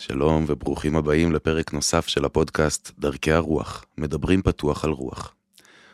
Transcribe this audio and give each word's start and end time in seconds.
שלום 0.00 0.44
וברוכים 0.48 0.96
הבאים 0.96 1.32
לפרק 1.32 1.72
נוסף 1.72 2.06
של 2.06 2.24
הפודקאסט 2.24 2.90
דרכי 2.98 3.32
הרוח, 3.32 3.84
מדברים 3.98 4.42
פתוח 4.42 4.84
על 4.84 4.90
רוח. 4.90 5.34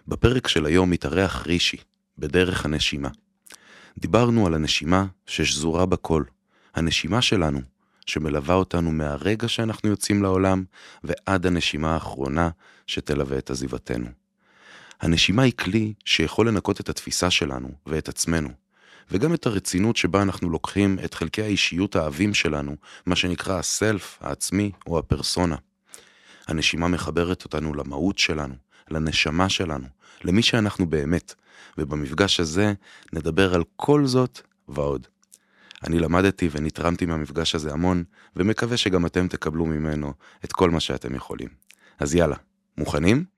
בפרק 0.09 0.49
של 0.49 0.67
היום 0.67 0.91
מתארח 0.91 1.47
רישי, 1.47 1.77
בדרך 2.19 2.65
הנשימה. 2.65 3.09
דיברנו 3.99 4.47
על 4.47 4.55
הנשימה 4.55 5.07
ששזורה 5.27 5.87
בכל, 5.87 6.23
הנשימה 6.75 7.23
שלנו, 7.23 7.61
שמלווה 8.07 8.55
אותנו 8.55 8.93
מהרגע 8.93 9.49
שאנחנו 9.49 9.89
יוצאים 9.89 10.23
לעולם 10.23 10.65
ועד 11.05 11.47
הנשימה 11.47 11.95
האחרונה 11.95 12.51
שתלווה 12.87 13.39
את 13.39 13.51
עזיבתנו. 13.51 14.07
הנשימה 15.01 15.43
היא 15.43 15.53
כלי 15.53 15.95
שיכול 16.05 16.49
לנקות 16.49 16.81
את 16.81 16.89
התפיסה 16.89 17.31
שלנו 17.31 17.69
ואת 17.87 18.09
עצמנו, 18.09 18.49
וגם 19.11 19.35
את 19.35 19.47
הרצינות 19.47 19.97
שבה 19.97 20.23
אנחנו 20.23 20.51
לוקחים 20.51 20.99
את 21.05 21.15
חלקי 21.15 21.43
האישיות 21.43 21.97
העבים 21.97 22.35
שלנו, 22.35 22.77
מה 23.07 23.17
שנקרא 23.17 23.59
הסלף, 23.59 24.19
העצמי 24.21 24.73
או 24.87 24.99
הפרסונה. 24.99 25.57
הנשימה 26.49 26.89
מחברת 26.89 27.45
אותנו 27.45 27.75
למהות 27.75 28.19
שלנו, 28.19 28.55
לנשמה 28.91 29.49
שלנו, 29.49 29.87
למי 30.25 30.43
שאנחנו 30.43 30.87
באמת, 30.87 31.35
ובמפגש 31.79 32.41
הזה 32.41 32.73
נדבר 33.13 33.55
על 33.55 33.63
כל 33.77 34.07
זאת 34.07 34.41
ועוד. 34.69 35.07
אני 35.85 35.99
למדתי 35.99 36.49
ונתרמתי 36.53 37.07
מהמפגש 37.07 37.55
הזה 37.55 37.73
המון, 37.73 38.05
ומקווה 38.37 38.77
שגם 38.77 39.07
אתם 39.07 39.29
תקבלו 39.29 39.67
ממנו 39.67 40.13
את 40.45 40.53
כל 40.53 40.71
מה 40.71 40.81
שאתם 40.81 41.15
יכולים. 41.15 41.49
אז 41.99 42.15
יאללה, 42.15 42.37
מוכנים? 42.79 43.36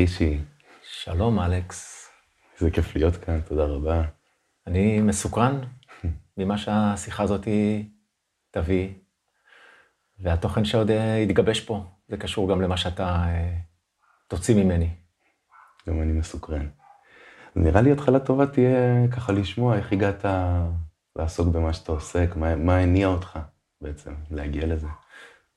רישי, 0.00 0.38
שלום, 0.82 1.40
אלכס. 1.40 2.08
איזה 2.54 2.70
כיף 2.70 2.96
להיות 2.96 3.16
כאן, 3.16 3.40
תודה 3.40 3.64
רבה. 3.64 4.02
אני 4.66 5.00
מסוקרן 5.00 5.60
ממה 6.36 6.58
שהשיחה 6.58 7.22
הזאת 7.22 7.48
תביא, 8.50 8.88
והתוכן 10.18 10.64
שעוד 10.64 10.90
אה, 10.90 11.18
יתגבש 11.18 11.60
פה, 11.60 11.84
זה 12.08 12.16
קשור 12.16 12.48
גם 12.48 12.60
למה 12.60 12.76
שאתה 12.76 13.04
אה, 13.04 13.52
תוציא 14.28 14.64
ממני. 14.64 14.90
גם 15.88 16.02
אני 16.02 16.12
מסוקרן. 16.12 16.68
נראה 17.56 17.80
לי 17.80 17.92
התחלה 17.92 18.20
טובה 18.20 18.46
תהיה 18.46 19.08
ככה 19.12 19.32
לשמוע 19.32 19.76
איך 19.76 19.92
הגעת 19.92 20.24
לעסוק 21.16 21.48
במה 21.48 21.72
שאתה 21.72 21.92
עוסק, 21.92 22.36
מה, 22.36 22.56
מה 22.56 22.76
הניע 22.76 23.06
אותך 23.06 23.38
בעצם 23.80 24.14
להגיע 24.30 24.66
לזה. 24.66 24.88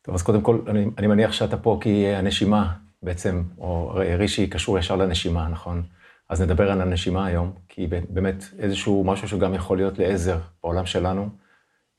טוב, 0.02 0.16
אז 0.16 0.24
קודם 0.24 0.42
כל, 0.42 0.60
אני, 0.68 0.86
אני 0.98 1.08
מניח 1.08 1.32
שאתה 1.32 1.58
פה 1.58 1.80
כי 1.82 2.08
הנשימה 2.08 2.83
בעצם, 3.04 3.44
או 3.58 3.94
רישי 4.18 4.48
קשור 4.48 4.80
ישר 4.80 4.96
לנשימה, 4.96 5.48
נכון? 5.48 5.84
אז 6.30 6.42
נדבר 6.42 6.72
על 6.72 6.82
הנשימה 6.82 7.26
היום, 7.26 7.54
כי 7.70 7.88
באמת 7.88 8.44
איזשהו 8.60 9.04
משהו 9.04 9.28
שגם 9.28 9.54
יכול 9.54 9.78
להיות 9.78 10.00
לעזר 10.00 10.38
בעולם 10.64 10.86
שלנו. 10.86 11.30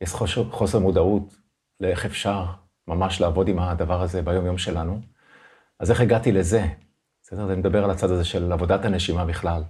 יש 0.00 0.12
חוסר, 0.12 0.50
חוסר 0.50 0.78
מודעות 0.78 1.36
לאיך 1.80 2.04
אפשר 2.04 2.44
ממש 2.88 3.20
לעבוד 3.20 3.48
עם 3.48 3.58
הדבר 3.58 4.02
הזה 4.02 4.22
ביום-יום 4.22 4.58
שלנו. 4.58 5.00
אז 5.80 5.90
איך 5.90 6.00
הגעתי 6.00 6.32
לזה? 6.32 6.66
בסדר? 7.22 7.46
אני 7.46 7.56
מדבר 7.56 7.84
על 7.84 7.90
הצד 7.90 8.10
הזה 8.10 8.24
של 8.24 8.52
עבודת 8.52 8.84
הנשימה 8.84 9.24
בכלל. 9.24 9.62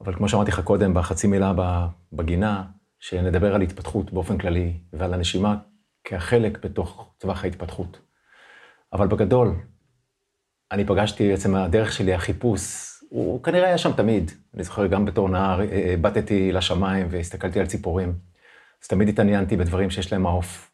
אבל 0.00 0.14
כמו 0.14 0.28
שאמרתי 0.28 0.50
לך 0.50 0.60
קודם, 0.60 0.94
בחצי 0.94 1.26
מילה 1.26 1.52
בגינה, 2.12 2.64
שנדבר 2.98 3.54
על 3.54 3.62
התפתחות 3.62 4.12
באופן 4.12 4.38
כללי, 4.38 4.80
ועל 4.92 5.14
הנשימה 5.14 5.56
כחלק 6.04 6.64
בתוך 6.64 7.14
טווח 7.18 7.44
ההתפתחות. 7.44 8.00
אבל 8.92 9.06
בגדול, 9.06 9.54
אני 10.74 10.84
פגשתי 10.84 11.30
בעצם 11.30 11.54
הדרך 11.54 11.92
שלי, 11.92 12.14
החיפוש, 12.14 12.90
הוא 13.10 13.42
כנראה 13.42 13.66
היה 13.66 13.78
שם 13.78 13.92
תמיד. 13.92 14.30
אני 14.54 14.64
זוכר, 14.64 14.86
גם 14.86 15.04
בתור 15.04 15.28
נער, 15.28 15.60
הבטתי 15.94 16.52
לשמיים 16.52 17.06
והסתכלתי 17.10 17.60
על 17.60 17.66
ציפורים. 17.66 18.14
אז 18.82 18.88
תמיד 18.88 19.08
התעניינתי 19.08 19.56
בדברים 19.56 19.90
שיש 19.90 20.12
להם 20.12 20.22
מעוף. 20.22 20.70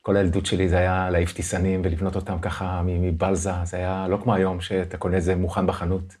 כל 0.00 0.16
הילדות 0.16 0.46
שלי 0.46 0.68
זה 0.68 0.78
היה 0.78 1.10
להעיף 1.10 1.32
טיסנים 1.32 1.80
ולבנות 1.84 2.16
אותם 2.16 2.38
ככה 2.38 2.82
מבלזה, 2.84 3.52
זה 3.64 3.76
היה 3.76 4.06
לא 4.08 4.16
כמו 4.22 4.34
היום 4.34 4.60
שאתה 4.60 4.96
קונה 4.96 5.16
את 5.16 5.22
זה 5.22 5.36
מוכן 5.36 5.66
בחנות, 5.66 6.16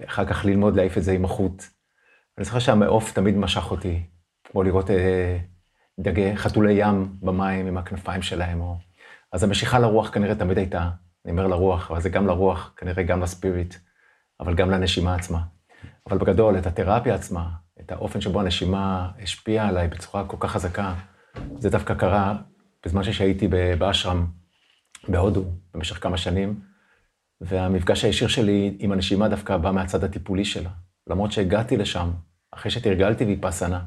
ואחר 0.00 0.24
כך 0.24 0.44
ללמוד 0.44 0.76
להעיף 0.76 0.98
את 0.98 1.02
זה 1.02 1.12
עם 1.12 1.24
החוט. 1.24 1.62
אני 2.38 2.44
זוכר 2.44 2.58
שהמעוף 2.58 3.12
תמיד 3.12 3.36
משך 3.36 3.70
אותי, 3.70 4.02
כמו 4.44 4.62
לראות 4.62 4.90
אה, 4.90 5.38
דגי, 6.00 6.36
חתולי 6.36 6.72
ים 6.72 7.16
במים 7.22 7.66
עם 7.66 7.76
הכנפיים 7.76 8.22
שלהם. 8.22 8.60
או... 8.60 8.76
אז 9.32 9.44
המשיכה 9.44 9.78
לרוח 9.78 10.10
כנראה 10.10 10.34
תמיד 10.34 10.58
הייתה, 10.58 10.90
אני 11.26 11.32
אומר 11.32 11.46
לרוח, 11.46 11.90
אבל 11.90 12.00
זה 12.00 12.08
גם 12.08 12.26
לרוח, 12.26 12.72
כנראה 12.76 13.02
גם 13.02 13.22
לספיריט, 13.22 13.74
אבל 14.40 14.54
גם 14.54 14.70
לנשימה 14.70 15.14
עצמה. 15.14 15.40
אבל 16.08 16.18
בגדול, 16.18 16.58
את 16.58 16.66
התרפיה 16.66 17.14
עצמה, 17.14 17.48
את 17.80 17.92
האופן 17.92 18.20
שבו 18.20 18.40
הנשימה 18.40 19.10
השפיעה 19.22 19.68
עליי 19.68 19.88
בצורה 19.88 20.24
כל 20.26 20.36
כך 20.40 20.50
חזקה, 20.50 20.94
זה 21.58 21.70
דווקא 21.70 21.94
קרה 21.94 22.36
בזמן 22.84 23.02
שהייתי 23.02 23.48
באשרם 23.78 24.26
בהודו 25.08 25.44
במשך 25.74 26.02
כמה 26.02 26.16
שנים, 26.16 26.60
והמפגש 27.40 28.04
הישיר 28.04 28.28
שלי 28.28 28.76
עם 28.78 28.92
הנשימה 28.92 29.28
דווקא 29.28 29.56
בא 29.56 29.70
מהצד 29.70 30.04
הטיפולי 30.04 30.44
שלה. 30.44 30.70
למרות 31.06 31.32
שהגעתי 31.32 31.76
לשם, 31.76 32.10
אחרי 32.52 32.70
שתרגלתי 32.70 33.24
ויפאסנה, 33.24 33.84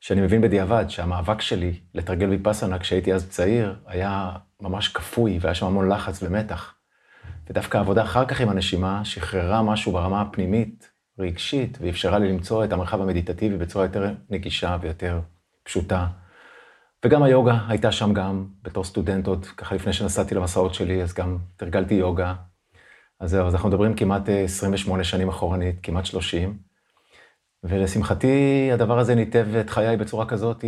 שאני 0.00 0.20
מבין 0.20 0.40
בדיעבד 0.40 0.84
שהמאבק 0.88 1.40
שלי 1.40 1.80
לתרגל 1.94 2.28
ויפאסנה 2.28 2.78
כשהייתי 2.78 3.14
אז 3.14 3.28
צעיר, 3.28 3.76
היה 3.86 4.32
ממש 4.60 4.88
כפוי, 4.88 5.38
והיה 5.40 5.54
שם 5.54 5.66
המון 5.66 5.88
לחץ 5.88 6.22
ומתח. 6.22 6.74
ודווקא 7.50 7.76
העבודה 7.76 8.02
אחר 8.02 8.26
כך 8.26 8.40
עם 8.40 8.48
הנשימה 8.48 9.04
שחררה 9.04 9.62
משהו 9.62 9.92
ברמה 9.92 10.20
הפנימית, 10.20 10.90
רגשית, 11.18 11.78
ואפשרה 11.80 12.18
לי 12.18 12.28
למצוא 12.32 12.64
את 12.64 12.72
המרחב 12.72 13.00
המדיטטיבי 13.00 13.56
בצורה 13.56 13.84
יותר 13.84 14.14
נגישה 14.30 14.76
ויותר 14.80 15.20
פשוטה. 15.62 16.06
וגם 17.04 17.22
היוגה 17.22 17.58
הייתה 17.68 17.92
שם 17.92 18.12
גם, 18.12 18.46
בתור 18.62 18.84
סטודנט 18.84 19.26
עוד, 19.26 19.46
ככה 19.46 19.74
לפני 19.74 19.92
שנסעתי 19.92 20.34
למסעות 20.34 20.74
שלי, 20.74 21.02
אז 21.02 21.14
גם 21.14 21.38
תרגלתי 21.56 21.94
יוגה. 21.94 22.34
אז 23.20 23.30
זהו, 23.30 23.46
אז 23.46 23.54
אנחנו 23.54 23.68
מדברים 23.68 23.94
כמעט 23.94 24.28
28 24.28 25.04
שנים 25.04 25.28
אחורנית, 25.28 25.76
כמעט 25.82 26.06
30. 26.06 26.58
ולשמחתי, 27.64 28.70
הדבר 28.72 28.98
הזה 28.98 29.14
ניתב 29.14 29.46
את 29.60 29.70
חיי 29.70 29.96
בצורה 29.96 30.26
כזאת, 30.26 30.64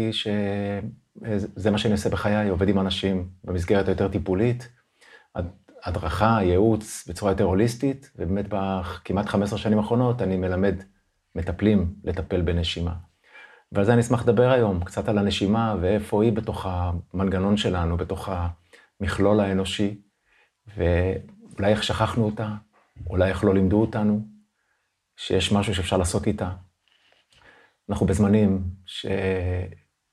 שזה 1.25 1.71
מה 1.71 1.79
שאני 1.79 1.93
עושה 1.93 2.09
בחיי, 2.09 2.49
עובד 2.49 2.69
עם 2.69 2.79
אנשים 2.79 3.29
במסגרת 3.45 3.89
היותר 3.89 4.09
טיפולית, 4.09 4.69
הדרכה, 5.85 6.39
ייעוץ, 6.43 7.09
בצורה 7.09 7.33
יותר 7.33 7.45
הוליסטית, 7.45 8.11
ובאמת 8.17 8.45
בכמעט 8.49 9.29
15 9.29 9.59
שנים 9.59 9.79
האחרונות 9.79 10.23
אני 10.23 10.37
מלמד 10.37 10.75
מטפלים 11.35 11.95
לטפל 12.05 12.41
בנשימה. 12.41 12.95
ועל 13.73 13.85
זה 13.85 13.93
אני 13.93 14.01
אשמח 14.01 14.23
לדבר 14.23 14.51
היום, 14.51 14.85
קצת 14.85 15.09
על 15.09 15.19
הנשימה 15.19 15.77
ואיפה 15.81 16.23
היא 16.23 16.33
בתוך 16.33 16.67
המנגנון 16.69 17.57
שלנו, 17.57 17.97
בתוך 17.97 18.29
המכלול 19.01 19.41
האנושי, 19.41 20.01
ואולי 20.77 21.73
איך 21.73 21.83
שכחנו 21.83 22.25
אותה, 22.25 22.55
אולי 23.07 23.29
איך 23.29 23.45
לא 23.45 23.55
לימדו 23.55 23.81
אותנו, 23.81 24.21
שיש 25.17 25.53
משהו 25.53 25.75
שאפשר 25.75 25.97
לעשות 25.97 26.27
איתה. 26.27 26.51
אנחנו 27.91 28.07
בזמנים 28.07 28.63
ש... 28.87 29.07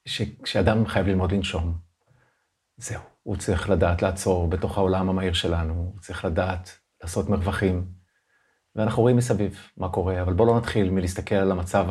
ש... 0.06 0.22
שאדם 0.46 0.86
חייב 0.88 1.08
ללמוד 1.08 1.32
לנשום. 1.32 1.78
זהו, 2.78 3.02
הוא 3.24 3.36
צריך 3.36 3.70
לדעת 3.70 4.02
לעצור 4.02 4.48
בתוך 4.48 4.78
העולם 4.78 5.10
המהיר 5.10 5.34
שלנו, 5.34 5.74
הוא 5.74 6.02
צריך 6.02 6.26
לדעת 6.26 6.78
לעשות 7.04 7.30
מרווחים. 7.30 7.86
ואנחנו 8.76 9.02
רואים 9.02 9.18
מסביב 9.18 9.60
מה 9.78 9.90
קורה, 9.90 10.22
אבל 10.22 10.34
בואו 10.34 10.48
לא 10.48 10.58
נתחיל 10.58 10.90
מלהסתכל 10.90 11.36
על 11.36 11.52
המצב 11.52 11.88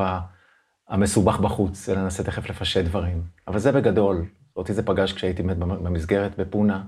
המסובך 0.88 1.38
בחוץ, 1.38 1.88
אלא 1.88 2.02
ננסה 2.02 2.24
תכף 2.24 2.50
לפשט 2.50 2.84
דברים. 2.84 3.22
אבל 3.48 3.58
זה 3.58 3.72
בגדול, 3.72 4.24
אותי 4.56 4.74
זה 4.74 4.86
פגש 4.86 5.12
כשהייתי 5.12 5.42
במסגרת 5.42 6.36
בפונה, 6.38 6.84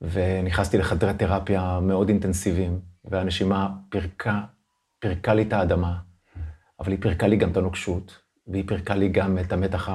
ונכנסתי 0.00 0.78
לחדרי 0.78 1.14
תרפיה 1.14 1.80
מאוד 1.80 2.08
אינטנסיביים, 2.08 2.80
והנשימה 3.04 3.68
פירקה, 3.88 4.40
פירקה 4.98 5.34
לי 5.34 5.42
את 5.42 5.52
האדמה. 5.52 5.98
אבל 6.80 6.92
היא 6.92 7.00
פירקה 7.00 7.26
לי 7.26 7.36
גם 7.36 7.50
את 7.50 7.56
הנוקשות, 7.56 8.23
והיא 8.46 8.64
פירקה 8.66 8.94
לי 8.94 9.08
גם 9.08 9.38
את 9.38 9.52
המתח 9.52 9.88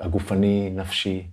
הגופני-נפשי, 0.00 1.30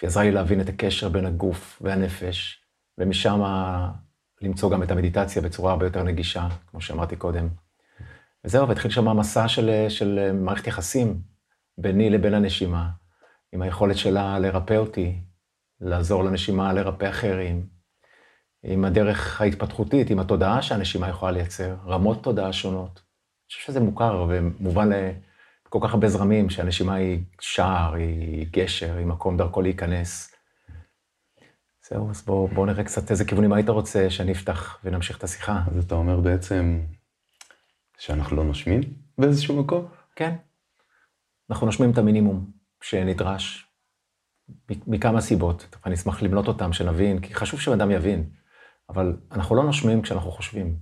והיא 0.00 0.08
עזרה 0.08 0.22
לי 0.22 0.30
להבין 0.30 0.60
את 0.60 0.68
הקשר 0.68 1.08
בין 1.08 1.26
הגוף 1.26 1.82
והנפש, 1.84 2.64
ומשם 2.98 3.40
למצוא 4.42 4.70
גם 4.70 4.82
את 4.82 4.90
המדיטציה 4.90 5.42
בצורה 5.42 5.72
הרבה 5.72 5.86
יותר 5.86 6.02
נגישה, 6.02 6.48
כמו 6.66 6.80
שאמרתי 6.80 7.16
קודם. 7.16 7.48
וזהו, 8.44 8.68
והתחיל 8.68 8.90
שם 8.90 9.18
מסע 9.18 9.48
של, 9.48 9.86
של 9.88 10.32
מערכת 10.32 10.66
יחסים 10.66 11.20
ביני 11.78 12.10
לבין 12.10 12.34
הנשימה, 12.34 12.90
עם 13.52 13.62
היכולת 13.62 13.96
שלה 13.96 14.38
לרפא 14.38 14.74
אותי, 14.74 15.18
לעזור 15.80 16.24
לנשימה 16.24 16.72
לרפא 16.72 17.08
אחרים, 17.08 17.66
עם 18.62 18.84
הדרך 18.84 19.40
ההתפתחותית, 19.40 20.10
עם 20.10 20.18
התודעה 20.18 20.62
שהנשימה 20.62 21.08
יכולה 21.08 21.32
לייצר, 21.32 21.76
רמות 21.86 22.22
תודעה 22.22 22.52
שונות. 22.52 23.02
חושב 23.52 23.66
שזה 23.66 23.80
מוכר 23.80 24.26
ומובן 24.28 24.90
כל 25.70 25.78
כך 25.82 25.94
הרבה 25.94 26.08
זרמים, 26.08 26.50
שהנשימה 26.50 26.94
היא 26.94 27.22
שער, 27.40 27.94
היא 27.94 28.46
גשר, 28.50 28.96
היא 28.96 29.06
מקום 29.06 29.36
דרכו 29.36 29.62
להיכנס. 29.62 30.34
זהו, 31.88 32.10
אז 32.10 32.22
בואו 32.22 32.48
בוא 32.48 32.66
נראה 32.66 32.84
קצת 32.84 33.10
איזה 33.10 33.24
כיוונים 33.24 33.52
היית 33.52 33.68
רוצה 33.68 34.10
שאני 34.10 34.32
אפתח 34.32 34.78
ונמשיך 34.84 35.18
את 35.18 35.24
השיחה. 35.24 35.62
אז 35.76 35.84
אתה 35.84 35.94
אומר 35.94 36.20
בעצם 36.20 36.80
שאנחנו 37.98 38.36
לא 38.36 38.44
נושמים 38.44 38.80
באיזשהו 39.18 39.62
מקום? 39.62 39.88
כן. 40.16 40.36
אנחנו 41.50 41.66
נושמים 41.66 41.90
את 41.90 41.98
המינימום 41.98 42.50
שנדרש, 42.82 43.66
מכמה 44.86 45.20
סיבות. 45.20 45.76
אני 45.86 45.94
אשמח 45.94 46.22
למנות 46.22 46.48
אותם, 46.48 46.72
שנבין, 46.72 47.20
כי 47.20 47.34
חשוב 47.34 47.60
שבן 47.60 47.90
יבין. 47.90 48.30
אבל 48.88 49.16
אנחנו 49.32 49.56
לא 49.56 49.64
נושמים 49.64 50.02
כשאנחנו 50.02 50.30
חושבים. 50.30 50.76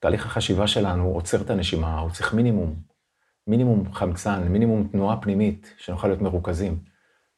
תהליך 0.00 0.26
החשיבה 0.26 0.66
שלנו 0.66 1.04
עוצר 1.04 1.42
את 1.42 1.50
הנשימה, 1.50 1.98
הוא 1.98 2.10
צריך 2.10 2.34
מינימום. 2.34 2.97
מינימום 3.48 3.92
חמצן, 3.92 4.48
מינימום 4.48 4.88
תנועה 4.92 5.16
פנימית, 5.16 5.74
שנוכל 5.78 6.08
להיות 6.08 6.20
מרוכזים. 6.20 6.78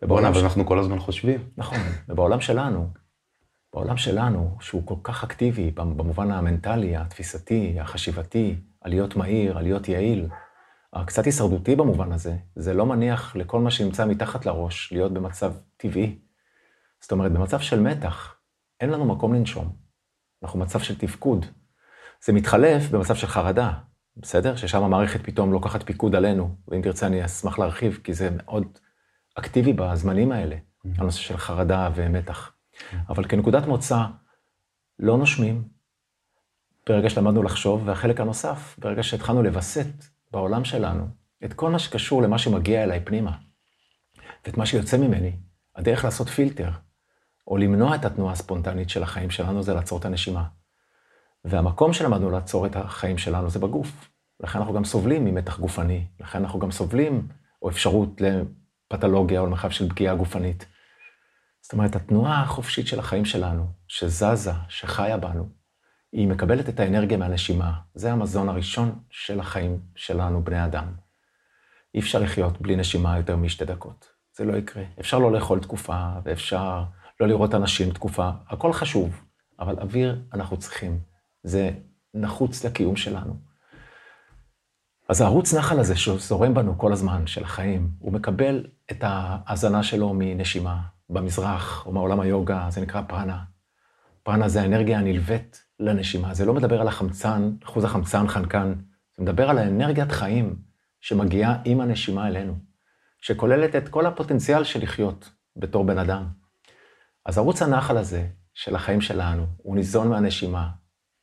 בואנה, 0.02 0.28
אבל 0.28 0.40
ש... 0.40 0.42
אנחנו 0.42 0.66
כל 0.66 0.78
הזמן 0.78 0.98
חושבים. 0.98 1.40
נכון, 1.56 1.78
ובעולם 2.08 2.40
שלנו, 2.40 2.90
בעולם 3.72 3.96
שלנו, 3.96 4.56
שהוא 4.60 4.86
כל 4.86 4.94
כך 5.02 5.24
אקטיבי, 5.24 5.70
במובן 5.70 6.30
המנטלי, 6.30 6.96
התפיסתי, 6.96 7.80
החשיבתי, 7.80 8.56
עליות 8.80 9.16
מהיר, 9.16 9.58
עליות 9.58 9.88
יעיל, 9.88 10.28
הקצת 10.92 11.24
הישרדותי 11.24 11.76
במובן 11.76 12.12
הזה, 12.12 12.36
זה 12.56 12.74
לא 12.74 12.86
מניח 12.86 13.36
לכל 13.36 13.60
מה 13.60 13.70
שנמצא 13.70 14.06
מתחת 14.06 14.46
לראש 14.46 14.92
להיות 14.92 15.12
במצב 15.12 15.52
טבעי. 15.76 16.18
זאת 17.00 17.12
אומרת, 17.12 17.32
במצב 17.32 17.60
של 17.60 17.80
מתח, 17.80 18.34
אין 18.80 18.90
לנו 18.90 19.04
מקום 19.04 19.34
לנשום. 19.34 19.72
אנחנו 20.42 20.60
במצב 20.60 20.80
של 20.80 20.98
תפקוד. 20.98 21.46
זה 22.24 22.32
מתחלף 22.32 22.90
במצב 22.90 23.14
של 23.14 23.26
חרדה, 23.26 23.72
בסדר? 24.16 24.56
ששם 24.56 24.82
המערכת 24.82 25.20
פתאום 25.24 25.52
לוקחת 25.52 25.82
פיקוד 25.82 26.14
עלינו, 26.14 26.54
ואם 26.68 26.82
תרצה 26.82 27.06
אני 27.06 27.24
אשמח 27.24 27.58
להרחיב, 27.58 27.98
כי 28.04 28.14
זה 28.14 28.28
מאוד 28.36 28.66
אקטיבי 29.34 29.72
בזמנים 29.72 30.32
האלה, 30.32 30.56
mm-hmm. 30.56 30.88
הנושא 30.98 31.18
של 31.18 31.36
חרדה 31.36 31.90
ומתח. 31.94 32.52
Mm-hmm. 32.52 32.96
אבל 33.08 33.24
כנקודת 33.28 33.66
מוצא, 33.66 34.04
לא 34.98 35.18
נושמים 35.18 35.68
ברגע 36.88 37.10
שלמדנו 37.10 37.42
לחשוב, 37.42 37.82
והחלק 37.84 38.20
הנוסף, 38.20 38.76
ברגע 38.78 39.02
שהתחלנו 39.02 39.42
לווסת 39.42 40.04
בעולם 40.30 40.64
שלנו 40.64 41.06
את 41.44 41.52
כל 41.52 41.70
מה 41.70 41.78
שקשור 41.78 42.22
למה 42.22 42.38
שמגיע 42.38 42.82
אליי 42.82 43.00
פנימה, 43.04 43.32
ואת 44.46 44.56
מה 44.56 44.66
שיוצא 44.66 44.96
ממני, 44.96 45.32
הדרך 45.76 46.04
לעשות 46.04 46.28
פילטר, 46.28 46.70
או 47.46 47.56
למנוע 47.56 47.94
את 47.94 48.04
התנועה 48.04 48.32
הספונטנית 48.32 48.90
של 48.90 49.02
החיים 49.02 49.30
שלנו, 49.30 49.62
זה 49.62 49.74
לעצור 49.74 49.98
את 49.98 50.04
הנשימה. 50.04 50.44
והמקום 51.44 51.92
שלמדנו 51.92 52.30
לעצור 52.30 52.66
את 52.66 52.76
החיים 52.76 53.18
שלנו 53.18 53.50
זה 53.50 53.58
בגוף. 53.58 54.10
לכן 54.40 54.58
אנחנו 54.58 54.74
גם 54.74 54.84
סובלים 54.84 55.24
ממתח 55.24 55.58
גופני, 55.58 56.04
לכן 56.20 56.38
אנחנו 56.38 56.58
גם 56.58 56.70
סובלים, 56.70 57.28
או 57.62 57.70
אפשרות 57.70 58.20
לפתולוגיה 58.20 59.40
או 59.40 59.46
למרחב 59.46 59.70
של 59.70 59.88
פגיעה 59.88 60.14
גופנית. 60.14 60.66
זאת 61.60 61.72
אומרת, 61.72 61.96
התנועה 61.96 62.42
החופשית 62.42 62.86
של 62.86 62.98
החיים 62.98 63.24
שלנו, 63.24 63.66
שזזה, 63.88 64.52
שחיה 64.68 65.16
בנו, 65.16 65.48
היא 66.12 66.28
מקבלת 66.28 66.68
את 66.68 66.80
האנרגיה 66.80 67.18
מהנשימה. 67.18 67.72
זה 67.94 68.12
המזון 68.12 68.48
הראשון 68.48 68.98
של 69.10 69.40
החיים 69.40 69.80
שלנו, 69.94 70.44
בני 70.44 70.64
אדם. 70.64 70.86
אי 71.94 72.00
אפשר 72.00 72.18
לחיות 72.18 72.60
בלי 72.60 72.76
נשימה 72.76 73.16
יותר 73.16 73.36
משתי 73.36 73.64
דקות. 73.64 74.08
זה 74.36 74.44
לא 74.44 74.56
יקרה. 74.56 74.82
אפשר 75.00 75.18
לא 75.18 75.32
לאכול 75.32 75.60
תקופה, 75.60 76.10
ואפשר 76.24 76.84
לא 77.20 77.28
לראות 77.28 77.54
אנשים 77.54 77.90
תקופה, 77.90 78.30
הכל 78.48 78.72
חשוב, 78.72 79.20
אבל 79.58 79.78
אוויר 79.78 80.22
אנחנו 80.32 80.56
צריכים. 80.56 81.09
זה 81.42 81.70
נחוץ 82.14 82.64
לקיום 82.64 82.96
שלנו. 82.96 83.34
אז 85.08 85.20
הערוץ 85.20 85.54
נחל 85.54 85.80
הזה 85.80 85.96
שזורם 85.96 86.54
בנו 86.54 86.78
כל 86.78 86.92
הזמן, 86.92 87.26
של 87.26 87.44
החיים, 87.44 87.90
הוא 87.98 88.12
מקבל 88.12 88.66
את 88.90 88.98
ההאזנה 89.02 89.82
שלו 89.82 90.14
מנשימה. 90.14 90.80
במזרח 91.10 91.86
או 91.86 91.92
מעולם 91.92 92.20
היוגה 92.20 92.66
זה 92.70 92.80
נקרא 92.80 93.02
פרנה. 93.08 93.42
פרנה 94.22 94.48
זה 94.48 94.62
האנרגיה 94.62 94.98
הנלווית 94.98 95.64
לנשימה. 95.80 96.34
זה 96.34 96.44
לא 96.44 96.54
מדבר 96.54 96.80
על 96.80 96.88
החמצן, 96.88 97.50
אחוז 97.64 97.84
החמצן, 97.84 98.28
חנקן, 98.28 98.74
זה 99.16 99.22
מדבר 99.22 99.50
על 99.50 99.58
האנרגיית 99.58 100.12
חיים 100.12 100.56
שמגיעה 101.00 101.58
עם 101.64 101.80
הנשימה 101.80 102.28
אלינו, 102.28 102.54
שכוללת 103.20 103.76
את 103.76 103.88
כל 103.88 104.06
הפוטנציאל 104.06 104.64
של 104.64 104.82
לחיות 104.82 105.30
בתור 105.56 105.84
בן 105.84 105.98
אדם. 105.98 106.26
אז 107.26 107.38
ערוץ 107.38 107.62
הנחל 107.62 107.96
הזה 107.96 108.26
של 108.54 108.74
החיים 108.74 109.00
שלנו, 109.00 109.46
הוא 109.56 109.76
ניזון 109.76 110.08
מהנשימה, 110.08 110.68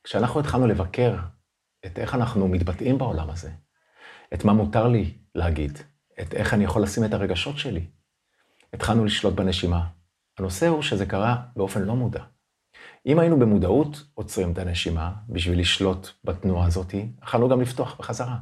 כשאנחנו 0.08 0.40
התחלנו 0.40 0.66
לבקר 0.66 1.16
את 1.86 1.98
איך 1.98 2.14
אנחנו 2.14 2.48
מתבטאים 2.48 2.98
בעולם 2.98 3.30
הזה, 3.30 3.50
את 4.34 4.44
מה 4.44 4.52
מותר 4.52 4.88
לי 4.88 5.14
להגיד, 5.34 5.78
את 6.20 6.34
איך 6.34 6.54
אני 6.54 6.64
יכול 6.64 6.82
לשים 6.82 7.04
את 7.04 7.12
הרגשות 7.12 7.58
שלי, 7.58 7.86
התחלנו 8.72 9.04
לשלוט 9.04 9.34
בנשימה. 9.34 9.86
הנושא 10.38 10.68
הוא 10.68 10.82
שזה 10.82 11.06
קרה 11.06 11.42
באופן 11.56 11.82
לא 11.82 11.96
מודע. 11.96 12.24
אם 13.06 13.18
היינו 13.18 13.38
במודעות 13.38 14.04
עוצרים 14.14 14.52
את 14.52 14.58
הנשימה 14.58 15.12
בשביל 15.28 15.60
לשלוט 15.60 16.08
בתנועה 16.24 16.66
הזאת, 16.66 16.94
יכלנו 17.22 17.48
גם 17.48 17.60
לפתוח 17.60 17.98
בחזרה. 17.98 18.36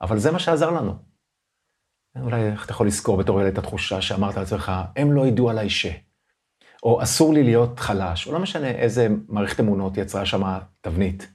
אבל 0.00 0.18
זה 0.18 0.30
מה 0.30 0.38
שעזר 0.38 0.70
לנו. 0.70 0.94
אולי 2.16 2.50
איך 2.50 2.64
אתה 2.64 2.72
יכול 2.72 2.86
לזכור 2.86 3.16
בתור 3.16 3.40
ילד 3.40 3.52
את 3.52 3.58
התחושה 3.58 4.02
שאמרת 4.02 4.36
לעצמך, 4.36 4.72
הם 4.96 5.12
לא 5.12 5.26
ידעו 5.26 5.50
עליי 5.50 5.70
ש... 5.70 5.86
או 6.84 7.02
אסור 7.02 7.34
לי 7.34 7.42
להיות 7.42 7.80
חלש, 7.80 8.26
או 8.26 8.32
לא 8.32 8.38
משנה 8.38 8.68
איזה 8.68 9.08
מערכת 9.28 9.60
אמונות 9.60 9.96
יצרה 9.96 10.26
שם 10.26 10.42
תבנית. 10.80 11.28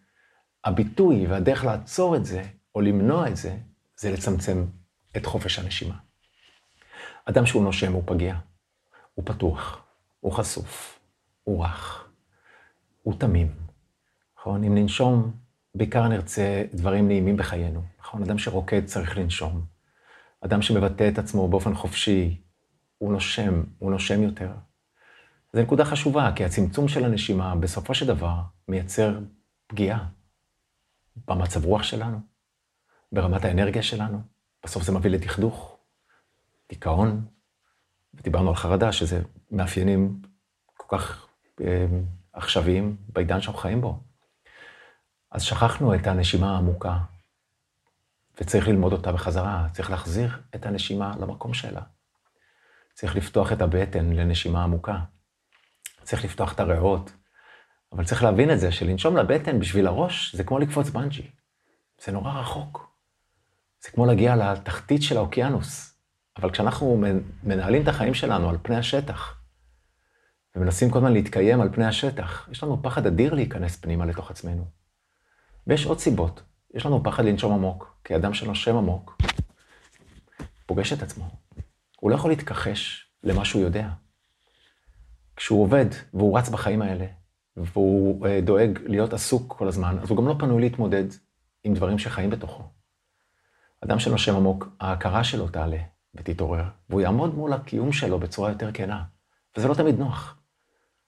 הביטוי 0.64 1.28
והדרך 1.28 1.66
לעצור 1.66 2.16
את 2.16 2.26
זה, 2.26 2.44
או 2.76 2.82
למנוע 2.82 3.28
את 3.28 3.38
זה, 3.38 3.58
זה 3.98 4.12
לצמצם 4.12 4.66
את 5.18 5.26
חופש 5.26 5.60
הנשימה. 5.60 5.96
אדם 7.26 7.46
שהוא 7.46 7.64
נושם 7.64 7.94
הוא 7.94 8.04
פגיע, 8.06 8.36
הוא 9.14 9.26
פתוח, 9.26 9.82
הוא 10.20 10.32
חשוף, 10.32 11.00
הוא 11.44 11.64
רך, 11.64 12.08
הוא 13.04 13.14
תמים. 13.20 13.52
נכון? 14.40 14.64
אם 14.64 14.76
ננשום, 14.76 15.32
בעיקר 15.76 16.08
נרצה 16.08 16.64
דברים 16.74 17.08
נעימים 17.08 17.38
בחיינו. 17.38 17.82
נכון? 18.00 18.24
אדם 18.24 18.38
שרוקד 18.38 18.86
צריך 18.86 19.18
לנשום. 19.18 19.62
אדם 20.42 20.62
שמבטא 20.62 21.10
את 21.10 21.18
עצמו 21.18 21.48
באופן 21.48 21.76
חופשי, 21.76 22.42
הוא 22.98 23.14
נושם, 23.14 23.64
הוא 23.80 23.92
נושם 23.92 24.24
יותר. 24.24 24.50
זו 25.54 25.62
נקודה 25.62 25.86
חשובה, 25.86 26.32
כי 26.36 26.46
הצמצום 26.46 26.88
של 26.88 27.06
הנשימה 27.06 27.56
בסופו 27.56 27.94
של 27.94 28.08
דבר 28.08 28.36
מייצר 28.68 29.20
פגיעה 29.68 30.08
במצב 31.28 31.66
רוח 31.66 31.84
שלנו, 31.84 32.20
ברמת 33.12 33.46
האנרגיה 33.46 33.84
שלנו. 33.84 34.22
בסוף 34.64 34.84
זה 34.84 34.92
מביא 34.92 35.12
לדכדוך, 35.12 35.78
דיכאון, 36.70 37.26
ודיברנו 38.14 38.50
על 38.50 38.56
חרדה, 38.56 38.92
שזה 38.92 39.22
מאפיינים 39.52 40.22
כל 40.78 40.98
כך 40.98 41.28
אה, 41.62 41.86
עכשוויים 42.34 42.98
בעידן 43.10 43.42
שאנחנו 43.42 43.60
חיים 43.60 43.82
בו. 43.82 44.00
אז 45.32 45.42
שכחנו 45.44 45.96
את 45.96 46.08
הנשימה 46.08 46.56
העמוקה, 46.56 46.98
וצריך 48.42 48.68
ללמוד 48.68 48.94
אותה 48.94 49.12
בחזרה, 49.12 49.68
צריך 49.72 49.92
להחזיר 49.92 50.42
את 50.56 50.66
הנשימה 50.66 51.14
למקום 51.20 51.54
שלה. 51.54 51.82
צריך 52.94 53.16
לפתוח 53.16 53.52
את 53.52 53.62
הבטן 53.62 54.14
לנשימה 54.14 54.64
עמוקה. 54.64 55.00
צריך 56.04 56.26
לפתוח 56.26 56.54
את 56.54 56.60
הריאות. 56.60 57.12
אבל 57.92 58.06
צריך 58.06 58.24
להבין 58.24 58.52
את 58.52 58.60
זה, 58.60 58.72
שלנשום 58.72 59.18
לבטן 59.18 59.60
בשביל 59.60 59.88
הראש, 59.88 60.36
זה 60.36 60.44
כמו 60.44 60.60
לקפוץ 60.60 60.90
בנג'י. 60.90 61.28
זה 62.06 62.12
נורא 62.12 62.40
רחוק. 62.40 62.90
זה 63.84 63.92
כמו 63.92 64.06
להגיע 64.06 64.36
לתחתית 64.36 65.04
של 65.04 65.18
האוקיינוס. 65.18 66.00
אבל 66.38 66.52
כשאנחנו 66.52 67.04
מנהלים 67.44 67.84
את 67.84 67.88
החיים 67.88 68.14
שלנו 68.14 68.50
על 68.50 68.58
פני 68.62 68.76
השטח, 68.76 69.42
ומנסים 70.56 70.90
כל 70.90 70.98
הזמן 70.98 71.14
להתקיים 71.14 71.62
על 71.62 71.70
פני 71.74 71.86
השטח, 71.86 72.50
יש 72.52 72.64
לנו 72.64 72.84
פחד 72.84 73.08
אדיר 73.08 73.34
להיכנס 73.34 73.76
פנימה 73.76 74.06
לתוך 74.06 74.32
עצמנו. 74.32 74.66
ויש 75.68 75.86
עוד 75.86 76.00
סיבות. 76.00 76.42
יש 76.74 76.86
לנו 76.86 77.04
פחד 77.04 77.26
לנשום 77.26 77.54
עמוק, 77.54 78.00
כי 78.04 78.16
אדם 78.16 78.34
שנושם 78.34 78.76
עמוק, 78.76 79.18
פוגש 80.66 80.94
את 80.94 81.04
עצמו. 81.04 81.30
הוא 82.00 82.12
לא 82.12 82.16
יכול 82.16 82.32
להתכחש 82.32 83.12
למה 83.24 83.46
שהוא 83.46 83.62
יודע. 83.62 83.90
כשהוא 85.40 85.64
עובד 85.64 85.86
והוא 86.14 86.38
רץ 86.38 86.50
בחיים 86.50 86.82
האלה, 86.82 87.06
והוא 87.58 88.28
אה, 88.28 88.42
דואג 88.42 88.80
להיות 88.86 89.14
עסוק 89.14 89.54
כל 89.58 89.68
הזמן, 89.68 89.98
אז 90.02 90.10
הוא 90.10 90.18
גם 90.18 90.28
לא 90.28 90.36
פנוי 90.40 90.62
להתמודד 90.62 91.04
עם 91.64 91.74
דברים 91.74 92.00
שחיים 92.00 92.30
בתוכו. 92.30 92.64
אדם 93.82 94.00
שנושם 94.00 94.36
עמוק, 94.36 94.70
ההכרה 94.80 95.24
שלו 95.24 95.48
תעלה 95.48 95.78
ותתעורר, 96.16 96.64
והוא 96.90 97.02
יעמוד 97.02 97.36
מול 97.36 97.54
הקיום 97.54 97.92
שלו 97.92 98.20
בצורה 98.20 98.50
יותר 98.50 98.72
כנה, 98.72 99.04
וזה 99.58 99.68
לא 99.68 99.74
תמיד 99.74 100.00
נוח. 100.00 100.38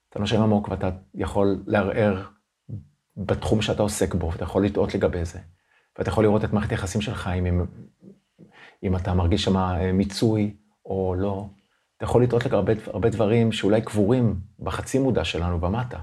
אתה 0.09 0.19
נושם 0.19 0.41
עמוק 0.41 0.67
ואתה 0.67 0.89
יכול 1.13 1.63
לערער 1.67 2.27
בתחום 3.17 3.61
שאתה 3.61 3.81
עוסק 3.81 4.15
בו, 4.15 4.31
ואתה 4.31 4.43
יכול 4.43 4.65
לטעות 4.65 4.95
לגבי 4.95 5.25
זה, 5.25 5.39
ואתה 5.97 6.09
יכול 6.09 6.23
לראות 6.23 6.43
את 6.43 6.53
מערכת 6.53 6.71
היחסים 6.71 7.01
שלך, 7.01 7.29
אם, 7.39 7.65
אם 8.83 8.95
אתה 8.95 9.13
מרגיש 9.13 9.43
שם 9.43 9.57
אה, 9.57 9.91
מיצוי 9.91 10.55
או 10.85 11.15
לא, 11.17 11.47
אתה 12.01 12.09
יכול 12.09 12.23
לטעות 12.23 12.45
לגבי 12.45 12.73
הרבה 12.87 13.09
דברים 13.09 13.51
שאולי 13.51 13.81
קבורים 13.81 14.39
בחצי 14.59 14.99
מודע 14.99 15.23
שלנו 15.23 15.59
במטה. 15.59 15.99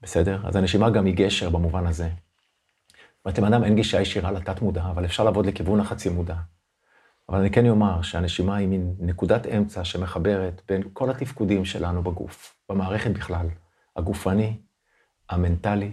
בסדר? 0.00 0.40
אז 0.44 0.56
הנשימה 0.56 0.90
גם 0.90 1.06
היא 1.06 1.14
גשר 1.16 1.50
במובן 1.50 1.86
הזה. 1.86 2.08
אומרת, 3.24 3.38
לבן 3.38 3.52
אדם 3.52 3.64
אין 3.64 3.74
גישה 3.76 4.00
ישירה 4.00 4.32
לתת 4.32 4.62
מודע, 4.62 4.84
אבל 4.84 5.04
אפשר 5.04 5.24
לעבוד 5.24 5.46
לכיוון 5.46 5.80
החצי 5.80 6.08
מודע. 6.08 6.34
אבל 7.28 7.38
אני 7.38 7.50
כן 7.50 7.66
אומר 7.66 8.02
שהנשימה 8.02 8.56
היא 8.56 8.68
מין 8.68 8.94
נקודת 8.98 9.46
אמצע 9.46 9.84
שמחברת 9.84 10.62
בין 10.68 10.82
כל 10.92 11.10
התפקודים 11.10 11.64
שלנו 11.64 12.02
בגוף, 12.02 12.56
במערכת 12.68 13.10
בכלל, 13.10 13.46
הגופני, 13.96 14.60
המנטלי, 15.30 15.92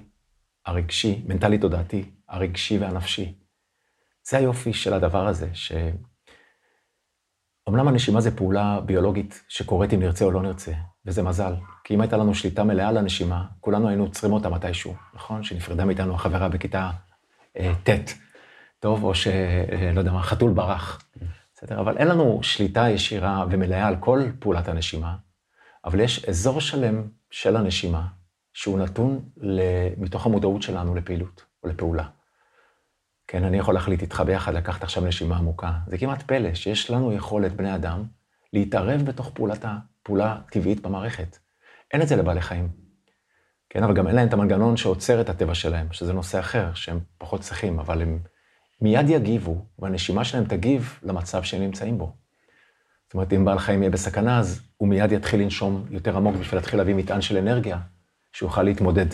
הרגשי, 0.65 1.23
מנטלי-תודעתי, 1.27 2.11
הרגשי 2.29 2.77
והנפשי. 2.77 3.35
זה 4.29 4.37
היופי 4.37 4.73
של 4.73 4.93
הדבר 4.93 5.27
הזה, 5.27 5.49
ש... 5.53 5.71
אמנם 7.69 7.87
הנשימה 7.87 8.21
זה 8.21 8.37
פעולה 8.37 8.79
ביולוגית 8.85 9.43
שקורית 9.47 9.93
אם 9.93 9.99
נרצה 9.99 10.25
או 10.25 10.31
לא 10.31 10.41
נרצה, 10.41 10.71
וזה 11.05 11.23
מזל. 11.23 11.53
כי 11.83 11.95
אם 11.95 12.01
הייתה 12.01 12.17
לנו 12.17 12.35
שליטה 12.35 12.63
מלאה 12.63 12.87
על 12.87 12.97
הנשימה, 12.97 13.45
כולנו 13.59 13.87
היינו 13.87 14.03
עוצרים 14.03 14.33
אותה 14.33 14.49
מתישהו, 14.49 14.93
נכון? 15.13 15.43
שנפרדה 15.43 15.85
מאיתנו 15.85 16.15
החברה 16.15 16.49
בכיתה 16.49 16.89
אה, 17.57 17.73
ט', 17.83 18.13
טוב, 18.79 19.03
או 19.03 19.15
שלא 19.15 19.31
אה, 19.71 19.91
יודע 19.95 20.11
מה, 20.11 20.23
חתול 20.23 20.51
ברח. 20.51 21.01
בסדר? 21.55 21.79
אבל 21.79 21.97
אין 21.97 22.07
לנו 22.07 22.39
שליטה 22.43 22.89
ישירה 22.89 23.45
ומלאה 23.49 23.87
על 23.87 23.95
כל 23.99 24.21
פעולת 24.39 24.67
הנשימה, 24.67 25.15
אבל 25.85 25.99
יש 25.99 26.25
אזור 26.25 26.61
שלם 26.61 27.03
של 27.31 27.55
הנשימה, 27.57 28.07
שהוא 28.53 28.79
נתון 28.79 29.19
מתוך 29.97 30.25
המודעות 30.25 30.61
שלנו 30.61 30.95
לפעילות 30.95 31.43
או 31.63 31.69
לפעולה. 31.69 32.03
כן, 33.31 33.43
אני 33.43 33.57
יכול 33.57 33.73
להחליט 33.73 34.01
איתך 34.01 34.23
ביחד 34.25 34.53
לקחת 34.53 34.83
עכשיו 34.83 35.05
נשימה 35.05 35.37
עמוקה. 35.37 35.71
זה 35.87 35.97
כמעט 35.97 36.23
פלא 36.23 36.53
שיש 36.53 36.91
לנו 36.91 37.13
יכולת, 37.13 37.51
בני 37.51 37.75
אדם, 37.75 38.03
להתערב 38.53 39.01
בתוך 39.01 39.31
פעולת, 39.33 39.65
פעולה 40.03 40.37
טבעית 40.51 40.81
במערכת. 40.81 41.37
אין 41.93 42.01
את 42.01 42.07
זה 42.07 42.15
לבעלי 42.15 42.41
חיים. 42.41 42.69
כן, 43.69 43.83
אבל 43.83 43.93
גם 43.93 44.07
אין 44.07 44.15
להם 44.15 44.27
את 44.27 44.33
המנגנון 44.33 44.77
שעוצר 44.77 45.21
את 45.21 45.29
הטבע 45.29 45.55
שלהם, 45.55 45.87
שזה 45.91 46.13
נושא 46.13 46.39
אחר, 46.39 46.73
שהם 46.73 46.99
פחות 47.17 47.41
צריכים, 47.41 47.79
אבל 47.79 48.01
הם 48.01 48.19
מיד 48.81 49.09
יגיבו, 49.09 49.65
והנשימה 49.79 50.23
שלהם 50.23 50.45
תגיב 50.45 50.99
למצב 51.03 51.43
שהם 51.43 51.61
נמצאים 51.61 51.97
בו. 51.97 52.13
זאת 53.07 53.13
אומרת, 53.13 53.33
אם 53.33 53.45
בעל 53.45 53.59
חיים 53.59 53.81
יהיה 53.81 53.91
בסכנה, 53.91 54.39
אז 54.39 54.61
הוא 54.77 54.89
מיד 54.89 55.11
יתחיל 55.11 55.41
לנשום 55.41 55.85
יותר 55.89 56.17
עמוק 56.17 56.35
בשביל 56.35 56.57
להתחיל 56.57 56.79
להביא 56.79 56.95
מטען 56.95 57.21
של 57.21 57.37
אנרגיה, 57.37 57.79
שהוא 58.33 58.49
יוכל 58.49 58.63
להתמודד 58.63 59.07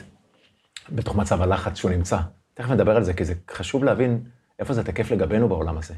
בתוך 0.89 1.15
מצב 1.15 1.41
הלחץ 1.41 1.77
שהוא 1.77 1.91
נמצא. 1.91 2.17
תכף 2.57 2.69
נדבר 2.69 2.95
על 2.95 3.03
זה, 3.03 3.13
כי 3.13 3.25
זה 3.25 3.33
חשוב 3.51 3.83
להבין 3.83 4.23
איפה 4.59 4.73
זה 4.73 4.83
תקף 4.83 5.11
לגבינו 5.11 5.49
בעולם 5.49 5.77
הזה. 5.77 5.93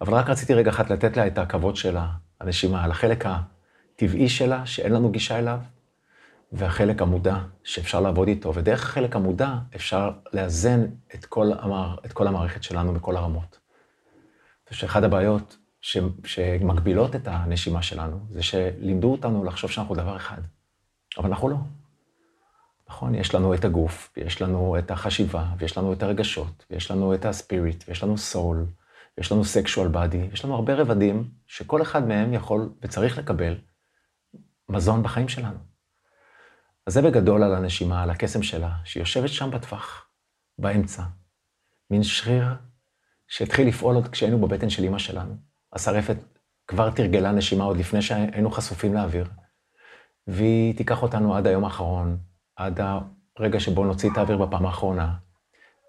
אבל 0.00 0.14
רק 0.14 0.30
רציתי 0.30 0.54
רגע 0.54 0.70
אחת 0.70 0.90
לתת 0.90 1.16
לה 1.16 1.26
את 1.26 1.38
הכבוד 1.38 1.76
של 1.76 1.96
הנשימה, 2.40 2.84
על 2.84 2.90
החלק 2.90 3.24
הטבעי 3.26 4.28
שלה, 4.28 4.66
שאין 4.66 4.92
לנו 4.92 5.10
גישה 5.10 5.38
אליו, 5.38 5.60
והחלק 6.52 7.02
המודע 7.02 7.38
שאפשר 7.64 8.00
לעבוד 8.00 8.28
איתו, 8.28 8.54
ודרך 8.54 8.82
החלק 8.82 9.16
המודע 9.16 9.54
אפשר 9.76 10.10
לאזן 10.32 10.86
את 11.14 11.24
כל, 11.24 11.52
המער, 11.58 11.96
את 12.06 12.12
כל 12.12 12.26
המערכת 12.26 12.62
שלנו 12.62 12.94
בכל 12.94 13.16
הרמות. 13.16 13.58
שאחת 14.70 15.02
הבעיות 15.02 15.56
ש, 15.80 15.98
שמגבילות 16.24 17.16
את 17.16 17.28
הנשימה 17.28 17.82
שלנו, 17.82 18.18
זה 18.30 18.42
שלימדו 18.42 19.12
אותנו 19.12 19.44
לחשוב 19.44 19.70
שאנחנו 19.70 19.94
דבר 19.94 20.16
אחד, 20.16 20.40
אבל 21.18 21.28
אנחנו 21.28 21.48
לא. 21.48 21.56
נכון? 22.88 23.14
יש 23.14 23.34
לנו 23.34 23.54
את 23.54 23.64
הגוף, 23.64 24.12
ויש 24.16 24.42
לנו 24.42 24.78
את 24.78 24.90
החשיבה, 24.90 25.46
ויש 25.58 25.78
לנו 25.78 25.92
את 25.92 26.02
הרגשות, 26.02 26.64
ויש 26.70 26.90
לנו 26.90 27.14
את 27.14 27.24
הספיריט, 27.24 27.84
ויש 27.88 28.02
לנו 28.02 28.18
סול, 28.18 28.66
ויש 29.18 29.32
לנו 29.32 29.44
סקשואל 29.44 29.88
בדי, 29.88 30.28
יש 30.32 30.44
לנו 30.44 30.54
הרבה 30.54 30.74
רבדים 30.74 31.30
שכל 31.46 31.82
אחד 31.82 32.08
מהם 32.08 32.34
יכול 32.34 32.72
וצריך 32.82 33.18
לקבל 33.18 33.58
מזון 34.68 35.02
בחיים 35.02 35.28
שלנו. 35.28 35.58
אז 36.86 36.92
זה 36.92 37.02
בגדול 37.02 37.42
על 37.42 37.54
הנשימה, 37.54 38.02
על 38.02 38.10
הקסם 38.10 38.42
שלה, 38.42 38.72
שהיא 38.84 39.00
יושבת 39.00 39.28
שם 39.28 39.50
בטווח, 39.50 40.06
באמצע. 40.58 41.02
מין 41.90 42.02
שריר 42.02 42.44
שהתחיל 43.28 43.68
לפעול 43.68 43.94
עוד 43.94 44.08
כשהיינו 44.08 44.38
בבטן 44.38 44.70
של 44.70 44.82
אימא 44.82 44.98
שלנו. 44.98 45.36
השרפת 45.72 46.16
כבר 46.66 46.90
תרגלה 46.90 47.32
נשימה 47.32 47.64
עוד 47.64 47.76
לפני 47.76 48.02
שהיינו 48.02 48.50
חשופים 48.50 48.94
לאוויר. 48.94 49.28
והיא 50.26 50.76
תיקח 50.76 51.02
אותנו 51.02 51.36
עד 51.36 51.46
היום 51.46 51.64
האחרון, 51.64 52.18
עד 52.56 52.80
הרגע 53.36 53.60
שבו 53.60 53.84
נוציא 53.84 54.10
את 54.12 54.18
האוויר 54.18 54.36
בפעם 54.36 54.66
האחרונה. 54.66 55.14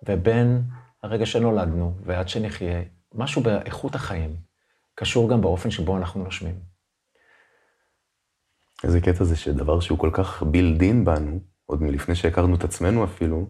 ובין 0.07 0.63
הרגע 1.03 1.25
שנולדנו 1.25 1.93
ועד 2.05 2.29
שנחיה, 2.29 2.81
משהו 3.13 3.41
באיכות 3.41 3.95
החיים 3.95 4.35
קשור 4.95 5.29
גם 5.29 5.41
באופן 5.41 5.71
שבו 5.71 5.97
אנחנו 5.97 6.23
נושמים. 6.23 6.55
איזה 8.83 9.01
קטע 9.01 9.23
זה 9.23 9.35
שדבר 9.35 9.79
שהוא 9.79 9.99
כל 9.99 10.09
כך 10.13 10.43
בילדין 10.43 11.05
בנו, 11.05 11.39
עוד 11.65 11.83
מלפני 11.83 12.15
שהכרנו 12.15 12.55
את 12.55 12.63
עצמנו 12.63 13.03
אפילו, 13.03 13.47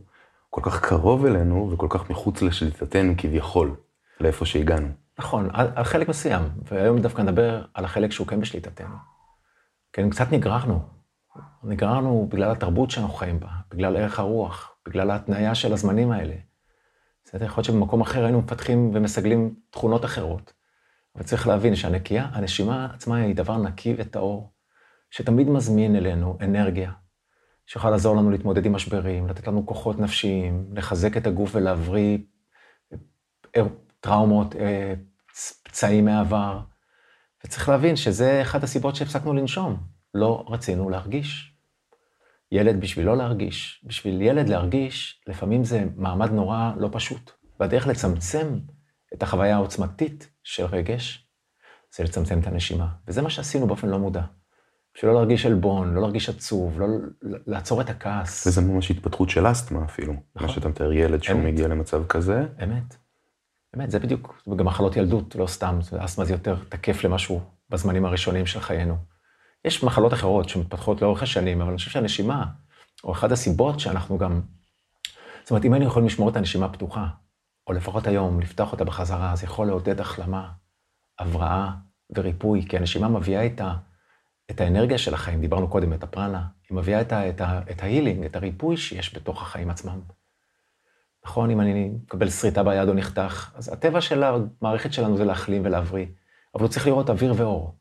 כל 0.49 0.61
כך 0.63 0.81
קרוב 0.81 1.25
אלינו 1.25 1.71
וכל 1.71 1.87
כך 1.89 2.09
מחוץ 2.09 2.41
לשליטתנו 2.41 3.13
כביכול, 3.17 3.75
לאיפה 4.19 4.45
שהגענו. 4.45 4.87
נכון, 5.19 5.49
על, 5.53 5.67
על 5.75 5.83
חלק 5.83 6.09
מסוים, 6.09 6.41
והיום 6.63 6.99
דווקא 7.01 7.21
נדבר 7.21 7.65
על 7.73 7.85
החלק 7.85 8.11
שהוא 8.11 8.27
כן 8.27 8.41
בשליטתנו. 8.41 8.95
כן, 9.93 10.09
קצת 10.09 10.31
נגררנו. 10.31 10.96
נגררנו 11.63 12.27
בגלל 12.31 12.51
התרבות 12.51 12.91
שאנחנו 12.91 13.13
חיים 13.13 13.39
בה, 13.39 13.47
בגלל 13.71 13.97
ערך 13.97 14.19
הרוח, 14.19 14.75
בגלל 14.87 15.11
ההתניה 15.11 15.55
של 15.55 15.73
הזמנים 15.73 16.11
האלה. 16.11 16.35
בסדר? 17.25 17.45
יכול 17.45 17.61
להיות 17.61 17.65
שבמקום 17.65 18.01
אחר 18.01 18.23
היינו 18.23 18.41
מפתחים 18.41 18.91
ומסגלים 18.93 19.55
תכונות 19.69 20.05
אחרות. 20.05 20.53
אבל 21.15 21.23
צריך 21.23 21.47
להבין 21.47 21.75
שהנקייה, 21.75 22.27
הנשימה 22.31 22.87
עצמה 22.93 23.15
היא 23.17 23.35
דבר 23.35 23.57
נקי 23.57 23.95
וטהור. 23.97 24.51
שתמיד 25.11 25.49
מזמין 25.49 25.95
אלינו 25.95 26.37
אנרגיה, 26.41 26.91
שיכול 27.65 27.89
לעזור 27.91 28.15
לנו 28.15 28.31
להתמודד 28.31 28.65
עם 28.65 28.73
משברים, 28.73 29.27
לתת 29.27 29.47
לנו 29.47 29.65
כוחות 29.65 29.99
נפשיים, 29.99 30.69
לחזק 30.73 31.17
את 31.17 31.27
הגוף 31.27 31.55
ולהבריא 31.55 32.17
אה, 33.55 33.61
טראומות, 33.99 34.55
אה, 34.55 34.93
פצעים 35.63 36.05
מהעבר. 36.05 36.59
וצריך 37.45 37.69
להבין 37.69 37.95
שזה 37.95 38.41
אחת 38.41 38.63
הסיבות 38.63 38.95
שהפסקנו 38.95 39.33
לנשום. 39.33 39.96
לא 40.17 40.45
רצינו 40.49 40.89
להרגיש. 40.89 41.53
ילד 42.51 42.81
בשביל 42.81 43.05
לא 43.05 43.17
להרגיש, 43.17 43.85
בשביל 43.87 44.21
ילד 44.21 44.49
להרגיש, 44.49 45.21
לפעמים 45.27 45.63
זה 45.63 45.85
מעמד 45.95 46.31
נורא 46.31 46.71
לא 46.77 46.89
פשוט. 46.91 47.31
והדרך 47.59 47.87
לצמצם 47.87 48.59
את 49.13 49.23
החוויה 49.23 49.55
העוצמתית 49.55 50.29
של 50.43 50.65
רגש, 50.65 51.27
זה 51.95 52.03
לצמצם 52.03 52.39
את 52.39 52.47
הנשימה. 52.47 52.87
וזה 53.07 53.21
מה 53.21 53.29
שעשינו 53.29 53.67
באופן 53.67 53.87
לא 53.89 53.99
מודע. 53.99 54.21
שלא 54.93 55.13
להרגיש 55.13 55.45
עלבון, 55.45 55.93
לא 55.93 56.01
להרגיש 56.01 56.29
עצוב, 56.29 56.79
לא 56.79 56.87
לעצור 57.21 57.81
את 57.81 57.89
הכעס. 57.89 58.47
וזה 58.47 58.61
ממש 58.61 58.91
התפתחות 58.91 59.29
של 59.29 59.51
אסתמה 59.51 59.85
אפילו. 59.85 60.13
נכון. 60.13 60.47
מה 60.47 60.53
שאתה 60.53 60.69
מתאר 60.69 60.93
ילד 60.93 61.23
שהוא 61.23 61.39
אמת. 61.39 61.45
מגיע 61.45 61.67
למצב 61.67 62.07
כזה. 62.07 62.45
אמת. 62.63 62.95
אמת, 63.75 63.91
זה 63.91 63.99
בדיוק, 63.99 64.43
גם 64.55 64.65
מחלות 64.65 64.95
ילדות, 64.95 65.35
לא 65.35 65.47
סתם, 65.47 65.79
אסתמה 65.97 66.25
זה 66.25 66.33
יותר 66.33 66.55
תקף 66.69 67.03
למשהו 67.03 67.41
בזמנים 67.69 68.05
הראשונים 68.05 68.45
של 68.45 68.59
חיינו. 68.59 68.95
יש 69.67 69.83
מחלות 69.83 70.13
אחרות 70.13 70.49
שמתפתחות 70.49 71.01
לאורך 71.01 71.23
השנים, 71.23 71.61
אבל 71.61 71.69
אני 71.69 71.77
חושב 71.77 71.91
שהנשימה, 71.91 72.45
או 73.03 73.11
אחת 73.11 73.31
הסיבות 73.31 73.79
שאנחנו 73.79 74.17
גם... 74.17 74.41
זאת 75.43 75.51
אומרת, 75.51 75.65
אם 75.65 75.73
היינו 75.73 75.85
יכולים 75.85 76.07
לשמור 76.07 76.29
את 76.29 76.35
הנשימה 76.35 76.69
פתוחה, 76.69 77.07
או 77.67 77.73
לפחות 77.73 78.07
היום 78.07 78.39
לפתוח 78.39 78.71
אותה 78.71 78.83
בחזרה, 78.83 79.35
זה 79.35 79.45
יכול 79.45 79.67
לעודד 79.67 79.99
החלמה, 79.99 80.49
הבראה 81.19 81.69
וריפוי, 82.15 82.65
כי 82.69 82.77
הנשימה 82.77 83.07
מביאה 83.07 83.41
איתה 83.41 83.73
את 84.51 84.61
האנרגיה 84.61 84.97
של 84.97 85.13
החיים, 85.13 85.41
דיברנו 85.41 85.67
קודם, 85.67 85.93
את 85.93 86.03
הפרנה, 86.03 86.47
היא 86.69 86.77
מביאה 86.77 87.01
את, 87.01 87.11
ה, 87.11 87.29
את, 87.29 87.41
את 87.71 87.83
ההילינג, 87.83 88.25
את 88.25 88.35
הריפוי 88.35 88.77
שיש 88.77 89.15
בתוך 89.15 89.41
החיים 89.41 89.69
עצמם. 89.69 89.99
נכון, 91.25 91.51
אם 91.51 91.61
אני 91.61 91.89
מקבל 91.89 92.29
שריטה 92.29 92.63
ביד 92.63 92.89
או 92.89 92.93
נחתך, 92.93 93.51
אז 93.55 93.73
הטבע 93.73 94.01
של 94.01 94.23
המערכת 94.23 94.93
שלנו 94.93 95.17
זה 95.17 95.25
להחלים 95.25 95.61
ולהבריא, 95.65 96.05
אבל 96.55 96.63
הוא 96.63 96.69
צריך 96.69 96.87
לראות 96.87 97.09
אוויר 97.09 97.33
ואור. 97.37 97.76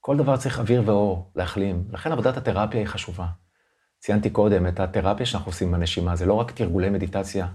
כל 0.00 0.16
דבר 0.16 0.36
צריך 0.36 0.58
אוויר 0.58 0.82
ואור 0.86 1.32
להחלים, 1.36 1.84
לכן 1.90 2.12
עבודת 2.12 2.36
התרפיה 2.36 2.80
היא 2.80 2.86
חשובה. 2.86 3.26
ציינתי 3.98 4.30
קודם 4.30 4.66
את 4.66 4.80
התרפיה 4.80 5.26
שאנחנו 5.26 5.48
עושים 5.48 5.72
בנשימה, 5.72 6.16
זה 6.16 6.26
לא 6.26 6.34
רק 6.34 6.50
תרגולי 6.50 6.90
מדיטציה, 6.90 7.46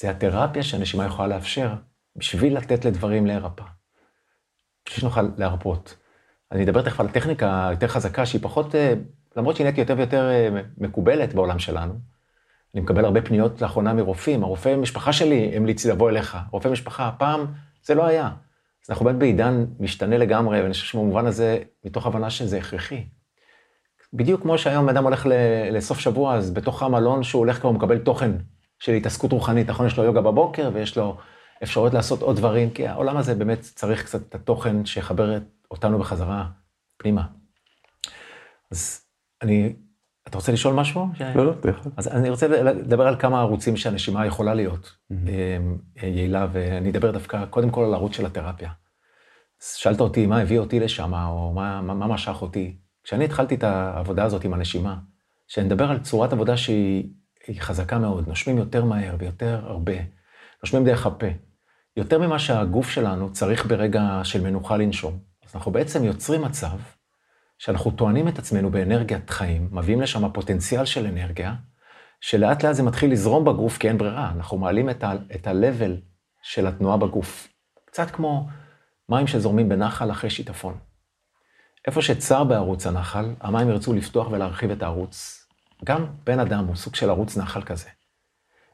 זה 0.00 0.10
התרפיה 0.10 0.62
שהנשימה 0.62 1.06
יכולה 1.06 1.28
לאפשר 1.28 1.74
בשביל 2.16 2.56
לתת 2.56 2.84
לדברים 2.84 3.26
להירפא. 3.26 3.64
בשביל 4.86 5.00
שנוכל 5.00 5.28
להרפות. 5.36 5.96
אני 6.52 6.64
אדבר 6.64 6.82
תכף 6.82 7.00
על 7.00 7.08
טכניקה 7.08 7.68
יותר 7.70 7.88
חזקה, 7.88 8.26
שהיא 8.26 8.42
פחות, 8.42 8.74
אה, 8.74 8.94
למרות 9.36 9.56
שהיא 9.56 9.64
נהייתי 9.64 9.80
יותר 9.80 9.94
ויותר 9.96 10.30
אה, 10.30 10.62
מקובלת 10.78 11.34
בעולם 11.34 11.58
שלנו. 11.58 11.94
אני 12.74 12.82
מקבל 12.82 13.04
הרבה 13.04 13.22
פניות 13.22 13.62
לאחרונה 13.62 13.94
מרופאים, 13.94 14.42
הרופא 14.42 14.76
משפחה 14.76 15.12
שלי 15.12 15.56
המליץ 15.56 15.86
לבוא 15.86 16.10
אליך, 16.10 16.38
רופא 16.50 16.68
משפחה, 16.68 17.10
פעם 17.18 17.46
זה 17.82 17.94
לא 17.94 18.06
היה. 18.06 18.30
אנחנו 18.90 19.04
באמת 19.04 19.18
בעידן 19.18 19.64
משתנה 19.80 20.18
לגמרי, 20.18 20.62
ואני 20.62 20.72
חושב 20.72 20.86
שבמובן 20.86 21.26
הזה, 21.26 21.58
מתוך 21.84 22.06
הבנה 22.06 22.30
שזה 22.30 22.58
הכרחי. 22.58 23.04
בדיוק 24.12 24.42
כמו 24.42 24.58
שהיום 24.58 24.88
אדם 24.88 25.04
הולך 25.04 25.26
לסוף 25.72 25.98
שבוע, 25.98 26.34
אז 26.34 26.50
בתוך 26.50 26.82
המלון 26.82 27.22
שהוא 27.22 27.38
הולך 27.38 27.60
כבר 27.60 27.70
מקבל 27.70 27.98
תוכן 27.98 28.30
של 28.78 28.92
התעסקות 28.92 29.32
רוחנית, 29.32 29.70
נכון? 29.70 29.86
יש 29.86 29.98
לו 29.98 30.04
יוגה 30.04 30.20
בבוקר 30.20 30.70
ויש 30.74 30.96
לו 30.96 31.16
אפשרויות 31.62 31.94
לעשות 31.94 32.22
עוד 32.22 32.36
דברים, 32.36 32.70
כי 32.70 32.86
העולם 32.86 33.16
הזה 33.16 33.34
באמת 33.34 33.60
צריך 33.60 34.04
קצת 34.04 34.28
את 34.28 34.34
התוכן 34.34 34.84
שיחבר 34.86 35.38
אותנו 35.70 35.98
בחזרה 35.98 36.46
פנימה. 36.96 37.22
אז 38.70 39.00
אני 39.42 39.76
אתה 40.30 40.38
רוצה 40.38 40.52
לשאול 40.52 40.74
משהו? 40.74 41.06
לא, 41.34 41.46
לא, 41.46 41.52
תכף. 41.60 41.86
אז 41.96 42.08
אני 42.08 42.30
רוצה 42.30 42.48
לדבר 42.48 43.06
על 43.06 43.16
כמה 43.18 43.40
ערוצים 43.40 43.76
שהנשימה 43.76 44.26
יכולה 44.26 44.54
להיות 44.54 44.96
mm-hmm. 45.12 46.02
יעילה, 46.02 46.46
ואני 46.52 46.90
אדבר 46.90 47.10
דווקא 47.10 47.44
קודם 47.46 47.70
כל 47.70 47.84
על 47.84 47.94
הערוץ 47.94 48.16
של 48.16 48.26
התרפיה. 48.26 48.70
שאלת 49.76 50.00
אותי 50.00 50.26
מה 50.26 50.40
הביא 50.40 50.58
אותי 50.58 50.80
לשם, 50.80 51.14
או 51.14 51.52
מה, 51.52 51.82
מה, 51.82 51.94
מה 51.94 52.06
משך 52.06 52.42
אותי. 52.42 52.76
כשאני 53.04 53.24
התחלתי 53.24 53.54
את 53.54 53.64
העבודה 53.64 54.24
הזאת 54.24 54.44
עם 54.44 54.54
הנשימה, 54.54 54.96
שאני 55.48 55.66
מדבר 55.66 55.90
על 55.90 55.98
צורת 55.98 56.32
עבודה 56.32 56.56
שהיא 56.56 57.10
חזקה 57.58 57.98
מאוד, 57.98 58.28
נושמים 58.28 58.58
יותר 58.58 58.84
מהר 58.84 59.16
ויותר 59.18 59.60
הרבה, 59.64 59.92
נושמים 60.62 60.84
דרך 60.84 61.06
הפה. 61.06 61.26
יותר 61.96 62.18
ממה 62.18 62.38
שהגוף 62.38 62.90
שלנו 62.90 63.32
צריך 63.32 63.66
ברגע 63.66 64.20
של 64.24 64.42
מנוחה 64.42 64.76
לנשום. 64.76 65.18
אז 65.46 65.54
אנחנו 65.54 65.72
בעצם 65.72 66.04
יוצרים 66.04 66.42
מצב 66.42 66.78
שאנחנו 67.60 67.90
טוענים 67.90 68.28
את 68.28 68.38
עצמנו 68.38 68.70
באנרגיית 68.70 69.30
חיים, 69.30 69.68
מביאים 69.72 70.00
לשם 70.00 70.28
פוטנציאל 70.32 70.84
של 70.84 71.06
אנרגיה, 71.06 71.54
שלאט 72.20 72.64
לאט 72.64 72.74
זה 72.74 72.82
מתחיל 72.82 73.12
לזרום 73.12 73.44
בגוף 73.44 73.78
כי 73.78 73.88
אין 73.88 73.98
ברירה, 73.98 74.30
אנחנו 74.36 74.58
מעלים 74.58 74.90
את 74.90 75.46
ה-level 75.46 75.92
של 76.42 76.66
התנועה 76.66 76.96
בגוף. 76.96 77.48
קצת 77.84 78.10
כמו 78.10 78.48
מים 79.08 79.26
שזורמים 79.26 79.68
בנחל 79.68 80.10
אחרי 80.10 80.30
שיטפון. 80.30 80.78
איפה 81.86 82.02
שצר 82.02 82.44
בערוץ 82.44 82.86
הנחל, 82.86 83.34
המים 83.40 83.68
ירצו 83.68 83.92
לפתוח 83.92 84.30
ולהרחיב 84.30 84.70
את 84.70 84.82
הערוץ. 84.82 85.46
גם 85.84 86.06
בן 86.24 86.40
אדם 86.40 86.66
הוא 86.66 86.76
סוג 86.76 86.94
של 86.94 87.10
ערוץ 87.10 87.36
נחל 87.36 87.62
כזה. 87.62 87.88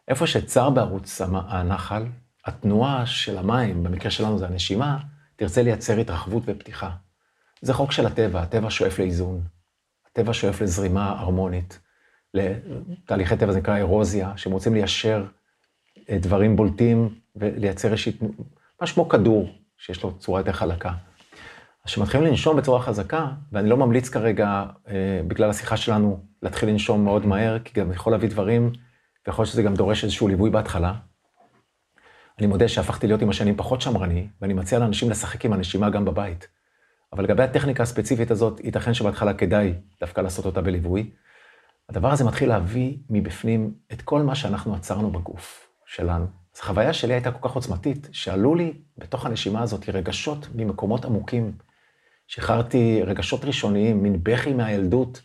איפה 0.08 0.26
שצר 0.26 0.70
בערוץ 0.70 1.20
הנחל, 1.20 2.06
התנועה 2.44 3.06
של 3.06 3.38
המים, 3.38 3.82
במקרה 3.82 4.10
שלנו 4.10 4.38
זה 4.38 4.46
הנשימה, 4.46 4.98
תרצה 5.36 5.62
לייצר 5.62 5.98
התרחבות 5.98 6.42
ופתיחה. 6.46 6.90
זה 7.66 7.74
חוק 7.74 7.92
של 7.92 8.06
הטבע, 8.06 8.42
הטבע 8.42 8.70
שואף 8.70 8.98
לאיזון. 8.98 9.40
הטבע 10.10 10.32
שואף 10.32 10.60
לזרימה 10.60 11.10
הרמונית. 11.10 11.80
לתהליכי 12.34 13.36
טבע 13.36 13.52
זה 13.52 13.58
נקרא 13.58 13.76
אירוזיה, 13.76 14.32
שהם 14.36 14.52
רוצים 14.52 14.74
ליישר 14.74 15.24
אה, 16.10 16.18
דברים 16.18 16.56
בולטים 16.56 17.14
ולייצר 17.36 17.88
ראשית, 17.92 18.22
ממש 18.80 18.92
כמו 18.92 19.08
כדור, 19.08 19.48
שיש 19.78 20.02
לו 20.02 20.18
צורה 20.18 20.40
יותר 20.40 20.52
חלקה. 20.52 20.90
אז 20.90 21.90
כשמתחילים 21.90 22.26
לנשום 22.26 22.56
בצורה 22.56 22.80
חזקה, 22.80 23.26
ואני 23.52 23.68
לא 23.68 23.76
ממליץ 23.76 24.08
כרגע, 24.08 24.64
אה, 24.88 25.20
בגלל 25.28 25.50
השיחה 25.50 25.76
שלנו, 25.76 26.20
להתחיל 26.42 26.68
לנשום 26.68 27.04
מאוד 27.04 27.26
מהר, 27.26 27.58
כי 27.58 27.80
גם 27.80 27.92
יכול 27.92 28.12
להביא 28.12 28.28
דברים, 28.28 28.72
ויכול 29.26 29.42
להיות 29.42 29.52
שזה 29.52 29.62
גם 29.62 29.74
דורש 29.74 30.04
איזשהו 30.04 30.28
ליווי 30.28 30.50
בהתחלה. 30.50 30.94
אני 32.38 32.46
מודה 32.46 32.68
שהפכתי 32.68 33.06
להיות 33.06 33.22
עם 33.22 33.30
השנים 33.30 33.56
פחות 33.56 33.80
שמרני, 33.80 34.28
ואני 34.40 34.54
מציע 34.54 34.78
לאנשים 34.78 35.10
לשחק 35.10 35.44
עם 35.44 35.52
הנשימה 35.52 35.90
גם 35.90 36.04
בבית. 36.04 36.55
אבל 37.16 37.24
לגבי 37.24 37.42
הטכניקה 37.42 37.82
הספציפית 37.82 38.30
הזאת, 38.30 38.60
ייתכן 38.64 38.94
שבהתחלה 38.94 39.34
כדאי 39.34 39.74
דווקא 40.00 40.20
לעשות 40.20 40.46
אותה 40.46 40.60
בליווי. 40.60 41.10
הדבר 41.88 42.12
הזה 42.12 42.24
מתחיל 42.24 42.48
להביא 42.48 42.96
מבפנים 43.10 43.74
את 43.92 44.02
כל 44.02 44.22
מה 44.22 44.34
שאנחנו 44.34 44.74
עצרנו 44.74 45.10
בגוף 45.10 45.68
שלנו. 45.86 46.26
אז 46.54 46.60
החוויה 46.60 46.92
שלי 46.92 47.14
הייתה 47.14 47.32
כל 47.32 47.48
כך 47.48 47.54
עוצמתית, 47.54 48.08
שעלו 48.12 48.54
לי 48.54 48.72
בתוך 48.98 49.26
הנשימה 49.26 49.62
הזאת 49.62 49.88
רגשות 49.88 50.48
ממקומות 50.54 51.04
עמוקים. 51.04 51.52
שחררתי 52.26 53.02
רגשות 53.02 53.44
ראשוניים, 53.44 54.02
מין 54.02 54.20
בכי 54.22 54.52
מהילדות. 54.52 55.22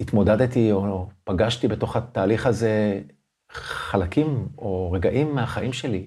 התמודדתי 0.00 0.72
או 0.72 1.08
פגשתי 1.24 1.68
בתוך 1.68 1.96
התהליך 1.96 2.46
הזה 2.46 3.00
חלקים 3.50 4.48
או 4.58 4.92
רגעים 4.92 5.34
מהחיים 5.34 5.72
שלי, 5.72 6.06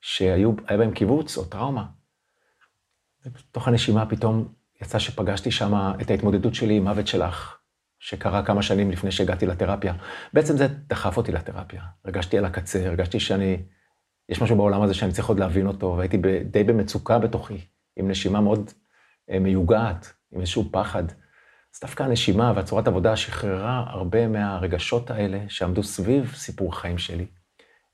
שהיו 0.00 0.52
בהם 0.52 0.90
קיבוץ 0.90 1.38
או 1.38 1.44
טראומה. 1.44 1.84
בתוך 3.30 3.68
הנשימה 3.68 4.06
פתאום 4.06 4.48
יצא 4.82 4.98
שפגשתי 4.98 5.50
שם 5.50 5.92
את 6.00 6.10
ההתמודדות 6.10 6.54
שלי 6.54 6.76
עם 6.76 6.84
מוות 6.84 7.06
של 7.06 7.22
אח, 7.22 7.58
שקרה 7.98 8.44
כמה 8.44 8.62
שנים 8.62 8.90
לפני 8.90 9.10
שהגעתי 9.10 9.46
לתרפיה. 9.46 9.94
בעצם 10.32 10.56
זה 10.56 10.66
דחף 10.68 11.16
אותי 11.16 11.32
לתרפיה. 11.32 11.82
הרגשתי 12.04 12.38
על 12.38 12.44
הקצה, 12.44 12.86
הרגשתי 12.86 13.20
שאני, 13.20 13.62
יש 14.28 14.42
משהו 14.42 14.56
בעולם 14.56 14.82
הזה 14.82 14.94
שאני 14.94 15.12
צריך 15.12 15.28
עוד 15.28 15.38
להבין 15.40 15.66
אותו, 15.66 15.94
והייתי 15.98 16.16
די 16.44 16.64
במצוקה 16.64 17.18
בתוכי, 17.18 17.60
עם 17.96 18.10
נשימה 18.10 18.40
מאוד 18.40 18.70
אה, 19.30 19.38
מיוגעת, 19.38 20.12
עם 20.32 20.40
איזשהו 20.40 20.64
פחד. 20.70 21.04
אז 21.74 21.80
דווקא 21.80 22.02
הנשימה 22.02 22.52
והצורת 22.56 22.88
עבודה 22.88 23.16
שחררה 23.16 23.84
הרבה 23.86 24.28
מהרגשות 24.28 25.10
האלה 25.10 25.38
שעמדו 25.48 25.82
סביב 25.82 26.32
סיפור 26.34 26.72
החיים 26.72 26.98
שלי, 26.98 27.26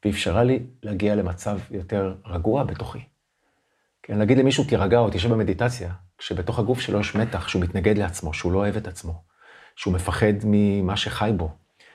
ואפשרה 0.05 0.45
לי 0.45 0.67
להגיע 0.83 1.15
למצב 1.15 1.59
יותר 1.71 2.15
רגוע 2.27 2.65
בתוכי. 2.65 3.10
כן, 4.03 4.19
להגיד 4.19 4.39
למישהו 4.39 4.65
תירגע 4.65 4.99
או 4.99 5.09
תשב 5.13 5.33
במדיטציה, 5.33 5.93
כשבתוך 6.19 6.59
הגוף 6.59 6.81
שלו 6.81 7.01
יש 7.01 7.17
מתח, 7.17 7.49
שהוא 7.49 7.63
מתנגד 7.63 7.99
לעצמו, 7.99 8.35
שהוא 8.35 8.53
לא 8.53 8.59
אוהב 8.59 8.77
את 8.77 8.89
עצמו, 8.89 9.23
שהוא 9.77 9.95
מפחד 9.95 10.33
ממה 10.45 10.97
שחי 10.97 11.31
בו, 11.37 11.51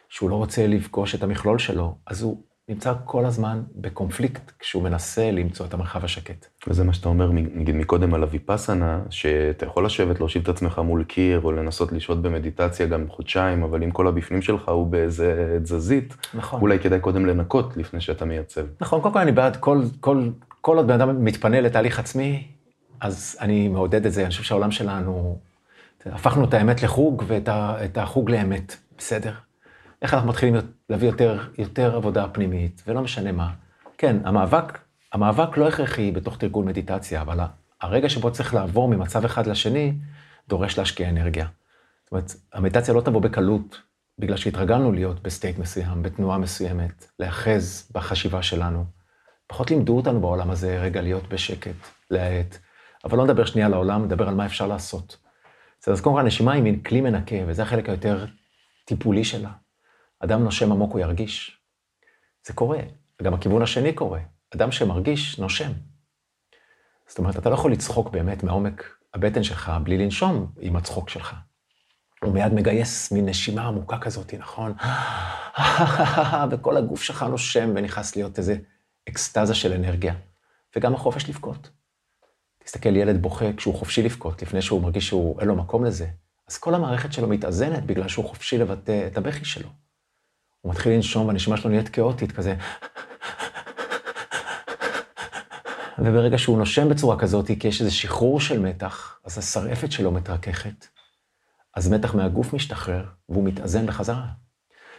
שהוא 0.10 0.30
לא 0.30 0.36
רוצה 0.36 0.68
לפגוש 0.68 1.16
את 1.16 1.24
המכלול 1.24 1.60
שלו, 1.60 1.96
אז 2.08 2.22
הוא 2.22 2.44
נמצא 2.70 2.94
כל 3.06 3.26
הזמן 3.26 3.64
בקונפליקט 3.76 4.52
כשהוא 4.60 4.84
מנסה 4.84 5.32
למצוא 5.32 5.66
את 5.66 5.74
המרחב 5.74 6.06
השקט. 6.06 6.46
וזה 6.68 6.84
מה 6.84 6.94
שאתה 6.94 7.10
אומר, 7.10 7.32
נגיד 7.32 7.76
מקודם 7.76 8.14
על 8.14 8.24
הוויפאסנה, 8.24 9.02
שאתה 9.10 9.66
יכול 9.66 9.86
לשבת, 9.86 10.20
להושיב 10.20 10.42
את 10.42 10.50
עצמך 10.50 10.80
מול 10.80 11.04
קיר, 11.04 11.42
או 11.44 11.52
לנסות 11.52 11.92
לשהות 11.92 12.22
במדיטציה 12.22 12.86
גם 12.86 13.06
חודשיים, 13.10 13.64
אבל 13.64 13.84
אם 13.84 13.92
כל 13.92 14.08
הבפנים 14.08 14.42
שלך 14.42 14.70
הוא 14.70 14.88
באיזה 14.88 15.58
תזזית, 15.64 16.16
נכון. 16.34 16.62
אולי 16.62 16.80
כדאי 16.80 17.00
קודם 17.00 17.26
לנקות 17.26 17.78
לפני 17.78 18.02
שאתה 18.02 18.26
מייצב. 18.26 18.66
נכון, 18.82 19.02
קודם 19.02 19.14
כל 19.14 19.20
אני 19.20 19.32
בעד 19.32 19.56
כל, 19.56 19.82
כל, 20.00 20.30
כל 20.66 20.78
עוד 20.78 20.88
בן 20.88 20.94
אדם 20.94 21.26
מתפנה 21.26 21.62
לתהליך 21.62 22.00
עצמי, 22.00 22.48
אז 23.00 23.38
אני 23.42 23.68
מעודד 23.68 24.06
את 24.06 24.14
זה, 24.14 24.22
אני 24.22 24.30
חושב 24.30 24.44
שהעולם 24.44 24.72
שלנו, 24.72 25.40
הפכנו 26.06 26.46
את 26.46 26.54
האמת 26.54 26.84
לחוג 26.84 27.24
ואת 27.28 27.98
החוג 27.98 28.30
לאמת, 28.30 28.76
בסדר? 28.98 29.34
איך 30.02 30.14
אנחנו 30.14 30.30
מתחילים 30.30 30.56
להביא 30.90 31.08
יותר, 31.08 31.48
יותר 31.58 31.96
עבודה 31.96 32.28
פנימית, 32.28 32.84
ולא 32.88 33.02
משנה 33.02 33.32
מה. 33.32 33.54
כן, 33.98 34.18
המאבק, 34.24 34.80
המאבק 35.14 35.58
לא 35.58 35.68
הכרחי 35.68 36.12
בתוך 36.12 36.38
תרגול 36.38 36.66
מדיטציה, 36.66 37.22
אבל 37.22 37.40
הרגע 37.82 38.10
שבו 38.10 38.32
צריך 38.32 38.54
לעבור 38.54 38.88
ממצב 38.88 39.26
אחד 39.26 39.48
לשני, 39.48 39.94
דורש 40.50 40.78
להשקיע 40.78 41.10
אנרגיה. 41.10 41.48
זאת 42.04 42.12
אומרת, 42.12 42.32
המדיטציה 42.54 42.94
לא 42.94 43.02
תבוא 43.02 43.22
בקלות, 43.22 43.82
בגלל 44.20 44.38
שהתרגלנו 44.38 44.92
להיות 44.92 45.24
ב 45.24 45.30
state 45.30 45.60
מסוים, 45.60 46.04
בתנועה 46.04 46.38
מסוימת, 46.38 47.08
להאחז 47.20 47.92
בחשיבה 47.94 48.44
שלנו. 48.44 48.95
פחות 49.48 49.72
לימדו 49.72 49.98
אותנו 49.98 50.22
בעולם 50.22 50.52
הזה 50.52 50.82
רגע 50.82 51.02
להיות 51.02 51.30
בשקט, 51.30 51.76
להאט. 52.12 52.58
אבל 53.04 53.18
לא 53.18 53.24
נדבר 53.24 53.46
שנייה 53.46 53.68
על 53.68 53.74
העולם, 53.74 54.06
נדבר 54.06 54.28
על 54.28 54.36
מה 54.36 54.46
אפשר 54.46 54.68
לעשות. 54.68 55.18
אז 55.88 56.02
קודם 56.02 56.16
כל, 56.16 56.22
הנשימה 56.22 56.54
היא 56.54 56.64
מין 56.64 56.80
כלי 56.80 57.02
מנקה, 57.02 57.36
וזה 57.48 57.62
החלק 57.62 57.90
היותר 57.90 58.26
טיפולי 58.86 59.24
שלה. 59.24 59.52
אדם 60.20 60.44
נושם 60.44 60.72
עמוק 60.72 60.92
הוא 60.92 61.00
ירגיש. 61.00 61.62
זה 62.48 62.54
קורה, 62.54 62.80
וגם 63.22 63.34
הכיוון 63.34 63.62
השני 63.62 63.94
קורה. 63.94 64.20
אדם 64.56 64.72
שמרגיש, 64.72 65.40
נושם. 65.40 65.72
זאת 67.08 67.18
אומרת, 67.18 67.38
אתה 67.38 67.50
לא 67.50 67.54
יכול 67.54 67.72
לצחוק 67.72 68.10
באמת 68.10 68.44
מעומק 68.44 68.98
הבטן 69.14 69.44
שלך 69.44 69.72
בלי 69.84 69.98
לנשום 69.98 70.52
עם 70.60 70.76
הצחוק 70.76 71.10
שלך. 71.10 71.36
הוא 72.24 72.34
מיד 72.34 72.54
מגייס 72.54 73.12
מין 73.12 73.30
נשימה 73.30 73.68
עמוקה 73.68 73.98
כזאת, 73.98 74.34
נכון? 74.34 74.74
וכל 76.52 76.78
הגוף 76.78 77.04
שלך 77.04 77.24
נושם 77.24 77.70
ונכנס 77.76 78.16
להיות 78.16 78.38
איזה 78.38 78.58
אקסטזה 79.10 79.56
של 79.56 79.74
אנרגיה. 79.74 80.14
וגם 80.76 80.94
החופש 80.94 81.30
לבכות. 81.30 81.70
תסתכל, 82.64 82.96
ילד 82.96 83.22
בוכה 83.22 83.54
כשהוא 83.58 83.76
חופשי 83.76 84.04
לבכות, 84.04 84.42
לפני 84.42 84.62
שהוא 84.62 84.82
מרגיש 84.82 85.10
שאין 85.10 85.48
לו 85.48 85.56
מקום 85.56 85.86
לזה. 85.86 86.08
אז 86.48 86.58
כל 86.58 86.76
המערכת 86.76 87.14
שלו 87.14 87.28
מתאזנת 87.28 87.84
בגלל 87.84 88.08
שהוא 88.08 88.26
חופשי 88.26 88.58
לבטא 88.58 89.08
את 89.08 89.18
הבכי 89.18 89.46
שלו. 89.46 89.70
הוא 90.62 90.72
מתחיל 90.72 90.94
לנשום 90.94 91.28
והנשימה 91.28 91.58
שלו 91.58 91.70
נהיית 91.70 91.90
כאוטית 91.90 92.32
כזה. 92.32 92.56
וברגע 96.00 96.38
שהוא 96.38 96.58
נושם 96.58 96.90
בצורה 96.90 97.20
כזאת, 97.20 97.48
כי 97.60 97.68
יש 97.68 97.82
איזה 97.82 97.92
שחרור 97.92 98.40
של 98.40 98.60
מתח, 98.60 99.20
אז 99.24 99.38
השרעפת 99.38 99.92
שלו 99.92 100.12
מתרככת. 100.12 100.88
אז 101.76 101.92
מתח 101.92 102.16
מהגוף 102.16 102.54
משתחרר, 102.54 103.06
והוא 103.30 103.44
מתאזן 103.44 103.86
בחזרה. 103.86 104.28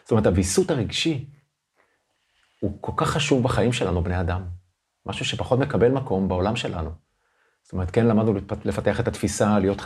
זאת 0.02 0.10
אומרת, 0.10 0.26
הוויסות 0.26 0.70
הרגשי 0.70 1.26
הוא 2.60 2.78
כל 2.80 2.92
כך 2.96 3.10
חשוב 3.10 3.42
בחיים 3.42 3.72
שלנו, 3.72 4.02
בני 4.02 4.20
אדם. 4.20 4.42
משהו 5.06 5.24
שפחות 5.24 5.58
מקבל 5.58 5.92
מקום 5.92 6.28
בעולם 6.28 6.56
שלנו. 6.56 6.90
זאת 7.62 7.72
אומרת, 7.72 7.90
כן 7.90 8.06
למדנו 8.06 8.34
לפתח 8.64 9.00
את 9.00 9.08
התפיסה, 9.08 9.58
להיות 9.58 9.82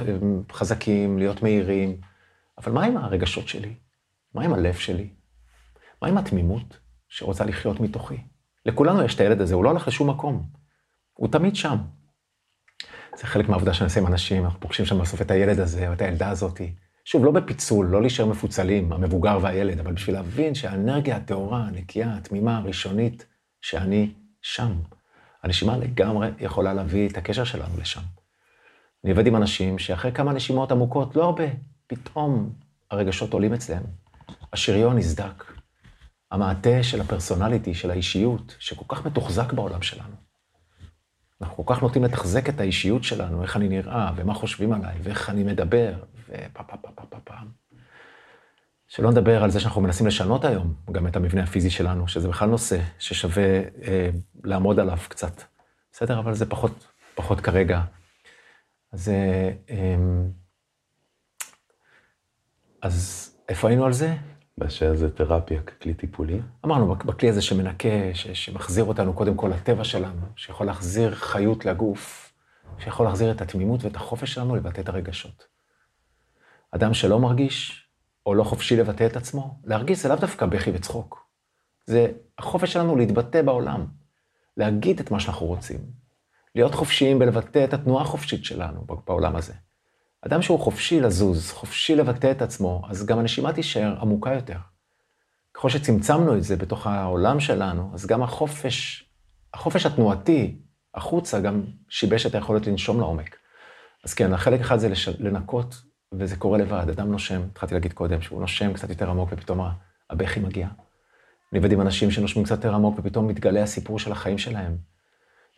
חזקים, 0.52 1.18
להיות 1.18 1.42
מהירים, 1.42 2.00
אבל 2.58 2.72
מה 2.72 2.84
עם 2.84 2.96
הרגשות 2.96 3.48
שלי? 3.48 3.74
מה 4.34 4.44
עם 4.44 4.54
הלב 4.54 4.74
שלי? 4.74 5.10
מה 6.02 6.08
עם 6.08 6.18
התמימות 6.18 6.78
שרוצה 7.08 7.44
לחיות 7.44 7.80
מתוכי? 7.80 8.16
לכולנו 8.66 9.02
יש 9.02 9.14
את 9.14 9.20
הילד 9.20 9.40
הזה, 9.40 9.54
הוא 9.54 9.64
לא 9.64 9.70
הולך 9.70 9.88
לשום 9.88 10.10
מקום. 10.10 10.46
הוא 11.12 11.28
תמיד 11.28 11.56
שם. 11.56 11.76
זה 13.16 13.26
חלק 13.26 13.48
מהעבודה 13.48 13.74
שאני 13.74 13.84
עושה 13.84 14.00
עם 14.00 14.06
אנשים, 14.06 14.44
אנחנו 14.44 14.60
פוגשים 14.60 14.86
שם 14.86 14.98
בסוף 14.98 15.22
את 15.22 15.30
הילד 15.30 15.60
הזה, 15.60 15.88
או 15.88 15.92
את 15.92 16.02
הילדה 16.02 16.30
הזאתי. 16.30 16.74
שוב, 17.10 17.24
לא 17.24 17.30
בפיצול, 17.30 17.86
לא 17.86 18.00
להישאר 18.00 18.26
מפוצלים, 18.26 18.92
המבוגר 18.92 19.38
והילד, 19.42 19.80
אבל 19.80 19.92
בשביל 19.92 20.16
להבין 20.16 20.54
שהאנרגיה 20.54 21.16
הטהורה, 21.16 21.64
הנקייה, 21.64 22.16
התמימה, 22.16 22.58
הראשונית, 22.58 23.26
שאני 23.60 24.12
שם. 24.42 24.72
הנשימה 25.42 25.76
לגמרי 25.76 26.28
יכולה 26.40 26.74
להביא 26.74 27.08
את 27.08 27.16
הקשר 27.16 27.44
שלנו 27.44 27.80
לשם. 27.80 28.00
אני 29.04 29.10
עובד 29.10 29.26
עם 29.26 29.36
אנשים 29.36 29.78
שאחרי 29.78 30.12
כמה 30.12 30.32
נשימות 30.32 30.72
עמוקות, 30.72 31.16
לא 31.16 31.24
הרבה, 31.24 31.44
פתאום 31.86 32.52
הרגשות 32.90 33.32
עולים 33.32 33.54
אצלם. 33.54 33.82
השריון 34.52 34.96
נסדק. 34.96 35.44
המעטה 36.30 36.82
של 36.82 37.00
הפרסונליטי, 37.00 37.74
של 37.74 37.90
האישיות, 37.90 38.56
שכל 38.58 38.84
כך 38.88 39.06
מתוחזק 39.06 39.52
בעולם 39.52 39.82
שלנו. 39.82 40.14
אנחנו 41.40 41.66
כל 41.66 41.74
כך 41.74 41.82
נוטים 41.82 42.04
לתחזק 42.04 42.48
את 42.48 42.60
האישיות 42.60 43.04
שלנו, 43.04 43.42
איך 43.42 43.56
אני 43.56 43.68
נראה, 43.68 44.10
ומה 44.16 44.34
חושבים 44.34 44.72
עליי, 44.72 44.94
ואיך 45.02 45.30
אני 45.30 45.42
מדבר, 45.42 45.92
ופה 46.28 46.62
פה 46.62 46.76
פה. 46.76 46.89
שלא 48.90 49.10
נדבר 49.10 49.44
על 49.44 49.50
זה 49.50 49.60
שאנחנו 49.60 49.80
מנסים 49.80 50.06
לשנות 50.06 50.44
היום 50.44 50.74
גם 50.92 51.06
את 51.06 51.16
המבנה 51.16 51.42
הפיזי 51.42 51.70
שלנו, 51.70 52.08
שזה 52.08 52.28
בכלל 52.28 52.48
נושא 52.48 52.80
ששווה 52.98 53.60
אה, 53.82 54.10
לעמוד 54.44 54.80
עליו 54.80 54.98
קצת. 55.08 55.42
בסדר, 55.92 56.18
אבל 56.18 56.34
זה 56.34 56.46
פחות, 56.46 56.86
פחות 57.14 57.40
כרגע. 57.40 57.82
אז, 58.92 59.08
אה, 59.08 59.50
אה, 59.70 59.96
אז 62.82 63.26
איפה 63.48 63.68
היינו 63.68 63.86
על 63.86 63.92
זה? 63.92 64.16
באשר 64.58 64.94
זה 64.94 65.10
תרפיה 65.10 65.62
ככלי 65.62 65.94
טיפולי? 65.94 66.40
אמרנו, 66.64 66.94
בכלי 66.94 67.28
הזה 67.28 67.42
שמנקה, 67.42 68.14
ש, 68.14 68.28
שמחזיר 68.28 68.84
אותנו 68.84 69.14
קודם 69.14 69.36
כל 69.36 69.48
לטבע 69.48 69.84
שלנו, 69.84 70.26
שיכול 70.36 70.66
להחזיר 70.66 71.14
חיות 71.14 71.64
לגוף, 71.64 72.32
שיכול 72.78 73.06
להחזיר 73.06 73.30
את 73.30 73.40
התמימות 73.40 73.84
ואת 73.84 73.96
החופש 73.96 74.34
שלנו 74.34 74.56
לבטא 74.56 74.80
את 74.80 74.88
הרגשות. 74.88 75.44
אדם 76.70 76.94
שלא 76.94 77.18
מרגיש, 77.18 77.89
או 78.26 78.34
לא 78.34 78.44
חופשי 78.44 78.76
לבטא 78.76 79.06
את 79.06 79.16
עצמו, 79.16 79.60
להרגיש 79.64 79.98
זה 79.98 80.08
לאו 80.08 80.16
דווקא 80.16 80.46
בכי 80.46 80.70
וצחוק. 80.74 81.26
זה 81.86 82.12
החופש 82.38 82.72
שלנו 82.72 82.96
להתבטא 82.96 83.42
בעולם, 83.42 83.86
להגיד 84.56 85.00
את 85.00 85.10
מה 85.10 85.20
שאנחנו 85.20 85.46
רוצים, 85.46 85.78
להיות 86.54 86.74
חופשיים 86.74 87.18
בלבטא 87.18 87.64
את 87.64 87.74
התנועה 87.74 88.02
החופשית 88.02 88.44
שלנו 88.44 88.86
בעולם 89.06 89.36
הזה. 89.36 89.52
אדם 90.22 90.42
שהוא 90.42 90.60
חופשי 90.60 91.00
לזוז, 91.00 91.50
חופשי 91.50 91.96
לבטא 91.96 92.30
את 92.30 92.42
עצמו, 92.42 92.82
אז 92.88 93.06
גם 93.06 93.18
הנשימה 93.18 93.52
תישאר 93.52 94.00
עמוקה 94.00 94.34
יותר. 94.34 94.56
ככל 95.54 95.68
שצמצמנו 95.68 96.36
את 96.36 96.42
זה 96.42 96.56
בתוך 96.56 96.86
העולם 96.86 97.40
שלנו, 97.40 97.90
אז 97.94 98.06
גם 98.06 98.22
החופש, 98.22 99.04
החופש 99.54 99.86
התנועתי 99.86 100.58
החוצה 100.94 101.40
גם 101.40 101.62
שיבש 101.88 102.26
את 102.26 102.34
היכולת 102.34 102.66
לנשום 102.66 103.00
לעומק. 103.00 103.36
אז 104.04 104.14
כן, 104.14 104.32
החלק 104.32 104.60
אחד 104.60 104.78
זה 104.78 104.88
לש... 104.88 105.08
לנקות, 105.08 105.82
וזה 106.14 106.36
קורה 106.36 106.58
לבד. 106.58 106.88
אדם 106.90 107.10
נושם, 107.10 107.42
התחלתי 107.52 107.74
להגיד 107.74 107.92
קודם, 107.92 108.22
שהוא 108.22 108.40
נושם 108.40 108.72
קצת 108.72 108.90
יותר 108.90 109.10
עמוק 109.10 109.28
ופתאום 109.32 109.60
הבכי 110.10 110.40
מגיע. 110.40 110.68
אני 111.52 111.58
עובד 111.58 111.72
עם 111.72 111.80
אנשים 111.80 112.10
שנושמים 112.10 112.44
קצת 112.44 112.56
יותר 112.56 112.74
עמוק 112.74 112.98
ופתאום 112.98 113.28
מתגלה 113.28 113.62
הסיפור 113.62 113.98
של 113.98 114.12
החיים 114.12 114.38
שלהם. 114.38 114.76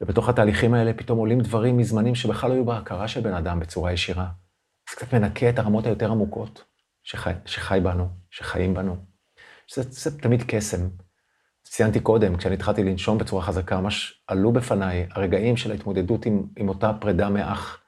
ובתוך 0.00 0.28
התהליכים 0.28 0.74
האלה 0.74 0.92
פתאום 0.92 1.18
עולים 1.18 1.40
דברים 1.40 1.76
מזמנים 1.76 2.14
שבכלל 2.14 2.50
לא 2.50 2.54
היו 2.54 2.64
בהכרה 2.64 3.08
של 3.08 3.20
בן 3.20 3.34
אדם 3.34 3.60
בצורה 3.60 3.92
ישירה. 3.92 4.28
זה 4.90 4.96
קצת 4.96 5.14
מנקה 5.14 5.48
את 5.48 5.58
הרמות 5.58 5.86
היותר 5.86 6.10
עמוקות 6.10 6.64
שחי, 7.02 7.32
שחי 7.44 7.80
בנו, 7.82 8.08
שחיים 8.30 8.74
בנו. 8.74 8.96
זה, 9.74 9.82
זה 9.82 10.18
תמיד 10.18 10.42
קסם. 10.46 10.88
ציינתי 11.62 12.00
קודם, 12.00 12.36
כשאני 12.36 12.54
התחלתי 12.54 12.84
לנשום 12.84 13.18
בצורה 13.18 13.42
חזקה, 13.42 13.80
ממש 13.80 14.24
עלו 14.26 14.52
בפניי 14.52 15.06
הרגעים 15.10 15.56
של 15.56 15.70
ההתמודדות 15.70 16.26
עם, 16.26 16.46
עם 16.56 16.68
אותה 16.68 16.92
פרידה 17.00 17.30
מאח, 17.30 17.81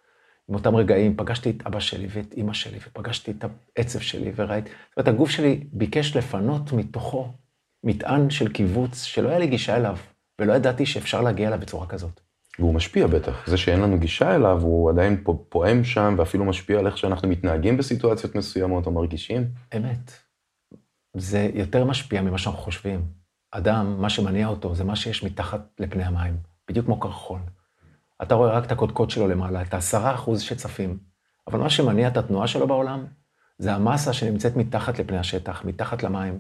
עם 0.48 0.54
אותם 0.54 0.76
רגעים. 0.76 1.16
פגשתי 1.16 1.50
את 1.50 1.66
אבא 1.66 1.80
שלי 1.80 2.06
ואת 2.10 2.32
אימא 2.32 2.52
שלי, 2.52 2.78
ופגשתי 2.88 3.30
את 3.30 3.44
העצב 3.76 3.98
שלי, 3.98 4.32
וראיתי, 4.36 4.70
זאת 4.70 4.96
אומרת, 4.96 5.08
הגוף 5.08 5.30
שלי 5.30 5.64
ביקש 5.72 6.16
לפנות 6.16 6.72
מתוכו 6.72 7.32
מטען 7.84 8.30
של 8.30 8.52
קיבוץ 8.52 9.02
שלא 9.02 9.28
היה 9.28 9.38
לי 9.38 9.46
גישה 9.46 9.76
אליו, 9.76 9.96
ולא 10.40 10.52
ידעתי 10.52 10.86
שאפשר 10.86 11.20
להגיע 11.20 11.48
אליו 11.48 11.60
בצורה 11.60 11.86
כזאת. 11.86 12.20
והוא 12.58 12.74
משפיע 12.74 13.06
בטח. 13.06 13.46
זה 13.46 13.56
שאין 13.56 13.80
לנו 13.80 13.98
גישה 13.98 14.34
אליו, 14.34 14.62
הוא 14.62 14.90
עדיין 14.90 15.24
פועם 15.48 15.84
שם, 15.84 16.14
ואפילו 16.18 16.44
משפיע 16.44 16.78
על 16.78 16.86
איך 16.86 16.98
שאנחנו 16.98 17.28
מתנהגים 17.28 17.76
בסיטואציות 17.76 18.34
מסוימות 18.34 18.86
או 18.86 18.92
מרגישים. 18.92 19.48
אמת. 19.76 20.12
זה 21.16 21.50
יותר 21.54 21.84
משפיע 21.84 22.22
ממה 22.22 22.38
שאנחנו 22.38 22.60
חושבים. 22.60 23.04
אדם, 23.50 24.00
מה 24.00 24.10
שמניע 24.10 24.46
אותו 24.46 24.74
זה 24.74 24.84
מה 24.84 24.96
שיש 24.96 25.24
מתחת 25.24 25.60
לפני 25.78 26.04
המים, 26.04 26.36
בדיוק 26.68 26.86
כמו 26.86 27.00
קרחון. 27.00 27.42
אתה 28.22 28.34
רואה 28.34 28.50
רק 28.50 28.64
את 28.64 28.72
הקודקוד 28.72 29.10
שלו 29.10 29.28
למעלה, 29.28 29.62
את 29.62 29.74
העשרה 29.74 30.14
אחוז 30.14 30.40
שצפים, 30.40 30.98
אבל 31.46 31.58
מה 31.58 31.70
שמניע 31.70 32.08
את 32.08 32.16
התנועה 32.16 32.46
שלו 32.46 32.66
בעולם, 32.66 33.06
זה 33.58 33.74
המסה 33.74 34.12
שנמצאת 34.12 34.56
מתחת 34.56 34.98
לפני 34.98 35.18
השטח, 35.18 35.64
מתחת 35.64 36.02
למים. 36.02 36.38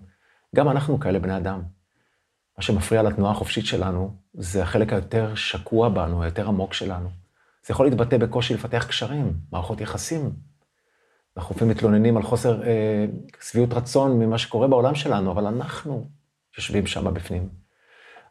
גם 0.56 0.68
אנחנו 0.68 1.00
כאלה 1.00 1.18
בני 1.18 1.36
אדם. 1.36 1.62
מה 2.58 2.62
שמפריע 2.62 3.02
לתנועה 3.02 3.32
החופשית 3.32 3.66
שלנו, 3.66 4.16
זה 4.34 4.62
החלק 4.62 4.92
היותר 4.92 5.34
שקוע 5.34 5.88
בנו, 5.88 6.22
היותר 6.22 6.48
עמוק 6.48 6.74
שלנו. 6.74 7.08
זה 7.66 7.72
יכול 7.72 7.86
להתבטא 7.86 8.16
בקושי 8.18 8.54
לפתח 8.54 8.86
קשרים, 8.88 9.32
מערכות 9.52 9.80
יחסים. 9.80 10.30
אנחנו 11.36 11.54
לפעמים 11.54 11.74
מתלוננים 11.74 12.16
על 12.16 12.22
חוסר 12.22 12.62
אה, 12.62 13.06
שביעות 13.40 13.72
רצון 13.72 14.18
ממה 14.18 14.38
שקורה 14.38 14.68
בעולם 14.68 14.94
שלנו, 14.94 15.32
אבל 15.32 15.46
אנחנו 15.46 16.08
יושבים 16.56 16.86
שם 16.86 17.14
בפנים. 17.14 17.48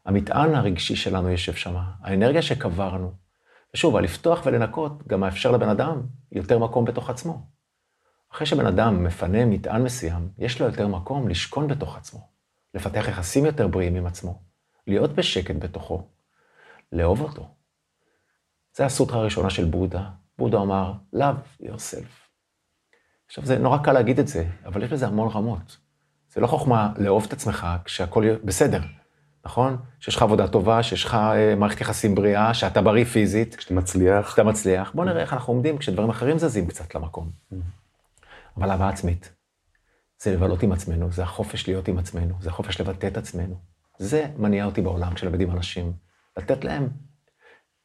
המטען 0.05 0.55
הרגשי 0.55 0.95
שלנו 0.95 1.29
יושב 1.29 1.53
שם, 1.53 1.75
האנרגיה 2.01 2.41
שקברנו. 2.41 3.22
ושוב, 3.75 3.95
על 3.95 4.03
לפתוח 4.03 4.41
ולנקות, 4.45 5.07
גם 5.07 5.19
מאפשר 5.19 5.51
לבן 5.51 5.69
אדם 5.69 6.01
יותר 6.31 6.59
מקום 6.59 6.85
בתוך 6.85 7.09
עצמו. 7.09 7.41
אחרי 8.31 8.47
שבן 8.47 8.65
אדם 8.65 9.03
מפנה 9.03 9.45
מטען 9.45 9.83
מסוים, 9.83 10.29
יש 10.37 10.61
לו 10.61 10.67
יותר 10.67 10.87
מקום 10.87 11.27
לשכון 11.27 11.67
בתוך 11.67 11.97
עצמו. 11.97 12.27
לפתח 12.73 13.05
יחסים 13.07 13.45
יותר 13.45 13.67
בריאים 13.67 13.95
עם 13.95 14.05
עצמו, 14.05 14.41
להיות 14.87 15.13
בשקט 15.13 15.55
בתוכו, 15.55 16.07
לאהוב 16.91 17.21
אותו. 17.21 17.47
זה 18.75 18.85
הסוטרה 18.85 19.19
הראשונה 19.19 19.49
של 19.49 19.65
בודה. 19.65 20.09
בודה 20.37 20.57
אמר, 20.61 20.93
love 21.15 21.63
yourself. 21.63 22.23
עכשיו, 23.27 23.45
זה 23.45 23.57
נורא 23.57 23.77
קל 23.77 23.91
להגיד 23.91 24.19
את 24.19 24.27
זה, 24.27 24.45
אבל 24.65 24.83
יש 24.83 24.91
לזה 24.91 25.07
המון 25.07 25.29
רמות. 25.29 25.77
זה 26.29 26.41
לא 26.41 26.47
חוכמה 26.47 26.93
לאהוב 26.97 27.25
את 27.27 27.33
עצמך 27.33 27.67
כשהכול 27.85 28.35
בסדר, 28.43 28.81
נכון? 29.45 29.77
שיש 29.99 30.15
לך 30.15 30.21
עבודה 30.21 30.47
טובה, 30.47 30.83
שיש 30.83 31.05
לך 31.05 31.13
אה, 31.13 31.55
מערכת 31.55 31.81
יחסים 31.81 32.15
בריאה, 32.15 32.53
שאתה 32.53 32.81
בריא 32.81 33.05
פיזית. 33.05 33.55
כשאתה 33.55 33.73
מצליח. 33.73 34.27
כשאתה 34.27 34.43
מצליח. 34.43 34.91
בוא 34.95 35.05
נראה 35.05 35.21
איך 35.21 35.33
אנחנו 35.33 35.53
עומדים 35.53 35.77
כשדברים 35.77 36.09
אחרים 36.09 36.39
זזים 36.39 36.67
קצת 36.67 36.95
למקום. 36.95 37.31
Mm-hmm. 37.31 37.55
אבל 38.57 38.71
אהבה 38.71 38.89
עצמית, 38.89 39.33
זה 40.21 40.33
לבלות 40.33 40.63
עם 40.63 40.71
עצמנו, 40.71 41.11
זה 41.11 41.23
החופש 41.23 41.67
להיות 41.67 41.87
עם 41.87 41.97
עצמנו, 41.97 42.35
זה 42.39 42.49
החופש 42.49 42.81
לבטא 42.81 43.07
את 43.07 43.17
עצמנו. 43.17 43.55
זה 43.97 44.27
מניע 44.37 44.65
אותי 44.65 44.81
בעולם 44.81 45.13
כשלמדים 45.13 45.51
אנשים. 45.51 45.93
לתת 46.37 46.63
להם 46.63 46.89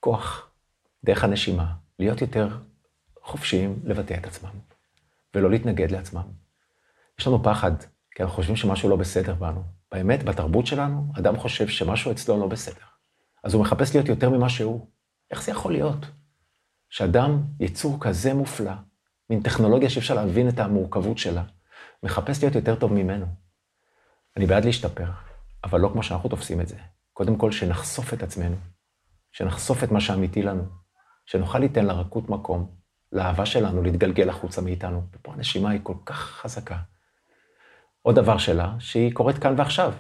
כוח, 0.01 0.51
דרך 1.05 1.25
הנשימה, 1.25 1.73
להיות 1.99 2.21
יותר 2.21 2.59
חופשיים 3.23 3.81
לבטא 3.85 4.15
את 4.15 4.27
עצמם, 4.27 4.51
ולא 5.35 5.51
להתנגד 5.51 5.91
לעצמם. 5.91 6.23
יש 7.19 7.27
לנו 7.27 7.43
פחד, 7.43 7.73
כי 8.11 8.23
אנחנו 8.23 8.37
חושבים 8.37 8.57
שמשהו 8.57 8.89
לא 8.89 8.97
בסדר 8.97 9.35
בנו. 9.35 9.78
באמת, 9.93 10.23
בתרבות 10.23 10.67
שלנו, 10.67 11.13
אדם 11.19 11.37
חושב 11.37 11.69
שמשהו 11.69 12.13
אצלו 12.13 12.41
לא 12.41 12.47
בסדר. 12.47 12.85
אז 13.45 13.55
הוא 13.55 13.63
מחפש 13.63 13.95
להיות 13.95 14.09
יותר 14.09 14.31
ממה 14.31 14.49
שהוא. 14.49 14.87
איך 15.31 15.43
זה 15.43 15.53
יכול 15.53 15.73
להיות? 15.73 16.07
שאדם, 16.91 17.43
יצור 17.61 17.97
כזה 18.01 18.35
מופלא, 18.35 18.73
מין 19.31 19.43
טכנולוגיה 19.43 19.91
שאפשר 19.91 20.15
להבין 20.15 20.49
את 20.49 20.59
המורכבות 20.59 21.19
שלה, 21.19 21.43
מחפש 22.03 22.43
להיות 22.43 22.55
יותר 22.55 22.75
טוב 22.75 22.93
ממנו. 22.93 23.27
אני 24.37 24.47
בעד 24.47 24.65
להשתפר, 24.65 25.11
אבל 25.65 25.81
לא 25.81 25.91
כמו 25.93 26.03
שאנחנו 26.03 26.29
תופסים 26.29 26.61
את 26.61 26.69
זה. 26.69 26.77
קודם 27.13 27.37
כל, 27.37 27.53
שנחשוף 27.53 28.15
את 28.15 28.23
עצמנו, 28.23 28.57
שנחשוף 29.33 29.85
את 29.85 29.91
מה 29.91 30.01
שאמיתי 30.01 30.43
לנו, 30.43 30.65
שנוכל 31.27 31.59
ליתן 31.59 31.87
לרכות 31.87 32.29
מקום, 32.29 32.71
לאהבה 33.13 33.47
שלנו 33.47 33.83
להתגלגל 33.83 34.29
החוצה 34.31 34.61
מאיתנו. 34.61 35.03
ופה 35.13 35.33
הנשימה 35.33 35.71
היא 35.71 35.81
כל 35.83 35.95
כך 36.05 36.17
חזקה. 36.17 36.79
עוד 38.03 38.15
דבר 38.17 38.39
שלה, 38.39 38.75
שהיא 38.79 39.13
קורית 39.13 39.39
כאן 39.39 39.55
ועכשיו. 39.57 39.93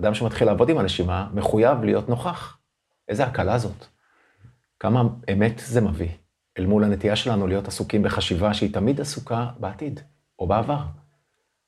אדם 0.00 0.14
שמתחיל 0.14 0.46
לעבוד 0.46 0.68
עם 0.68 0.78
הנשימה, 0.78 1.28
מחויב 1.34 1.84
להיות 1.84 2.08
נוכח. 2.08 2.58
איזה 3.08 3.24
הקלה 3.24 3.58
זאת. 3.58 3.86
כמה 4.80 5.02
אמת 5.32 5.62
זה 5.66 5.80
מביא, 5.80 6.08
אל 6.58 6.66
מול 6.66 6.84
הנטייה 6.84 7.16
שלנו 7.16 7.46
להיות 7.46 7.68
עסוקים 7.68 8.02
בחשיבה 8.02 8.54
שהיא 8.54 8.72
תמיד 8.72 9.00
עסוקה 9.00 9.46
בעתיד, 9.58 10.00
או 10.38 10.46
בעבר. 10.46 10.82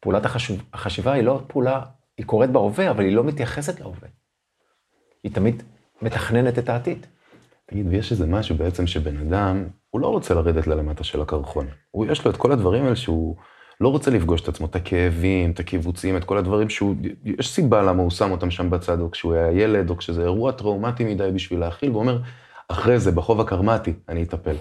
פעולת 0.01 0.25
החשוב, 0.25 0.63
החשיבה 0.73 1.13
היא 1.13 1.23
לא 1.23 1.43
פעולה, 1.47 1.83
היא 2.19 2.27
קורית 2.27 2.51
בהווה, 2.51 2.91
אבל 2.91 3.05
היא 3.05 3.17
לא 3.17 3.25
מתייחסת 3.25 3.81
להווה. 3.81 4.09
היא 5.23 5.33
תמיד 5.35 5.63
מתכננת 6.03 6.59
את 6.59 6.69
העתיד. 6.69 7.07
תגיד, 7.67 7.87
ויש 7.89 8.13
איזה 8.13 8.27
משהו 8.27 8.57
בעצם 8.57 8.87
שבן 8.87 9.17
אדם, 9.17 9.69
הוא 9.91 10.01
לא 10.01 10.07
רוצה 10.07 10.35
לרדת 10.35 10.67
ללמטה 10.67 11.05
של 11.05 11.23
הקרחון. 11.23 11.67
הוא, 11.91 12.07
יש 12.07 12.25
לו 12.25 12.31
את 12.31 12.37
כל 12.37 12.53
הדברים 12.53 12.85
האלה 12.85 12.97
שהוא 12.97 13.37
לא 13.81 13.89
רוצה 13.89 14.11
לפגוש 14.11 14.41
את 14.41 14.49
עצמו, 14.49 14.67
את 14.67 14.77
הכאבים, 14.77 15.51
את 15.51 15.61
הקיבוצים, 15.61 16.17
את 16.17 16.25
כל 16.25 16.39
הדברים 16.39 16.69
שהוא, 16.69 16.95
יש 17.25 17.49
סיבה 17.49 17.83
למה 17.83 18.03
הוא 18.03 18.11
שם 18.11 18.31
אותם 18.31 18.51
שם 18.51 18.71
בצד, 18.71 19.01
או 19.01 19.11
כשהוא 19.11 19.35
היה 19.35 19.63
ילד, 19.63 19.91
או 19.91 19.97
כשזה 19.97 20.23
אירוע 20.23 20.53
טראומטי 20.53 21.05
מדי 21.05 21.31
בשביל 21.35 21.61
להכיל, 21.61 21.91
והוא 21.91 22.01
אומר, 22.01 22.19
אחרי 22.69 22.99
זה, 22.99 23.13
בחוב 23.13 23.41
הקרמטי, 23.41 23.93
אני 24.09 24.23
אטפל. 24.23 24.57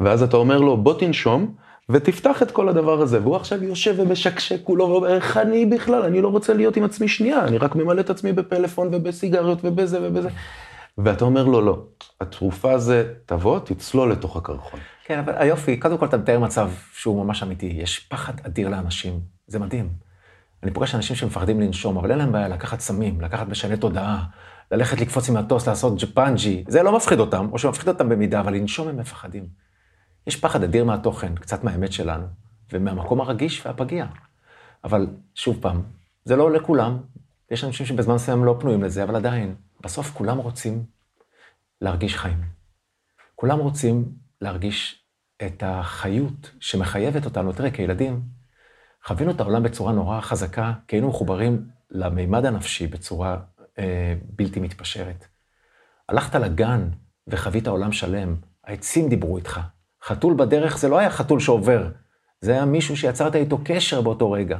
ואז 0.00 0.22
אתה 0.22 0.36
אומר 0.36 0.58
לו, 0.58 0.76
בוא 0.76 0.98
תנשום, 0.98 1.54
ותפתח 1.88 2.42
את 2.42 2.50
כל 2.50 2.68
הדבר 2.68 3.02
הזה, 3.02 3.22
והוא 3.22 3.36
עכשיו 3.36 3.64
יושב 3.64 3.94
ומשקשק 3.98 4.64
כולו, 4.64 4.88
ואומר, 4.88 5.14
איך 5.14 5.36
אני 5.36 5.66
בכלל, 5.66 6.02
אני 6.02 6.20
לא 6.20 6.28
רוצה 6.28 6.54
להיות 6.54 6.76
עם 6.76 6.84
עצמי 6.84 7.08
שנייה, 7.08 7.44
אני 7.44 7.58
רק 7.58 7.76
ממלא 7.76 8.00
את 8.00 8.10
עצמי 8.10 8.32
בפלאפון 8.32 8.88
ובסיגריות 8.92 9.58
ובזה 9.64 9.98
ובזה. 10.02 10.28
ואתה 10.98 11.24
אומר 11.24 11.44
לו, 11.44 11.60
לא, 11.60 11.78
התרופה 12.20 12.78
זה, 12.78 13.12
תבוא, 13.26 13.58
תצלול 13.58 14.12
לתוך 14.12 14.36
הקרחון. 14.36 14.80
כן, 15.06 15.18
אבל 15.18 15.32
היופי, 15.36 15.76
קודם 15.76 15.98
כל 15.98 16.06
אתה 16.06 16.16
מתאר 16.16 16.38
מצב 16.38 16.70
שהוא 16.92 17.24
ממש 17.24 17.42
אמיתי. 17.42 17.66
יש 17.66 17.98
פחד 17.98 18.32
אדיר 18.46 18.68
לאנשים, 18.68 19.20
זה 19.46 19.58
מדהים. 19.58 19.92
אני 20.62 20.70
פוגש 20.70 20.94
אנשים 20.94 21.16
שמפחדים 21.16 21.60
לנשום, 21.60 21.96
אבל 21.96 22.10
אין 22.10 22.18
להם 22.18 22.32
בעיה 22.32 22.48
לקחת 22.48 22.80
סמים, 22.80 23.20
לקחת 23.20 23.48
משנה 23.48 23.76
תודעה, 23.76 24.24
ללכת 24.70 25.00
לקפוץ 25.00 25.28
עם 25.28 25.36
מטוס, 25.36 25.68
לעשות 25.68 26.00
ג'פנג'י. 26.00 26.64
זה 26.68 26.82
לא 26.82 26.96
מפחיד 26.96 27.20
אותם, 27.20 27.48
או 27.52 27.58
שמפחיד 27.58 27.88
אותם 27.88 28.08
במידה, 28.08 28.40
אבל 28.40 28.54
לנשום 28.54 28.88
הם 28.88 28.96
מפחדים. 28.96 29.48
יש 30.26 30.36
פחד 30.36 30.62
אדיר 30.62 30.84
מהתוכן, 30.84 31.34
קצת 31.34 31.64
מהאמת 31.64 31.92
שלנו, 31.92 32.26
ומהמקום 32.72 33.20
הרגיש 33.20 33.66
והפגיע. 33.66 34.06
אבל 34.84 35.06
שוב 35.34 35.58
פעם, 35.60 35.82
זה 36.24 36.36
לא 36.36 36.50
לכולם. 36.50 36.98
יש 37.50 37.64
אנשים 37.64 37.86
שבזמן 37.86 38.14
מסוים 38.14 38.44
לא 38.44 38.56
פנויים 38.60 38.82
לזה, 38.82 39.02
אבל 39.02 39.16
עדיין, 39.16 39.54
בסוף 39.80 40.10
כולם 40.14 40.38
רוצים 40.38 40.84
להרגיש 41.80 42.16
חיים. 42.16 42.38
כולם 43.34 43.58
רוצים 43.58 44.25
להרגיש 44.40 45.04
את 45.46 45.62
החיות 45.66 46.50
שמחייבת 46.60 47.24
אותנו. 47.24 47.52
תראה, 47.52 47.70
כילדים, 47.70 48.22
חווינו 49.04 49.30
את 49.30 49.40
העולם 49.40 49.62
בצורה 49.62 49.92
נורא 49.92 50.20
חזקה, 50.20 50.72
כי 50.88 50.96
היינו 50.96 51.08
מחוברים 51.08 51.68
למימד 51.90 52.44
הנפשי 52.44 52.86
בצורה 52.86 53.36
אה, 53.78 54.14
בלתי 54.22 54.60
מתפשרת. 54.60 55.26
הלכת 56.08 56.34
לגן 56.34 56.88
וחווית 57.26 57.66
עולם 57.66 57.92
שלם, 57.92 58.36
העצים 58.64 59.08
דיברו 59.08 59.36
איתך. 59.36 59.60
חתול 60.04 60.34
בדרך 60.38 60.78
זה 60.78 60.88
לא 60.88 60.98
היה 60.98 61.10
חתול 61.10 61.40
שעובר, 61.40 61.90
זה 62.40 62.52
היה 62.52 62.64
מישהו 62.64 62.96
שיצרת 62.96 63.34
איתו 63.34 63.58
קשר 63.64 64.00
באותו 64.00 64.32
רגע. 64.32 64.58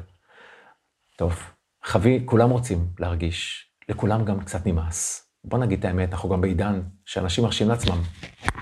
טוב, 1.17 1.53
חווי, 1.85 2.23
כולם 2.25 2.51
רוצים 2.51 2.89
להרגיש, 2.99 3.71
לכולם 3.89 4.25
גם 4.25 4.41
קצת 4.41 4.67
נמאס. 4.67 5.26
בוא 5.47 5.59
נגיד 5.59 5.79
את 5.79 5.85
האמת, 5.85 6.13
אנחנו 6.13 6.29
גם 6.29 6.41
בעידן 6.41 6.83
שאנשים 7.05 7.45
מרשים 7.45 7.69
לעצמם 7.69 8.03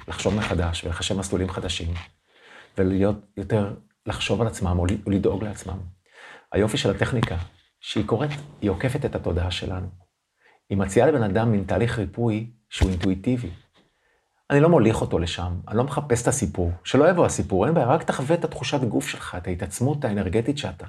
לחשוב 0.08 0.34
מחדש 0.34 0.84
ולחשב 0.84 1.18
מסלולים 1.18 1.48
חדשים, 1.48 1.94
ולהיות 2.78 3.16
יותר, 3.36 3.74
לחשוב 4.06 4.40
על 4.40 4.46
עצמם 4.46 4.78
או 4.78 4.86
לדאוג 5.06 5.44
לעצמם. 5.44 5.78
היופי 6.52 6.76
של 6.76 6.90
הטכניקה, 6.90 7.36
שהיא 7.80 8.06
קורית, 8.06 8.30
היא 8.60 8.70
עוקפת 8.70 9.04
את 9.04 9.14
התודעה 9.14 9.50
שלנו. 9.50 9.86
היא 10.70 10.78
מציעה 10.78 11.08
לבן 11.08 11.22
אדם 11.22 11.52
מין 11.52 11.64
תהליך 11.64 11.98
ריפוי 11.98 12.50
שהוא 12.68 12.90
אינטואיטיבי. 12.90 13.50
אני 14.50 14.60
לא 14.60 14.68
מוליך 14.68 15.00
אותו 15.00 15.18
לשם, 15.18 15.52
אני 15.68 15.76
לא 15.76 15.84
מחפש 15.84 16.22
את 16.22 16.28
הסיפור, 16.28 16.72
שלא 16.84 17.10
יבוא 17.10 17.26
הסיפור, 17.26 17.66
אין 17.66 17.74
בעיה, 17.74 17.86
רק 17.86 18.02
תחווה 18.02 18.34
את 18.36 18.44
התחושת 18.44 18.80
גוף 18.80 19.08
שלך, 19.08 19.34
את 19.38 19.46
ההתעצמות 19.46 20.04
האנרגטית 20.04 20.58
שאתה. 20.58 20.86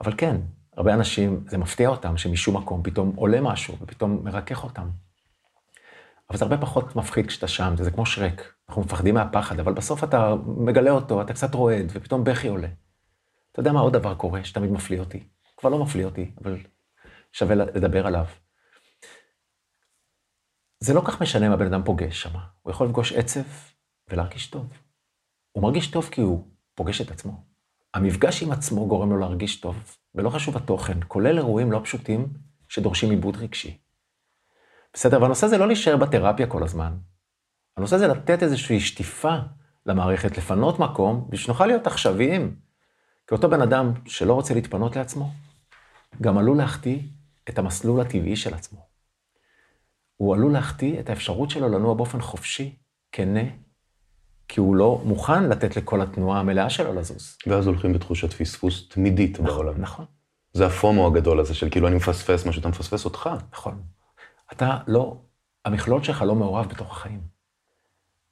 אבל 0.00 0.12
כן, 0.16 0.36
הרבה 0.76 0.94
אנשים, 0.94 1.44
זה 1.48 1.58
מפתיע 1.58 1.88
אותם 1.88 2.16
שמשום 2.16 2.56
מקום 2.56 2.82
פתאום 2.82 3.12
עולה 3.16 3.40
משהו 3.40 3.76
ופתאום 3.80 4.24
מרכך 4.24 4.64
אותם. 4.64 4.88
אבל 6.30 6.38
זה 6.38 6.44
הרבה 6.44 6.58
פחות 6.58 6.96
מפחיד 6.96 7.26
כשאתה 7.26 7.48
שם, 7.48 7.74
זה, 7.78 7.90
כמו 7.90 8.06
שרק, 8.06 8.54
אנחנו 8.68 8.82
מפחדים 8.82 9.14
מהפחד, 9.14 9.60
אבל 9.60 9.72
בסוף 9.72 10.04
אתה 10.04 10.34
מגלה 10.46 10.90
אותו, 10.90 11.22
אתה 11.22 11.32
קצת 11.32 11.54
רועד, 11.54 11.86
ופתאום 11.92 12.24
בכי 12.24 12.48
עולה. 12.48 12.68
אתה 13.52 13.60
יודע 13.60 13.72
מה 13.72 13.80
עוד 13.80 13.92
דבר 13.92 14.14
קורה 14.14 14.44
שתמיד 14.44 14.70
מפליא 14.70 15.00
אותי? 15.00 15.28
כבר 15.56 15.70
לא 15.70 15.78
מפליא 15.78 16.04
אותי, 16.04 16.34
אבל 16.42 16.58
שווה 17.32 17.54
לדבר 17.54 18.06
עליו. 18.06 18.24
זה 20.80 20.94
לא 20.94 21.02
כך 21.04 21.22
משנה 21.22 21.48
מה 21.48 21.56
בן 21.56 21.66
אדם 21.66 21.84
פוגש 21.84 22.22
שם, 22.22 22.38
הוא 22.62 22.70
יכול 22.70 22.86
לפגוש 22.86 23.12
עצב 23.12 23.42
ולהרגיש 24.08 24.46
טוב. 24.46 24.66
הוא 25.52 25.62
מרגיש 25.62 25.90
טוב 25.90 26.08
כי 26.12 26.20
הוא 26.20 26.48
פוגש 26.74 27.00
את 27.00 27.10
עצמו. 27.10 27.49
המפגש 27.94 28.42
עם 28.42 28.52
עצמו 28.52 28.88
גורם 28.88 29.10
לו 29.10 29.18
להרגיש 29.18 29.60
טוב, 29.60 29.96
ולא 30.14 30.30
חשוב 30.30 30.56
התוכן, 30.56 30.98
כולל 31.08 31.38
אירועים 31.38 31.72
לא 31.72 31.80
פשוטים 31.84 32.28
שדורשים 32.68 33.10
עיבוד 33.10 33.36
רגשי. 33.36 33.78
בסדר, 34.94 35.22
והנושא 35.22 35.46
זה 35.46 35.58
לא 35.58 35.66
להישאר 35.66 35.96
בתרפיה 35.96 36.46
כל 36.46 36.62
הזמן. 36.62 36.96
הנושא 37.76 37.98
זה 37.98 38.08
לתת 38.08 38.42
איזושהי 38.42 38.80
שטיפה 38.80 39.36
למערכת, 39.86 40.38
לפנות 40.38 40.78
מקום, 40.78 41.26
בשביל 41.28 41.44
שנוכל 41.44 41.66
להיות 41.66 41.86
עכשוויים. 41.86 42.56
כי 43.26 43.34
אותו 43.34 43.50
בן 43.50 43.62
אדם 43.62 43.92
שלא 44.06 44.34
רוצה 44.34 44.54
להתפנות 44.54 44.96
לעצמו, 44.96 45.30
גם 46.20 46.38
עלול 46.38 46.56
להחטיא 46.56 46.98
את 47.48 47.58
המסלול 47.58 48.00
הטבעי 48.00 48.36
של 48.36 48.54
עצמו. 48.54 48.86
הוא 50.16 50.34
עלול 50.34 50.52
להחטיא 50.52 51.00
את 51.00 51.10
האפשרות 51.10 51.50
שלו 51.50 51.68
לנוע 51.68 51.94
באופן 51.94 52.20
חופשי, 52.20 52.78
כנה, 53.12 53.42
כי 54.50 54.60
הוא 54.60 54.76
לא 54.76 55.00
מוכן 55.04 55.48
לתת 55.48 55.76
לכל 55.76 56.00
התנועה 56.00 56.40
המלאה 56.40 56.70
שלו 56.70 56.94
לזוז. 56.94 57.36
ואז 57.46 57.66
הולכים 57.66 57.92
בתחושת 57.92 58.32
פספוס 58.32 58.88
תמידית 58.88 59.40
נכון, 59.40 59.46
בעולם. 59.46 59.80
נכון. 59.80 60.04
זה 60.52 60.66
הפומו 60.66 61.06
הגדול 61.06 61.40
הזה 61.40 61.54
של 61.54 61.70
כאילו 61.70 61.88
אני 61.88 61.96
מפספס 61.96 62.46
משהו, 62.46 62.60
אתה 62.60 62.68
מפספס 62.68 63.04
אותך. 63.04 63.30
נכון. 63.52 63.82
אתה 64.52 64.78
לא, 64.86 65.16
המכלול 65.64 66.02
שלך 66.02 66.22
לא 66.22 66.34
מעורב 66.34 66.66
בתוך 66.66 66.90
החיים. 66.90 67.20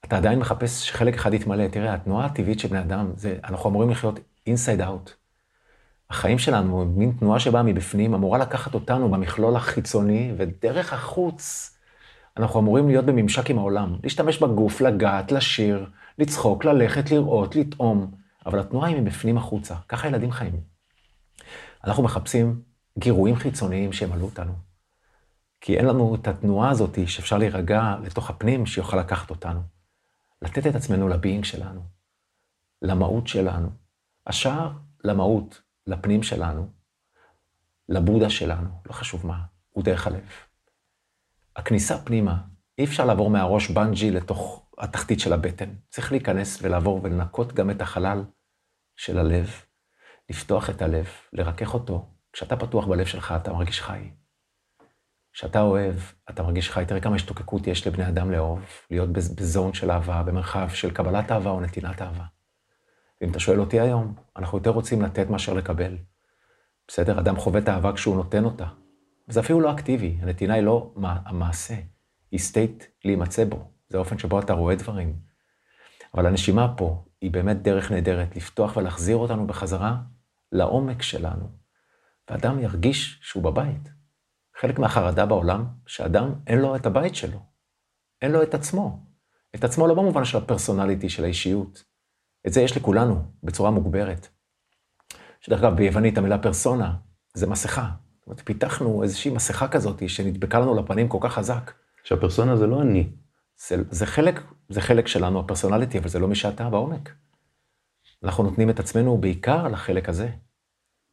אתה 0.04 0.16
עדיין 0.16 0.38
מחפש 0.38 0.88
שחלק 0.88 1.14
אחד 1.14 1.34
יתמלא. 1.34 1.68
תראה, 1.68 1.94
התנועה 1.94 2.26
הטבעית 2.26 2.60
של 2.60 2.68
בני 2.68 2.80
אדם, 2.80 3.12
זה, 3.16 3.38
אנחנו 3.44 3.70
אמורים 3.70 3.90
לחיות 3.90 4.20
אינסייד 4.46 4.80
אאוט. 4.80 5.10
החיים 6.10 6.38
שלנו, 6.38 6.84
מין 6.84 7.12
תנועה 7.18 7.40
שבאה 7.40 7.62
מבפנים, 7.62 8.14
אמורה 8.14 8.38
לקחת 8.38 8.74
אותנו 8.74 9.10
במכלול 9.10 9.56
החיצוני, 9.56 10.32
ודרך 10.36 10.92
החוץ, 10.92 11.74
אנחנו 12.38 12.60
אמורים 12.60 12.88
להיות 12.88 13.04
בממשק 13.04 13.50
עם 13.50 13.58
העולם. 13.58 13.96
להשתמש 14.02 14.38
בגוף, 14.42 14.80
לגעת, 14.80 15.32
לשיר, 15.32 15.86
לצחוק, 16.18 16.64
ללכת, 16.64 17.10
לראות, 17.10 17.56
לטעום. 17.56 18.10
אבל 18.46 18.58
התנועה 18.58 18.88
היא 18.88 19.00
מבפנים 19.02 19.36
החוצה. 19.36 19.74
ככה 19.88 20.08
ילדים 20.08 20.32
חיים. 20.32 20.60
אנחנו 21.84 22.02
מחפשים 22.02 22.62
גירויים 22.98 23.36
חיצוניים 23.36 23.92
שימלאו 23.92 24.24
אותנו. 24.24 24.52
כי 25.60 25.76
אין 25.76 25.84
לנו 25.84 26.14
את 26.14 26.28
התנועה 26.28 26.70
הזאת 26.70 26.98
שאפשר 27.06 27.38
להירגע 27.38 27.96
לתוך 28.02 28.30
הפנים 28.30 28.66
שיוכל 28.66 28.96
לקחת 28.96 29.30
אותנו. 29.30 29.60
לתת 30.42 30.66
את 30.66 30.74
עצמנו 30.74 31.08
לביינג 31.08 31.44
שלנו, 31.44 31.80
למהות 32.82 33.28
שלנו. 33.28 33.68
השער 34.26 34.72
למהות, 35.04 35.62
לפנים 35.86 36.22
שלנו, 36.22 36.68
לבודה 37.88 38.30
שלנו, 38.30 38.68
לא 38.86 38.92
חשוב 38.92 39.26
מה, 39.26 39.38
הוא 39.70 39.84
דרך 39.84 40.06
הלב. 40.06 40.47
הכניסה 41.58 41.98
פנימה, 41.98 42.36
אי 42.78 42.84
אפשר 42.84 43.04
לעבור 43.04 43.30
מהראש 43.30 43.70
בנג'י 43.70 44.10
לתוך 44.10 44.66
התחתית 44.78 45.20
של 45.20 45.32
הבטן. 45.32 45.70
צריך 45.88 46.12
להיכנס 46.12 46.58
ולעבור 46.62 47.00
ולנקות 47.02 47.52
גם 47.52 47.70
את 47.70 47.80
החלל 47.80 48.24
של 48.96 49.18
הלב, 49.18 49.50
לפתוח 50.30 50.70
את 50.70 50.82
הלב, 50.82 51.06
לרכך 51.32 51.74
אותו. 51.74 52.08
כשאתה 52.32 52.56
פתוח 52.56 52.86
בלב 52.86 53.06
שלך, 53.06 53.34
אתה 53.36 53.52
מרגיש 53.52 53.80
חי. 53.80 54.10
כשאתה 55.32 55.60
אוהב, 55.60 55.94
אתה 56.30 56.42
מרגיש 56.42 56.70
חי. 56.70 56.84
תראה 56.88 57.00
כמה 57.00 57.16
השתוקקות 57.16 57.66
יש 57.66 57.86
לבני 57.86 58.08
אדם 58.08 58.30
לאהוב, 58.30 58.64
להיות 58.90 59.12
בזון 59.12 59.74
של 59.74 59.90
אהבה, 59.90 60.22
במרחב 60.22 60.68
של 60.68 60.90
קבלת 60.90 61.32
אהבה 61.32 61.50
או 61.50 61.60
נתינת 61.60 62.02
אהבה. 62.02 62.24
ואם 63.20 63.30
אתה 63.30 63.40
שואל 63.40 63.60
אותי 63.60 63.80
היום, 63.80 64.14
אנחנו 64.36 64.58
יותר 64.58 64.70
רוצים 64.70 65.02
לתת 65.02 65.30
מאשר 65.30 65.52
לקבל. 65.52 65.96
בסדר? 66.88 67.20
אדם 67.20 67.36
חווה 67.36 67.60
את 67.60 67.68
האהבה 67.68 67.92
כשהוא 67.92 68.16
נותן 68.16 68.44
אותה. 68.44 68.66
וזה 69.28 69.40
אפילו 69.40 69.60
לא 69.60 69.72
אקטיבי, 69.72 70.16
הנתינה 70.20 70.54
היא 70.54 70.62
לא 70.62 70.92
המעשה, 71.02 71.74
היא 72.30 72.40
סטייט 72.40 72.84
להימצא 73.04 73.44
בו. 73.44 73.70
זה 73.88 73.96
האופן 73.96 74.18
שבו 74.18 74.40
אתה 74.40 74.52
רואה 74.52 74.74
דברים. 74.74 75.16
אבל 76.14 76.26
הנשימה 76.26 76.74
פה 76.76 77.04
היא 77.20 77.30
באמת 77.30 77.62
דרך 77.62 77.92
נהדרת, 77.92 78.36
לפתוח 78.36 78.76
ולהחזיר 78.76 79.16
אותנו 79.16 79.46
בחזרה 79.46 79.96
לעומק 80.52 81.02
שלנו. 81.02 81.48
ואדם 82.30 82.58
ירגיש 82.58 83.18
שהוא 83.22 83.42
בבית. 83.42 83.88
חלק 84.56 84.78
מהחרדה 84.78 85.26
בעולם, 85.26 85.66
שאדם 85.86 86.34
אין 86.46 86.58
לו 86.58 86.76
את 86.76 86.86
הבית 86.86 87.14
שלו, 87.14 87.38
אין 88.22 88.32
לו 88.32 88.42
את 88.42 88.54
עצמו. 88.54 89.04
את 89.54 89.64
עצמו 89.64 89.86
לא 89.86 89.94
במובן 89.94 90.24
של 90.24 90.38
הפרסונליטי, 90.38 91.08
של 91.08 91.24
האישיות. 91.24 91.84
את 92.46 92.52
זה 92.52 92.60
יש 92.60 92.76
לכולנו, 92.76 93.22
בצורה 93.42 93.70
מוגברת. 93.70 94.28
שדרך 95.40 95.60
אגב, 95.60 95.76
ביוונית 95.76 96.18
המילה 96.18 96.38
פרסונה 96.38 96.96
זה 97.34 97.46
מסכה. 97.46 97.90
אומרת, 98.28 98.42
פיתחנו 98.44 99.02
איזושהי 99.02 99.30
מסכה 99.30 99.68
כזאת 99.68 100.08
שנדבקה 100.08 100.58
לנו 100.58 100.74
לפנים 100.74 101.08
כל 101.08 101.18
כך 101.20 101.32
חזק. 101.32 101.72
שהפרסונה 102.04 102.56
זה 102.56 102.66
לא 102.66 102.82
אני. 102.82 103.08
זה, 103.68 103.76
זה, 103.90 104.06
חלק, 104.06 104.40
זה 104.68 104.80
חלק 104.80 105.06
שלנו, 105.06 105.40
הפרסונליטי, 105.40 105.98
אבל 105.98 106.08
זה 106.08 106.18
לא 106.18 106.28
מי 106.28 106.34
שאתה 106.34 106.70
בעומק. 106.70 107.10
אנחנו 108.22 108.44
נותנים 108.44 108.70
את 108.70 108.80
עצמנו 108.80 109.18
בעיקר 109.18 109.68
לחלק 109.68 110.08
הזה. 110.08 110.28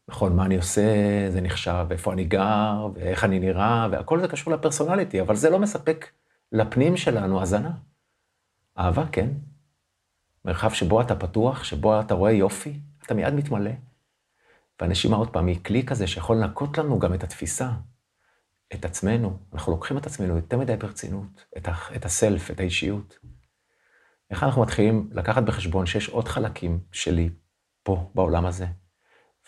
נכון, 0.08 0.36
מה 0.36 0.46
אני 0.46 0.56
עושה, 0.56 0.82
זה 1.30 1.42
נחשב, 1.42 1.88
איפה 1.92 2.14
אני 2.14 2.24
גר, 2.24 2.88
ואיך 2.94 3.24
אני 3.24 3.40
נראה, 3.40 3.88
והכל 3.92 4.20
זה 4.20 4.28
קשור 4.28 4.54
לפרסונליטי, 4.54 5.22
אבל 5.22 5.36
זה 5.36 5.50
לא 5.50 5.60
מספק 5.60 6.06
לפנים 6.52 6.98
שלנו 6.98 7.42
הזנה. 7.42 7.72
אהבה, 8.78 9.06
כן. 9.12 9.30
מרחב 10.46 10.70
שבו 10.70 11.02
אתה 11.02 11.16
פתוח, 11.16 11.64
שבו 11.64 12.00
אתה 12.00 12.14
רואה 12.14 12.32
יופי, 12.32 12.80
אתה 13.06 13.14
מיד 13.14 13.34
מתמלא. 13.34 13.72
והנשימה, 14.82 15.16
עוד 15.16 15.30
פעם, 15.30 15.48
היא 15.48 15.64
כלי 15.64 15.86
כזה 15.86 16.08
שיכול 16.08 16.38
לנקות 16.38 16.78
לנו 16.78 17.00
גם 17.00 17.14
את 17.14 17.24
התפיסה, 17.24 17.72
את 18.74 18.86
עצמנו. 18.86 19.40
אנחנו 19.54 19.72
לוקחים 19.72 19.98
את 19.98 20.06
עצמנו 20.06 20.36
יותר 20.36 20.58
מדי 20.58 20.78
ברצינות, 20.78 21.46
את, 21.58 21.68
ה, 21.68 21.74
את 21.96 22.06
הסלף, 22.06 22.52
את 22.52 22.60
האישיות. 22.60 23.20
איך 24.30 24.44
אנחנו 24.44 24.62
מתחילים 24.62 25.10
לקחת 25.12 25.44
בחשבון 25.44 25.86
שיש 25.86 26.10
עוד 26.10 26.28
חלקים 26.28 26.80
שלי 26.92 27.30
פה, 27.84 28.12
בעולם 28.16 28.46
הזה, 28.46 28.66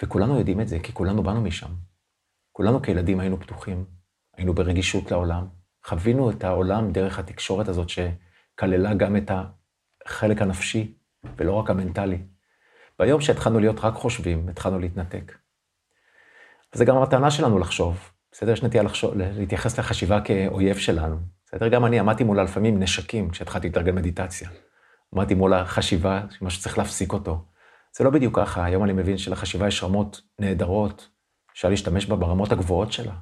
וכולנו 0.04 0.38
יודעים 0.40 0.62
את 0.62 0.68
זה, 0.68 0.80
כי 0.80 0.94
כולנו 0.94 1.24
באנו 1.24 1.42
משם. 1.42 1.72
כולנו 2.52 2.82
כילדים 2.82 3.20
היינו 3.20 3.40
פתוחים, 3.40 3.86
היינו 4.38 4.54
ברגישות 4.54 5.12
לעולם, 5.12 5.48
חווינו 5.86 6.32
את 6.32 6.44
העולם 6.44 6.92
דרך 6.92 7.20
התקשורת 7.20 7.68
הזאת 7.68 7.90
שכללה 7.90 8.94
גם 8.94 9.18
את 9.18 9.32
החלק 10.06 10.42
הנפשי 10.42 10.98
ולא 11.38 11.54
רק 11.54 11.70
המנטלי. 11.70 12.18
ביום 13.00 13.22
שהתחלנו 13.22 13.60
להיות 13.60 13.80
רק 13.80 13.94
חושבים, 13.94 14.50
התחלנו 14.50 14.80
להתנתק. 14.80 15.38
וזה 16.76 16.86
גם 16.86 17.02
הטענה 17.02 17.32
שלנו 17.32 17.60
לחשוב. 17.60 18.12
בסדר? 18.32 18.52
יש 18.52 18.64
נטייה 18.64 18.84
לחשוב, 18.84 19.14
להתייחס 19.16 19.80
לחשיבה 19.80 20.22
כאויב 20.22 20.78
שלנו. 20.78 21.18
בסדר? 21.46 21.68
גם 21.68 21.86
אני 21.86 22.00
עמדתי 22.00 22.24
מולה 22.24 22.44
לפעמים 22.44 22.80
נשקים 22.80 23.30
כשהתחלתי 23.30 23.68
להתארגן 23.68 23.96
מדיטציה. 23.96 24.50
עמדתי 25.14 25.34
מול 25.34 25.54
החשיבה, 25.54 26.22
משהו 26.42 26.60
שצריך 26.60 26.78
להפסיק 26.78 27.14
אותו. 27.14 27.46
זה 27.98 28.04
לא 28.04 28.10
בדיוק 28.10 28.40
ככה, 28.40 28.66
היום 28.66 28.84
אני 28.84 28.94
מבין 28.94 29.18
שלחשיבה 29.18 29.68
יש 29.68 29.84
רמות 29.84 30.22
נהדרות, 30.40 31.10
אפשר 31.54 31.70
להשתמש 31.70 32.06
בה 32.06 32.16
ברמות 32.16 32.52
הגבוהות 32.52 32.92
שלה, 32.92 33.14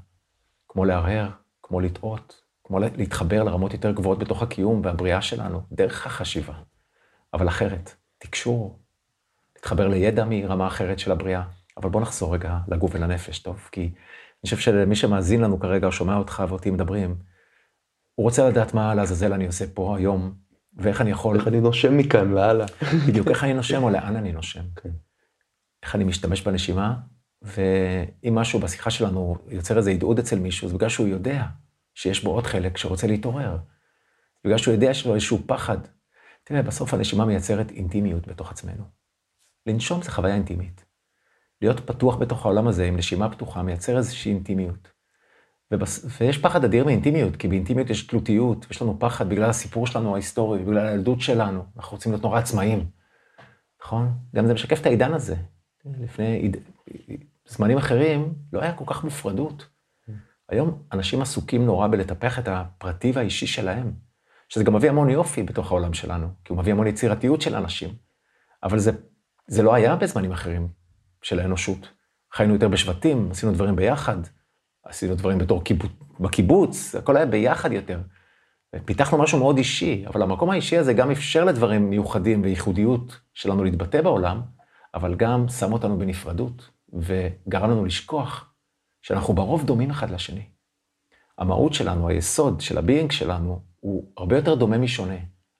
כמו 0.67 0.85
להרהר, 0.85 1.29
כמו 1.63 1.79
לטעות, 1.79 2.41
כמו 2.63 2.79
להתחבר 2.79 3.43
לרמות 3.43 3.73
יותר 3.73 3.91
גבוהות 3.91 4.19
בתוך 4.19 4.41
הקיום 4.41 4.81
והבריאה 4.83 5.21
שלנו, 5.21 5.61
דרך 5.71 6.05
החשיבה. 6.05 6.53
אבל 7.33 7.47
אחרת, 7.47 7.95
תקשור, 8.17 8.79
להתחבר 9.65 9.87
לידע 9.87 10.25
מרמה 10.29 10.67
אחרת 10.67 10.99
של 10.99 11.11
הבריאה. 11.11 11.43
אבל 11.77 11.89
בוא 11.89 12.01
נחזור 12.01 12.33
רגע 12.33 12.57
לגוף 12.67 12.91
ולנפש, 12.95 13.39
טוב? 13.39 13.69
כי 13.71 13.81
אני 13.81 14.43
חושב 14.43 14.57
שלמי 14.57 14.95
שמאזין 14.95 15.41
לנו 15.41 15.59
כרגע, 15.59 15.87
או 15.87 15.91
שומע 15.91 16.15
אותך 16.15 16.43
ואותי 16.49 16.71
מדברים, 16.71 17.15
הוא 18.15 18.23
רוצה 18.23 18.49
לדעת 18.49 18.73
מה 18.73 18.95
לעזאזל 18.95 19.33
אני 19.33 19.45
עושה 19.47 19.65
פה 19.73 19.97
היום, 19.97 20.33
ואיך 20.77 21.01
אני 21.01 21.11
יכול... 21.11 21.35
איך 21.35 21.47
אני 21.47 21.61
נושם 21.61 21.97
מכאן 21.97 22.33
והלאה. 22.33 22.65
בדיוק, 23.07 23.27
איך 23.27 23.43
אני 23.43 23.53
נושם 23.53 23.83
או 23.83 23.89
לאן 23.89 24.15
אני 24.15 24.31
נושם. 24.31 24.63
כן. 24.75 24.89
איך 25.83 25.95
אני 25.95 26.03
משתמש 26.03 26.41
בנשימה, 26.41 26.95
ואם 27.41 28.35
משהו 28.35 28.59
בשיחה 28.59 28.89
שלנו 28.89 29.35
יוצר 29.49 29.77
איזה 29.77 29.91
הדהוד 29.91 30.19
אצל 30.19 30.39
מישהו, 30.39 30.67
זה 30.67 30.75
בגלל 30.75 30.89
שהוא 30.89 31.07
יודע 31.07 31.43
שיש 31.95 32.23
בו 32.23 32.31
עוד 32.31 32.47
חלק 32.47 32.77
שרוצה 32.77 33.07
להתעורר. 33.07 33.57
בגלל 34.43 34.57
שהוא 34.57 34.73
יודע 34.73 34.93
שיש 34.93 35.05
לו 35.05 35.15
איזשהו 35.15 35.39
פחד. 35.45 35.77
תראה, 36.43 36.61
בסוף 36.61 36.93
הנשימה 36.93 37.25
מייצרת 37.25 37.71
אינטימיות 37.71 38.27
בתוך 38.27 38.51
עצמנו. 38.51 39.04
לנשום 39.65 40.01
זה 40.01 40.11
חוויה 40.11 40.35
אינטימית. 40.35 40.85
להיות 41.61 41.79
פתוח 41.79 42.15
בתוך 42.15 42.45
העולם 42.45 42.67
הזה 42.67 42.85
עם 42.85 42.97
נשימה 42.97 43.31
פתוחה 43.31 43.63
מייצר 43.63 43.97
איזושהי 43.97 44.31
אינטימיות. 44.31 44.91
ובס... 45.71 46.05
ויש 46.19 46.37
פחד 46.37 46.63
אדיר 46.63 46.85
מאינטימיות, 46.85 47.35
כי 47.35 47.47
באינטימיות 47.47 47.89
יש 47.89 48.07
תלותיות, 48.07 48.65
יש 48.71 48.81
לנו 48.81 48.99
פחד 48.99 49.29
בגלל 49.29 49.49
הסיפור 49.49 49.87
שלנו 49.87 50.13
ההיסטורי, 50.13 50.63
בגלל 50.63 50.87
הילדות 50.87 51.21
שלנו, 51.21 51.63
אנחנו 51.77 51.95
רוצים 51.95 52.11
להיות 52.11 52.23
נורא 52.23 52.39
עצמאיים, 52.39 52.85
נכון? 53.83 54.17
גם 54.35 54.47
זה 54.47 54.53
משקף 54.53 54.81
את 54.81 54.85
העידן 54.85 55.13
הזה. 55.13 55.35
לפני 55.85 56.51
זמנים 57.47 57.77
אחרים 57.77 58.33
לא 58.53 58.61
היה 58.61 58.73
כל 58.73 58.83
כך 58.87 59.03
מופרדות. 59.03 59.67
היום 60.49 60.83
אנשים 60.91 61.21
עסוקים 61.21 61.65
נורא 61.65 61.87
בלטפח 61.87 62.39
את 62.39 62.47
הפרטי 62.47 63.11
והאישי 63.11 63.47
שלהם, 63.47 63.93
שזה 64.49 64.63
גם 64.63 64.75
מביא 64.75 64.89
המון 64.89 65.09
יופי 65.09 65.43
בתוך 65.43 65.71
העולם 65.71 65.93
שלנו, 65.93 66.27
כי 66.43 66.53
הוא 66.53 66.59
מביא 66.59 66.73
המון 66.73 66.87
יצירתיות 66.87 67.41
של 67.41 67.55
אנשים. 67.55 67.89
אבל 68.63 68.79
זה, 68.79 68.91
זה 69.47 69.63
לא 69.63 69.73
היה 69.73 69.95
בזמנים 69.95 70.31
אחרים 70.31 70.67
של 71.21 71.39
האנושות. 71.39 71.89
חיינו 72.33 72.53
יותר 72.53 72.67
בשבטים, 72.67 73.27
עשינו 73.31 73.53
דברים 73.53 73.75
ביחד, 73.75 74.17
עשינו 74.83 75.15
דברים 75.15 75.37
בתור 75.37 75.63
קיבוץ, 75.63 75.91
בקיבוץ, 76.19 76.95
הכל 76.95 77.17
היה 77.17 77.25
ביחד 77.25 77.71
יותר. 77.71 77.99
פיתחנו 78.85 79.17
משהו 79.17 79.39
מאוד 79.39 79.57
אישי, 79.57 80.03
אבל 80.07 80.21
המקום 80.21 80.49
האישי 80.49 80.77
הזה 80.77 80.93
גם 80.93 81.11
אפשר 81.11 81.43
לדברים 81.43 81.89
מיוחדים 81.89 82.43
וייחודיות 82.43 83.19
שלנו 83.33 83.63
להתבטא 83.63 84.01
בעולם, 84.01 84.41
אבל 84.93 85.15
גם 85.15 85.47
שם 85.47 85.73
אותנו 85.73 85.97
בנפרדות, 85.97 86.69
וגרם 86.93 87.71
לנו 87.71 87.85
לשכוח 87.85 88.53
שאנחנו 89.01 89.33
ברוב 89.33 89.65
דומים 89.65 89.89
אחד 89.89 90.09
לשני. 90.09 90.43
המהות 91.37 91.73
שלנו, 91.73 92.07
היסוד 92.07 92.61
של 92.61 92.77
ה 92.77 92.83
being 92.83 93.11
שלנו, 93.11 93.61
הוא 93.79 94.11
הרבה 94.17 94.35
יותר 94.35 94.55
דומה 94.55 94.77
משונה. 94.77 95.15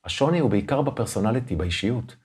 השוני 0.06 0.39
הוא 0.39 0.50
בעיקר 0.50 0.82
ב 0.81 0.87
personality, 0.87 1.55
באישיות. 1.56 2.15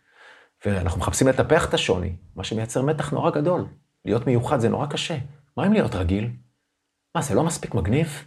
ואנחנו 0.66 1.00
מחפשים 1.00 1.28
לטפח 1.28 1.68
את 1.68 1.74
השוני, 1.74 2.16
מה 2.36 2.44
שמייצר 2.44 2.82
מתח 2.82 3.10
נורא 3.12 3.30
גדול. 3.30 3.66
להיות 4.04 4.26
מיוחד 4.26 4.60
זה 4.60 4.68
נורא 4.68 4.86
קשה. 4.86 5.18
מה 5.56 5.66
אם 5.66 5.72
להיות 5.72 5.94
רגיל? 5.94 6.30
מה, 7.14 7.22
זה 7.22 7.34
לא 7.34 7.44
מספיק 7.44 7.74
מגניב? 7.74 8.24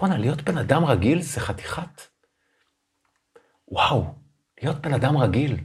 בואנה, 0.00 0.18
להיות 0.18 0.42
בן 0.42 0.58
אדם 0.58 0.84
רגיל 0.84 1.22
זה 1.22 1.40
חתיכת... 1.40 2.02
וואו, 3.68 4.14
להיות 4.62 4.80
בן 4.80 4.94
אדם 4.94 5.16
רגיל. 5.16 5.56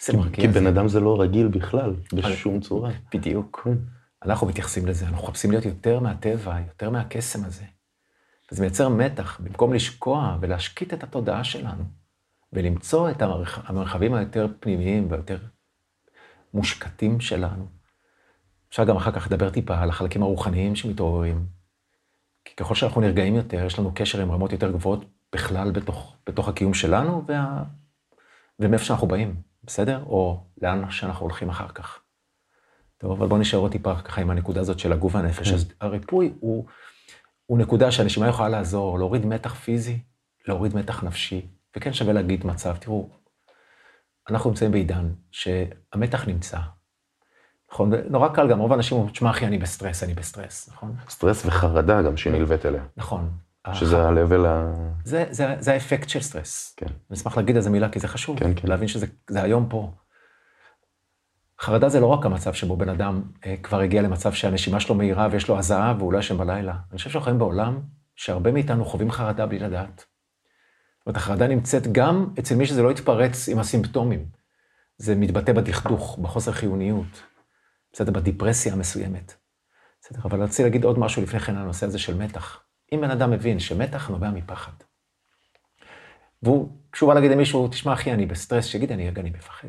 זה 0.00 0.16
מרגיע. 0.16 0.46
כי 0.46 0.48
בן 0.48 0.66
אדם 0.66 0.88
זה 0.88 1.00
לא 1.00 1.20
רגיל 1.20 1.48
בכלל, 1.48 1.94
בשום 2.12 2.60
צורה. 2.60 2.90
בדיוק. 3.14 3.60
כן. 3.64 3.78
אנחנו 4.24 4.46
מתייחסים 4.46 4.86
לזה, 4.86 5.06
אנחנו 5.06 5.22
מחפשים 5.26 5.50
להיות 5.50 5.64
יותר 5.64 6.00
מהטבע, 6.00 6.60
יותר 6.68 6.90
מהקסם 6.90 7.44
הזה. 7.44 7.64
וזה 8.52 8.62
מייצר 8.62 8.88
מתח, 8.88 9.40
במקום 9.40 9.72
לשקוע 9.72 10.36
ולהשקיט 10.40 10.94
את 10.94 11.02
התודעה 11.02 11.44
שלנו, 11.44 11.84
ולמצוא 12.52 13.10
את 13.10 13.22
המרחבים 13.64 14.14
היותר 14.14 14.46
פנימיים 14.60 15.10
והיותר 15.10 15.38
מושקטים 16.54 17.20
שלנו. 17.20 17.66
אפשר 18.68 18.84
גם 18.84 18.96
אחר 18.96 19.12
כך 19.12 19.26
לדבר 19.26 19.50
טיפה 19.50 19.78
על 19.78 19.88
החלקים 19.88 20.22
הרוחניים 20.22 20.76
שמתעוררים. 20.76 21.46
כי 22.44 22.56
ככל 22.56 22.74
שאנחנו 22.74 23.00
נרגעים 23.00 23.34
יותר, 23.34 23.64
יש 23.64 23.78
לנו 23.78 23.92
קשר 23.94 24.20
עם 24.20 24.32
רמות 24.32 24.52
יותר 24.52 24.72
גבוהות 24.72 25.04
בכלל 25.32 25.70
בתוך, 25.70 26.16
בתוך 26.26 26.48
הקיום 26.48 26.74
שלנו, 26.74 27.24
וה... 27.26 27.64
ומאיפה 28.58 28.84
שאנחנו 28.84 29.06
באים, 29.06 29.42
בסדר? 29.64 30.04
או 30.06 30.40
לאן 30.62 30.90
שאנחנו 30.90 31.26
הולכים 31.26 31.48
אחר 31.48 31.68
כך. 31.68 32.00
טוב, 32.98 33.10
אבל 33.10 33.28
בואו 33.28 33.40
נשאר 33.40 33.58
עוד 33.58 33.72
טיפה 33.72 34.00
ככה 34.00 34.20
עם 34.20 34.30
הנקודה 34.30 34.60
הזאת 34.60 34.78
של 34.78 34.92
הגוף 34.92 35.14
והנפש. 35.14 35.48
כן. 35.48 35.54
אז 35.54 35.72
הריפוי 35.80 36.32
הוא, 36.40 36.66
הוא 37.46 37.58
נקודה 37.58 37.90
שהנשימה 37.90 38.28
יכולה 38.28 38.48
לעזור, 38.48 38.98
להוריד 38.98 39.26
מתח 39.26 39.54
פיזי, 39.54 39.98
להוריד 40.48 40.76
מתח 40.76 41.04
נפשי, 41.04 41.46
וכן 41.76 41.92
שווה 41.92 42.12
להגיד 42.12 42.46
מצב, 42.46 42.76
תראו, 42.76 43.10
אנחנו 44.30 44.50
נמצאים 44.50 44.70
בעידן 44.70 45.10
שהמתח 45.30 46.28
נמצא, 46.28 46.58
נכון? 47.72 47.92
נורא 48.10 48.28
קל 48.28 48.48
גם, 48.48 48.58
רוב 48.58 48.72
האנשים 48.72 48.96
אומרים, 48.96 49.12
תשמע 49.12 49.30
אחי, 49.30 49.46
אני 49.46 49.58
בסטרס, 49.58 50.02
אני 50.02 50.14
בסטרס, 50.14 50.68
נכון? 50.72 50.96
סטרס 51.08 51.46
וחרדה 51.46 52.02
גם 52.02 52.16
שנלווית 52.16 52.66
אליה. 52.66 52.82
נכון. 52.96 53.30
שזה 53.72 54.02
ה-level 54.02 54.46
ה... 54.46 54.72
זה, 55.04 55.24
זה, 55.30 55.54
זה 55.58 55.72
האפקט 55.72 56.08
של 56.08 56.20
סטרס. 56.20 56.74
כן. 56.76 56.86
אני 56.86 57.18
אשמח 57.18 57.36
להגיד 57.36 57.56
על 57.56 57.62
זה 57.62 57.70
מילה, 57.70 57.88
כי 57.88 58.00
זה 58.00 58.08
חשוב. 58.08 58.38
כן, 58.38 58.50
כן. 58.56 58.68
להבין 58.68 58.88
שזה 58.88 59.06
היום 59.28 59.66
פה. 59.68 59.92
חרדה 61.60 61.88
זה 61.88 62.00
לא 62.00 62.06
רק 62.06 62.26
המצב 62.26 62.52
שבו 62.52 62.76
בן 62.76 62.88
אדם 62.88 63.22
אה, 63.46 63.56
כבר 63.62 63.80
הגיע 63.80 64.02
למצב 64.02 64.32
שהנשימה 64.32 64.80
שלו 64.80 64.94
מהירה 64.94 65.28
ויש 65.30 65.48
לו 65.48 65.58
הזעה 65.58 65.94
והוא 65.98 66.12
לא 66.12 66.18
ישן 66.18 66.38
בלילה. 66.38 66.72
אני 66.90 66.96
חושב 66.96 67.10
שאנחנו 67.10 67.24
חיים 67.24 67.38
בעולם 67.38 67.80
שהרבה 68.16 68.52
מאיתנו 68.52 68.84
חווים 68.84 69.10
חרדה 69.10 69.46
בלי 69.46 69.58
לדעת. 69.58 70.04
זאת 71.06 71.08
אומרת, 71.08 71.22
החרדה 71.22 71.46
נמצאת 71.46 71.92
גם 71.92 72.26
אצל 72.38 72.54
מי 72.54 72.66
שזה 72.66 72.82
לא 72.82 72.90
יתפרץ 72.90 73.48
עם 73.48 73.58
הסימפטומים. 73.58 74.26
זה 74.98 75.14
מתבטא 75.14 75.52
בדכדוך, 75.52 76.18
בחוסר 76.18 76.52
חיוניות, 76.52 77.22
בסדר, 77.92 78.12
בדיפרסיה 78.12 78.72
המסוימת. 78.72 79.34
בסדר, 80.00 80.20
אבל 80.24 80.42
רציתי 80.42 80.62
להגיד 80.62 80.84
עוד 80.84 80.98
משהו 80.98 81.22
לפני 81.22 81.40
כן 81.40 81.56
על 81.56 81.62
הנושא 81.62 81.86
הזה 81.86 81.98
של 81.98 82.14
מתח. 82.18 82.60
אם 82.92 83.00
בן 83.00 83.10
אדם 83.10 83.30
מבין 83.30 83.58
שמתח 83.58 84.08
נובע 84.08 84.30
מפחד, 84.30 84.72
והוא, 86.42 86.68
כשהוא 86.92 87.08
בא 87.08 87.14
להגיד 87.14 87.30
למישהו, 87.30 87.68
תשמע 87.68 87.92
אחי, 87.92 88.12
אני 88.12 88.26
בסטרס, 88.26 88.64
שיגיד, 88.64 88.92
אני 88.92 89.08
רגע, 89.08 89.20
אני 89.20 89.30
מפחד. 89.30 89.68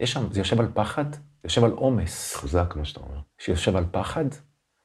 יש 0.00 0.12
שם, 0.12 0.32
זה 0.32 0.40
יושב 0.40 0.60
על 0.60 0.68
פחד, 0.74 1.12
זה 1.12 1.18
יושב 1.44 1.64
על 1.64 1.70
עומס. 1.70 2.36
חזק, 2.36 2.74
מה 2.76 2.84
שאתה 2.84 3.00
אומר. 3.00 3.20
שיושב 3.38 3.76
על 3.76 3.84
פחד, 3.90 4.24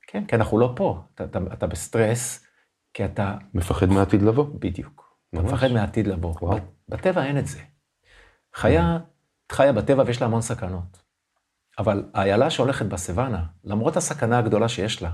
כן, 0.07 0.25
כי 0.25 0.35
אנחנו 0.35 0.59
לא 0.59 0.73
פה. 0.75 1.01
אתה, 1.15 1.23
אתה, 1.23 1.39
אתה 1.53 1.67
בסטרס, 1.67 2.45
כי 2.93 3.05
אתה... 3.05 3.35
מפחד 3.53 3.89
מעתיד 3.89 4.21
לבוא. 4.21 4.45
בדיוק. 4.59 5.04
אתה 5.39 5.47
מפחד 5.47 5.71
מעתיד 5.71 6.07
לבוא. 6.07 6.33
וואו. 6.41 6.57
בטבע 6.89 7.23
אין 7.25 7.37
את 7.37 7.47
זה. 7.47 7.59
חיה, 8.53 8.97
חיה 9.51 9.73
בטבע 9.73 10.03
ויש 10.05 10.21
לה 10.21 10.27
המון 10.27 10.41
סכנות. 10.41 11.05
אבל 11.79 12.03
האיילה 12.13 12.49
שהולכת 12.49 12.85
בסוואנה, 12.85 13.43
למרות 13.63 13.97
הסכנה 13.97 14.37
הגדולה 14.37 14.69
שיש 14.69 15.01
לה, 15.01 15.11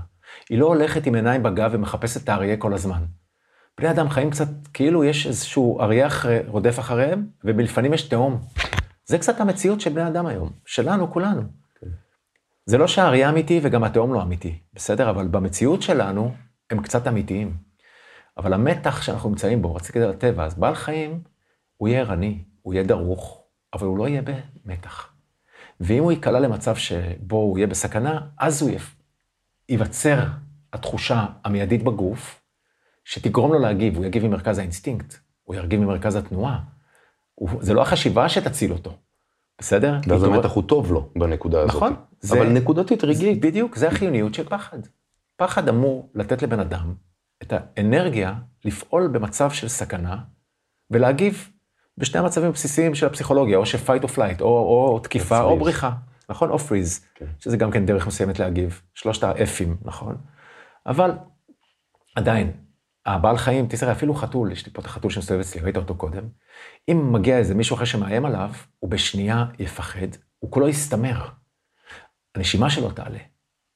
היא 0.50 0.58
לא 0.58 0.66
הולכת 0.66 1.06
עם 1.06 1.14
עיניים 1.14 1.42
בגב 1.42 1.70
ומחפשת 1.72 2.24
את 2.24 2.28
האריה 2.28 2.56
כל 2.56 2.74
הזמן. 2.74 3.04
בני 3.78 3.90
אדם 3.90 4.08
חיים 4.08 4.30
קצת, 4.30 4.48
כאילו 4.74 5.04
יש 5.04 5.26
איזשהו 5.26 5.80
אריה 5.80 6.06
אחרי, 6.06 6.38
רודף 6.46 6.78
אחריהם, 6.78 7.26
ובלפנים 7.44 7.94
יש 7.94 8.08
תהום. 8.08 8.40
זה 9.04 9.18
קצת 9.18 9.40
המציאות 9.40 9.80
של 9.80 9.90
בני 9.92 10.08
אדם 10.08 10.26
היום, 10.26 10.50
שלנו, 10.66 11.12
כולנו. 11.12 11.42
כן. 11.80 11.86
זה 12.66 12.78
לא 12.78 12.86
שהאריה 12.86 13.30
אמיתי 13.30 13.60
וגם 13.62 13.84
התהום 13.84 14.14
לא 14.14 14.22
אמיתי, 14.22 14.58
בסדר? 14.74 15.10
אבל 15.10 15.28
במציאות 15.28 15.82
שלנו, 15.82 16.34
הם 16.70 16.82
קצת 16.82 17.06
אמיתיים. 17.06 17.56
אבל 18.36 18.52
המתח 18.52 19.02
שאנחנו 19.02 19.28
נמצאים 19.28 19.62
בו, 19.62 19.74
רציתי 19.74 19.98
לדעת 19.98 20.14
הטבע, 20.14 20.44
אז 20.44 20.54
בעל 20.54 20.74
חיים, 20.74 21.20
הוא 21.76 21.88
יהיה 21.88 22.00
ערני, 22.00 22.44
הוא 22.62 22.74
יהיה 22.74 22.84
דרוך, 22.84 23.42
אבל 23.72 23.86
הוא 23.86 23.98
לא 23.98 24.08
יהיה 24.08 24.22
במתח. 24.64 25.12
ואם 25.80 26.02
הוא 26.02 26.12
ייקלע 26.12 26.40
למצב 26.40 26.76
שבו 26.76 27.36
הוא 27.36 27.58
יהיה 27.58 27.66
בסכנה, 27.66 28.20
אז 28.38 28.62
הוא 28.62 28.70
ייווצר 29.68 30.18
התחושה 30.72 31.26
המיידית 31.44 31.82
בגוף, 31.82 32.42
שתגרום 33.04 33.52
לו 33.52 33.58
להגיב, 33.58 33.96
הוא 33.96 34.04
יגיב 34.04 34.26
ממרכז 34.26 34.58
האינסטינקט, 34.58 35.14
הוא 35.44 35.56
יגיב 35.56 35.80
ממרכז 35.80 36.16
התנועה. 36.16 36.60
הוא, 37.34 37.50
זה 37.60 37.74
לא 37.74 37.82
החשיבה 37.82 38.28
שתציל 38.28 38.72
אותו, 38.72 38.92
בסדר? 39.58 39.98
ואז 40.06 40.24
המתח 40.24 40.50
הוא 40.50 40.62
טוב 40.62 40.92
לו 40.92 41.08
בנקודה 41.16 41.60
הזאת. 41.60 41.76
נכון. 41.76 41.94
זה, 42.20 42.38
אבל 42.38 42.48
נקודתית 42.48 43.04
רגעית. 43.04 43.40
בדיוק, 43.40 43.76
זה 43.76 43.88
החיוניות 43.88 44.34
של 44.34 44.48
פחד. 44.48 44.78
פחד 45.36 45.68
אמור 45.68 46.10
לתת 46.14 46.42
לבן 46.42 46.60
אדם 46.60 46.94
את 47.42 47.52
האנרגיה 47.52 48.34
לפעול 48.64 49.08
במצב 49.08 49.50
של 49.50 49.68
סכנה 49.68 50.16
ולהגיב 50.90 51.48
בשני 51.98 52.20
המצבים 52.20 52.48
הבסיסיים 52.48 52.94
של 52.94 53.06
הפסיכולוגיה, 53.06 53.58
או 53.58 53.66
ש-fight 53.66 54.04
or 54.04 54.08
flight, 54.08 54.40
או, 54.40 54.46
או 54.46 54.98
תקיפה 55.02 55.40
או 55.40 55.58
בריחה, 55.58 55.90
נכון? 56.28 56.50
או 56.50 56.56
freeze, 56.56 57.04
כן. 57.14 57.26
שזה 57.38 57.56
גם 57.56 57.70
כן 57.70 57.86
דרך 57.86 58.06
מסוימת 58.06 58.38
להגיב, 58.38 58.82
שלושת 58.94 59.24
ה-F'ים, 59.24 59.68
נכון? 59.84 60.16
אבל 60.86 61.10
עדיין, 62.16 62.52
הבעל 63.06 63.36
חיים, 63.36 63.66
תראה, 63.66 63.92
אפילו 63.92 64.14
חתול, 64.14 64.52
יש 64.52 64.66
לי 64.66 64.72
פה 64.72 64.80
את 64.80 64.86
החתול 64.86 65.10
שמסתובב 65.10 65.40
אצלי, 65.40 65.60
ראית 65.60 65.76
אותו 65.76 65.94
קודם, 65.94 66.28
אם 66.88 67.12
מגיע 67.12 67.38
איזה 67.38 67.54
מישהו 67.54 67.76
אחר 67.76 67.84
שמאיים 67.84 68.24
עליו, 68.24 68.50
הוא 68.78 68.90
בשנייה 68.90 69.44
יפחד, 69.58 70.06
הוא 70.38 70.50
כולו 70.50 70.68
יסתמר. 70.68 71.28
הנשימה 72.34 72.70
שלו 72.70 72.90
תעלה, 72.90 73.18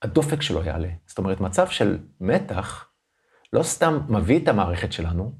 הדופק 0.03 0.43
שלו 0.43 0.65
יעלה. 0.65 0.89
זאת 1.07 1.19
אומרת, 1.19 1.41
מצב 1.41 1.69
של 1.69 1.99
מתח, 2.21 2.89
לא 3.53 3.63
סתם 3.63 3.99
מביא 4.09 4.39
את 4.43 4.49
המערכת 4.49 4.93
שלנו 4.93 5.33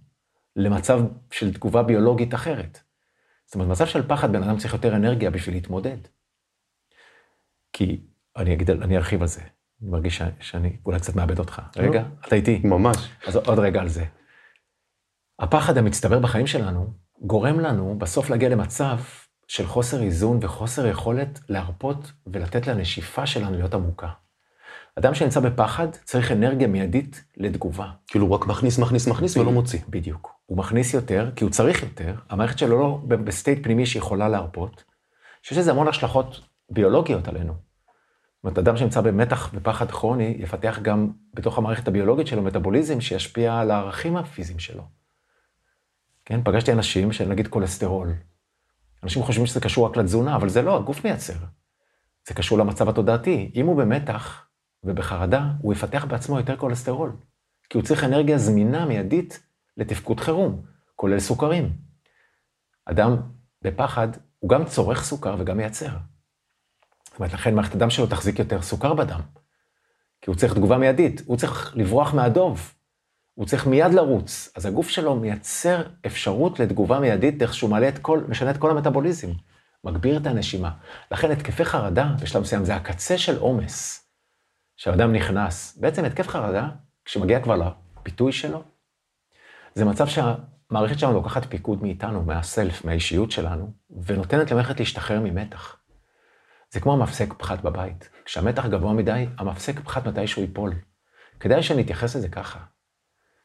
למצב 0.57 1.01
של 1.31 1.55
תגובה 1.55 1.83
ביולוגית 1.83 2.35
אחרת. 2.35 2.81
זאת 3.47 3.55
אומרת, 3.55 3.69
מצב 3.69 3.87
של 3.87 4.09
פחד, 4.09 4.33
בן 4.33 4.43
אדם 4.43 4.59
צריך 4.59 4.75
יותר 4.75 4.97
אנרגיה 4.97 5.31
בשביל 5.31 5.55
להתמודד. 5.55 5.99
כי, 7.73 8.01
אני 8.37 8.55
אגיד, 8.55 8.71
אני 8.71 8.97
ארחיב 8.97 9.23
על 9.23 9.29
זה. 9.29 9.41
אני 9.83 9.91
מרגיש 9.91 10.23
שאני 10.41 10.77
אולי 10.87 10.99
קצת 10.99 11.17
מאבד 11.17 11.39
אותך. 11.39 11.63
רגע, 11.77 12.05
אתה 12.27 12.37
איתי. 12.37 12.61
ממש. 12.65 12.97
אז 13.27 13.37
עוד 13.37 13.59
רגע 13.59 13.81
על 13.81 13.89
זה. 13.89 14.05
הפחד 15.39 15.79
המצטבר 15.79 16.19
בחיים 16.19 16.47
שלנו 16.47 16.93
גורם 17.21 17.61
לנו 17.61 17.99
בסוף 17.99 18.31
להגיע 18.31 18.49
למצב 18.49 18.99
של 19.49 19.67
חוסר 19.67 20.03
איזון 20.03 20.39
וחוסר 20.43 20.87
יכולת 20.87 21.41
להרפות 21.49 22.13
ולתת 22.27 22.67
לנשיפה 22.67 23.27
שלנו 23.27 23.57
להיות 23.57 23.75
עמוקה. 23.75 24.11
אדם 24.99 25.15
שנמצא 25.15 25.41
בפחד 25.41 25.89
צריך 26.05 26.33
אנרגיה 26.33 26.69
מיידית 26.69 27.25
לתגובה. 27.37 27.91
כאילו 28.07 28.27
הוא 28.27 28.35
רק 28.35 28.47
מכניס, 28.47 28.79
מכניס, 28.79 29.09
מכניס 29.09 29.37
ולא 29.37 29.53
מוציא. 29.53 29.81
בדיוק. 29.89 30.41
הוא 30.47 30.59
מכניס 30.59 30.95
יותר, 30.95 31.31
כי 31.37 31.45
הוא 31.45 31.51
צריך 31.51 31.83
יותר, 31.83 32.15
המערכת 32.29 32.59
שלו 32.59 32.79
לא 32.79 33.01
ב 33.09 33.18
state 33.18 33.65
פנימי 33.65 33.87
שיכולה 33.87 34.29
להרפות, 34.29 34.85
שיש 35.43 35.59
לזה 35.59 35.71
המון 35.71 35.89
השלכות 35.89 36.41
ביולוגיות 36.71 37.29
עלינו. 37.29 37.53
זאת 37.53 38.45
אומרת, 38.45 38.59
אדם 38.59 38.77
שנמצא 38.77 39.01
במתח 39.01 39.51
ופחד 39.55 39.91
כרוני, 39.91 40.37
יפתח 40.39 40.79
גם 40.83 41.11
בתוך 41.35 41.59
המערכת 41.59 41.89
הביולוגית 41.89 42.27
שלו 42.27 42.43
מטאבוליזם 42.43 43.01
שישפיע 43.01 43.59
על 43.59 43.71
הערכים 43.71 44.17
הפיזיים 44.17 44.59
שלו. 44.59 44.83
כן, 46.25 46.41
פגשתי 46.45 46.73
אנשים 46.73 47.13
של 47.13 47.29
נגיד 47.29 47.49
כולסטרול. 47.49 48.13
אנשים 49.03 49.23
חושבים 49.23 49.47
שזה 49.47 49.61
קשור 49.61 49.87
רק 49.87 49.97
לתזונה, 49.97 50.37
אבל 50.37 50.49
זה 50.49 50.63
לא, 50.63 50.77
הגוף 50.77 51.05
מייצר. 51.05 51.35
זה 52.29 52.35
קשור 52.35 52.59
למצב 52.59 52.89
התודעתי. 52.89 53.53
אם 53.55 53.67
הוא 53.67 53.77
במתח 53.77 54.46
ובחרדה, 54.85 55.51
הוא 55.61 55.73
יפתח 55.73 56.05
בעצמו 56.05 56.39
יותר 56.39 56.57
כולסטרול. 56.57 57.13
כי 57.71 57.79
הוא 57.79 57.85
צריך 57.85 58.05
אנרגיה 58.05 58.39
זמינה 58.39 58.87
מיידית 58.87 59.43
לתפקוד 59.77 60.21
חירום, 60.21 60.63
כולל 60.97 61.21
סוכרים. 61.21 61.73
אדם 62.85 63.17
בפחד, 63.63 64.09
הוא 64.39 64.51
גם 64.51 64.65
צורך 64.65 65.05
סוכר 65.05 65.37
וגם 65.39 65.57
מייצר. 65.57 65.97
זאת 67.05 67.19
אומרת, 67.19 67.33
לכן 67.33 67.55
מערכת 67.55 67.75
הדם 67.75 67.91
שלו 67.91 68.07
תחזיק 68.07 68.39
יותר 68.39 68.63
סוכר 68.63 68.95
בדם. 68.95 69.21
כי 70.21 70.31
הוא 70.31 70.37
צריך 70.37 70.55
תגובה 70.55 70.79
מיידית, 70.79 71.23
הוא 71.27 71.37
צריך 71.37 71.73
לברוח 71.77 72.15
מהדוב, 72.15 72.75
הוא 73.35 73.47
צריך 73.47 73.67
מיד 73.67 73.95
לרוץ. 73.95 74.53
אז 74.57 74.67
הגוף 74.67 74.89
שלו 74.89 75.17
מייצר 75.17 75.83
אפשרות 76.07 76.61
לתגובה 76.61 77.01
מיידית 77.01 77.39
דרך 77.39 77.55
שהוא 77.55 77.71
מעלה 77.71 77.89
את 77.89 77.99
כל, 77.99 78.21
משנה 78.29 78.51
את 78.51 78.57
כל 78.57 78.71
המטאבוליזם, 78.71 79.29
מגביר 79.85 80.17
את 80.17 80.27
הנשימה. 80.27 80.71
לכן 81.11 81.31
התקפי 81.31 81.65
חרדה, 81.65 82.13
בשלב 82.21 82.43
מסוים, 82.43 82.65
זה 82.65 82.77
הקצה 82.77 83.19
של 83.19 83.39
עומס, 83.39 84.06
שהאדם 84.77 85.13
נכנס. 85.13 85.79
בעצם 85.81 86.05
התקף 86.05 86.29
חרדה, 86.29 86.69
כשמגיע 87.05 87.41
כבר 87.41 87.73
לפיתוי 87.97 88.33
שלו, 88.33 88.63
זה 89.75 89.85
מצב 89.85 90.07
שהמערכת 90.07 90.99
שלנו 90.99 91.13
לוקחת 91.13 91.45
פיקוד 91.45 91.83
מאיתנו, 91.83 92.23
מהסלף, 92.23 92.85
מהאישיות 92.85 93.31
שלנו, 93.31 93.73
ונותנת 94.05 94.51
למערכת 94.51 94.79
להשתחרר 94.81 95.21
ממתח. 95.21 95.77
זה 96.71 96.81
כמו 96.81 96.93
המפסק 96.93 97.33
פחת 97.33 97.63
בבית. 97.63 98.11
כשהמתח 98.25 98.67
גבוה 98.67 98.93
מדי, 98.93 99.27
המפסק 99.39 99.81
פחת 99.81 100.07
מתישהו 100.07 100.43
ייפול. 100.43 100.75
כדאי 101.41 101.63
שנתייחס 101.63 102.17
לזה 102.17 102.29
ככה. 102.29 102.59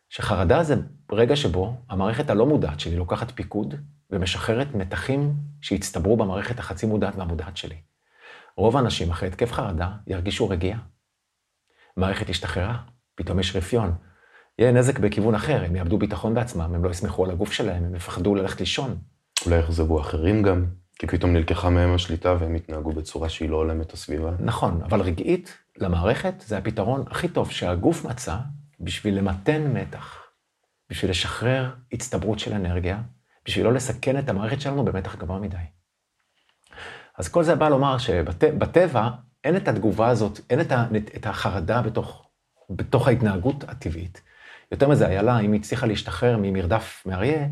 שחרדה 0.10 0.64
זה 0.64 0.76
רגע 1.12 1.36
שבו 1.36 1.76
המערכת 1.90 2.30
הלא 2.30 2.46
מודעת 2.46 2.80
שלי 2.80 2.96
לוקחת 2.96 3.32
פיקוד 3.32 3.76
ומשחררת 4.10 4.76
מתחים 4.76 5.34
שהצטברו 5.62 6.18
במערכת 6.18 6.60
החצי 6.60 6.86
מודעת 6.86 7.16
והמודעת 7.16 7.58
שלי. 7.58 7.76
רוב 8.58 8.78
האנשים 8.78 9.12
אחרי 9.12 9.28
התקף 9.30 9.52
חרדה 9.52 9.90
ירגישו 10.08 10.50
רגיעה. 10.50 10.80
מערכת 11.98 12.30
השתחררה, 12.30 12.78
פתאום 13.16 13.40
יש 13.40 13.56
רפיון. 13.56 13.94
יהיה 14.60 14.72
נזק 14.72 15.00
בכיוון 15.00 15.36
אחר, 15.36 15.64
הם 15.66 15.76
יאבדו 15.76 15.98
ביטחון 15.98 16.34
בעצמם, 16.34 16.62
הם 16.76 16.84
לא 16.84 16.90
יסמכו 16.90 17.26
על 17.26 17.32
הגוף 17.32 17.52
שלהם, 17.52 17.84
הם 17.84 17.96
יפחדו 17.96 18.36
ללכת 18.36 18.60
לישון. 18.60 18.98
אולי 19.46 19.60
יחזבו 19.60 20.02
אחרים 20.02 20.44
גם, 20.44 20.66
כי 21.00 21.08
פתאום 21.08 21.34
נלקחה 21.34 21.70
מהם 21.70 21.94
השליטה 21.94 22.36
והם 22.40 22.56
יתנהגו 22.56 22.92
בצורה 22.92 23.30
שהיא 23.30 23.50
לא 23.50 23.56
הולמת 23.56 23.88
את 23.88 23.94
הסביבה. 23.94 24.32
נכון, 24.40 24.82
אבל 24.84 25.02
רגעית, 25.02 25.58
למערכת, 25.78 26.34
זה 26.40 26.58
הפתרון 26.58 27.04
הכי 27.08 27.28
טוב 27.28 27.52
שהגוף 27.52 28.06
מצא 28.06 28.36
בשביל 28.80 29.18
למתן 29.18 29.74
מתח, 29.74 30.18
בשביל 30.90 31.12
לשחרר 31.12 31.72
הצטברות 31.94 32.40
של 32.40 32.54
אנרגיה, 32.54 33.02
בשביל 33.46 33.66
לא 33.66 33.74
לסכן 33.74 34.20
את 34.20 34.30
המערכת 34.30 34.62
שלנו 34.62 34.86
במתח 34.86 35.16
גבוה 35.16 35.40
מדי. 35.40 35.58
אז 37.18 37.30
כל 37.30 37.44
זה 37.44 37.56
בא 37.56 37.70
לומר 37.70 37.98
שבטבע 37.98 39.10
אין 39.44 39.56
את 39.56 39.68
התגובה 39.68 40.10
הזאת, 40.10 40.40
אין 40.50 40.62
את, 40.62 40.72
ה, 40.72 40.86
את 41.16 41.26
החרדה 41.26 41.82
בתוך, 41.82 42.30
בתוך 42.70 43.08
ההתנהגות 43.08 43.64
הטבעית. 43.64 44.22
יותר 44.72 44.90
מזה, 44.90 45.08
איילה, 45.08 45.40
אם 45.40 45.52
היא 45.52 45.60
הצליחה 45.60 45.88
להשתחרר 45.88 46.38
ממרדף 46.42 47.04
מאריה, 47.06 47.48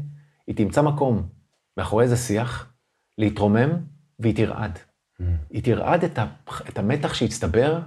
היא 0.48 0.56
תמצא 0.56 0.82
מקום 0.82 1.30
מאחורי 1.78 2.04
איזה 2.04 2.18
שיח, 2.18 2.74
להתרומם, 3.18 3.70
והיא 4.20 4.36
תרעד. 4.36 4.80
Mm. 5.22 5.24
היא 5.50 5.64
תרעד 5.64 6.04
את, 6.04 6.18
ה, 6.18 6.26
את 6.70 6.78
המתח 6.78 7.14
שהצטבר 7.14 7.80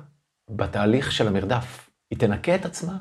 בתהליך 0.50 1.12
של 1.12 1.28
המרדף. 1.28 1.90
היא 2.10 2.18
תנקה 2.18 2.54
את 2.54 2.64
עצמה 2.64 2.98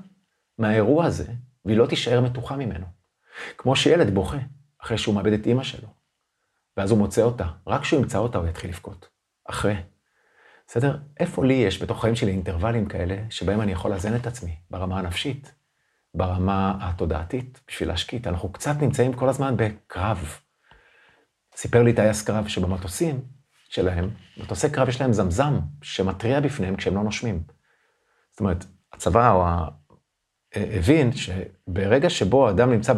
מהאירוע 0.57 1.05
הזה, 1.05 1.25
והיא 1.65 1.77
לא 1.77 1.85
תישאר 1.85 2.21
מתוחה 2.21 2.55
ממנו. 2.55 2.85
כמו 3.57 3.75
שילד 3.75 4.13
בוכה 4.13 4.37
אחרי 4.83 4.97
שהוא 4.97 5.15
מאבד 5.15 5.33
את 5.33 5.45
אימא 5.45 5.63
שלו, 5.63 5.87
ואז 6.77 6.91
הוא 6.91 6.99
מוצא 6.99 7.21
אותה. 7.21 7.47
רק 7.67 7.81
כשהוא 7.81 8.01
ימצא 8.01 8.17
אותה 8.17 8.37
הוא 8.37 8.47
יתחיל 8.47 8.69
לבכות. 8.69 9.09
אחרי. 9.49 9.75
בסדר? 10.71 10.97
איפה 11.19 11.45
לי 11.45 11.53
יש 11.53 11.83
בתוך 11.83 11.97
החיים 11.97 12.15
שלי 12.15 12.31
אינטרוולים 12.31 12.85
כאלה, 12.85 13.17
שבהם 13.29 13.61
אני 13.61 13.71
יכול 13.71 13.91
לאזן 13.91 14.15
את 14.15 14.27
עצמי, 14.27 14.55
ברמה 14.69 14.99
הנפשית, 14.99 15.53
ברמה 16.13 16.77
התודעתית, 16.81 17.61
בשביל 17.67 17.89
להשקיט. 17.89 18.27
אנחנו 18.27 18.51
קצת 18.51 18.75
נמצאים 18.81 19.13
כל 19.13 19.29
הזמן 19.29 19.57
בקרב. 19.57 20.37
סיפר 21.55 21.83
לי 21.83 21.93
טייס 21.93 22.23
קרב 22.23 22.47
שבמטוסים 22.47 23.21
שלהם, 23.69 24.09
מטוסי 24.37 24.69
קרב 24.69 24.89
יש 24.89 25.01
להם 25.01 25.13
זמזם 25.13 25.59
שמתריע 25.81 26.39
בפניהם 26.39 26.75
כשהם 26.75 26.95
לא 26.95 27.03
נושמים. 27.03 27.43
זאת 28.31 28.39
אומרת, 28.39 28.65
הצבא 28.93 29.31
או 29.31 29.45
הבין 30.55 31.11
שברגע 31.11 32.09
שבו 32.09 32.49
אדם 32.49 32.71
נמצא 32.71 32.93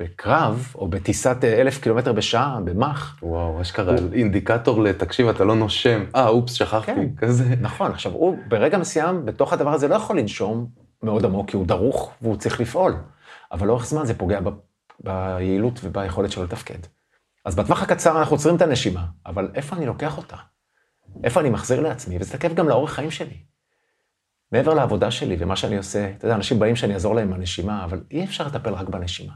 בקרב, 0.00 0.72
או 0.74 0.88
בטיסת 0.88 1.44
אלף 1.44 1.78
קילומטר 1.78 2.12
בשעה, 2.12 2.58
במח. 2.64 3.16
וואו, 3.22 3.60
אשכרה 3.60 3.94
הוא... 3.98 4.12
אינדיקטור 4.12 4.82
לתקשיב, 4.82 5.28
אתה 5.28 5.44
לא 5.44 5.56
נושם, 5.56 6.04
אה, 6.14 6.28
אופס, 6.28 6.52
שכחתי, 6.52 6.92
כן, 6.92 7.08
כזה. 7.16 7.44
נכון, 7.60 7.90
עכשיו, 7.90 8.12
הוא 8.12 8.36
ברגע 8.48 8.78
מסוים, 8.78 9.26
בתוך 9.26 9.52
הדבר 9.52 9.72
הזה 9.72 9.88
לא 9.88 9.94
יכול 9.94 10.18
לנשום 10.18 10.66
מאוד 11.02 11.24
עמוק, 11.24 11.50
כי 11.50 11.56
הוא 11.56 11.66
דרוך 11.66 12.12
והוא 12.22 12.36
צריך 12.36 12.60
לפעול. 12.60 12.96
אבל 13.52 13.66
לאורך 13.66 13.86
זמן 13.86 14.06
זה 14.06 14.18
פוגע 14.18 14.40
ב... 14.40 14.48
ביעילות 15.00 15.80
וביכולת 15.84 16.32
שלו 16.32 16.44
לתפקד. 16.44 16.78
אז 17.44 17.56
בטווח 17.56 17.82
הקצר 17.82 18.18
אנחנו 18.18 18.36
עוצרים 18.36 18.56
את 18.56 18.62
הנשימה, 18.62 19.04
אבל 19.26 19.48
איפה 19.54 19.76
אני 19.76 19.86
לוקח 19.86 20.18
אותה? 20.18 20.36
איפה 21.24 21.40
אני 21.40 21.50
מחזיר 21.50 21.80
לעצמי? 21.80 22.16
וזה 22.20 22.32
תקף 22.32 22.54
גם 22.54 22.68
לאורך 22.68 22.92
חיים 22.92 23.10
שלי. 23.10 23.49
מעבר 24.52 24.74
לעבודה 24.74 25.10
שלי 25.10 25.36
ומה 25.38 25.56
שאני 25.56 25.76
עושה, 25.76 26.10
אתה 26.10 26.26
יודע, 26.26 26.36
אנשים 26.36 26.58
באים 26.58 26.76
שאני 26.76 26.94
אעזור 26.94 27.14
להם 27.14 27.28
עם 27.28 27.34
הנשימה, 27.34 27.84
אבל 27.84 28.04
אי 28.10 28.24
אפשר 28.24 28.46
לטפל 28.46 28.74
רק 28.74 28.88
בנשימה. 28.88 29.34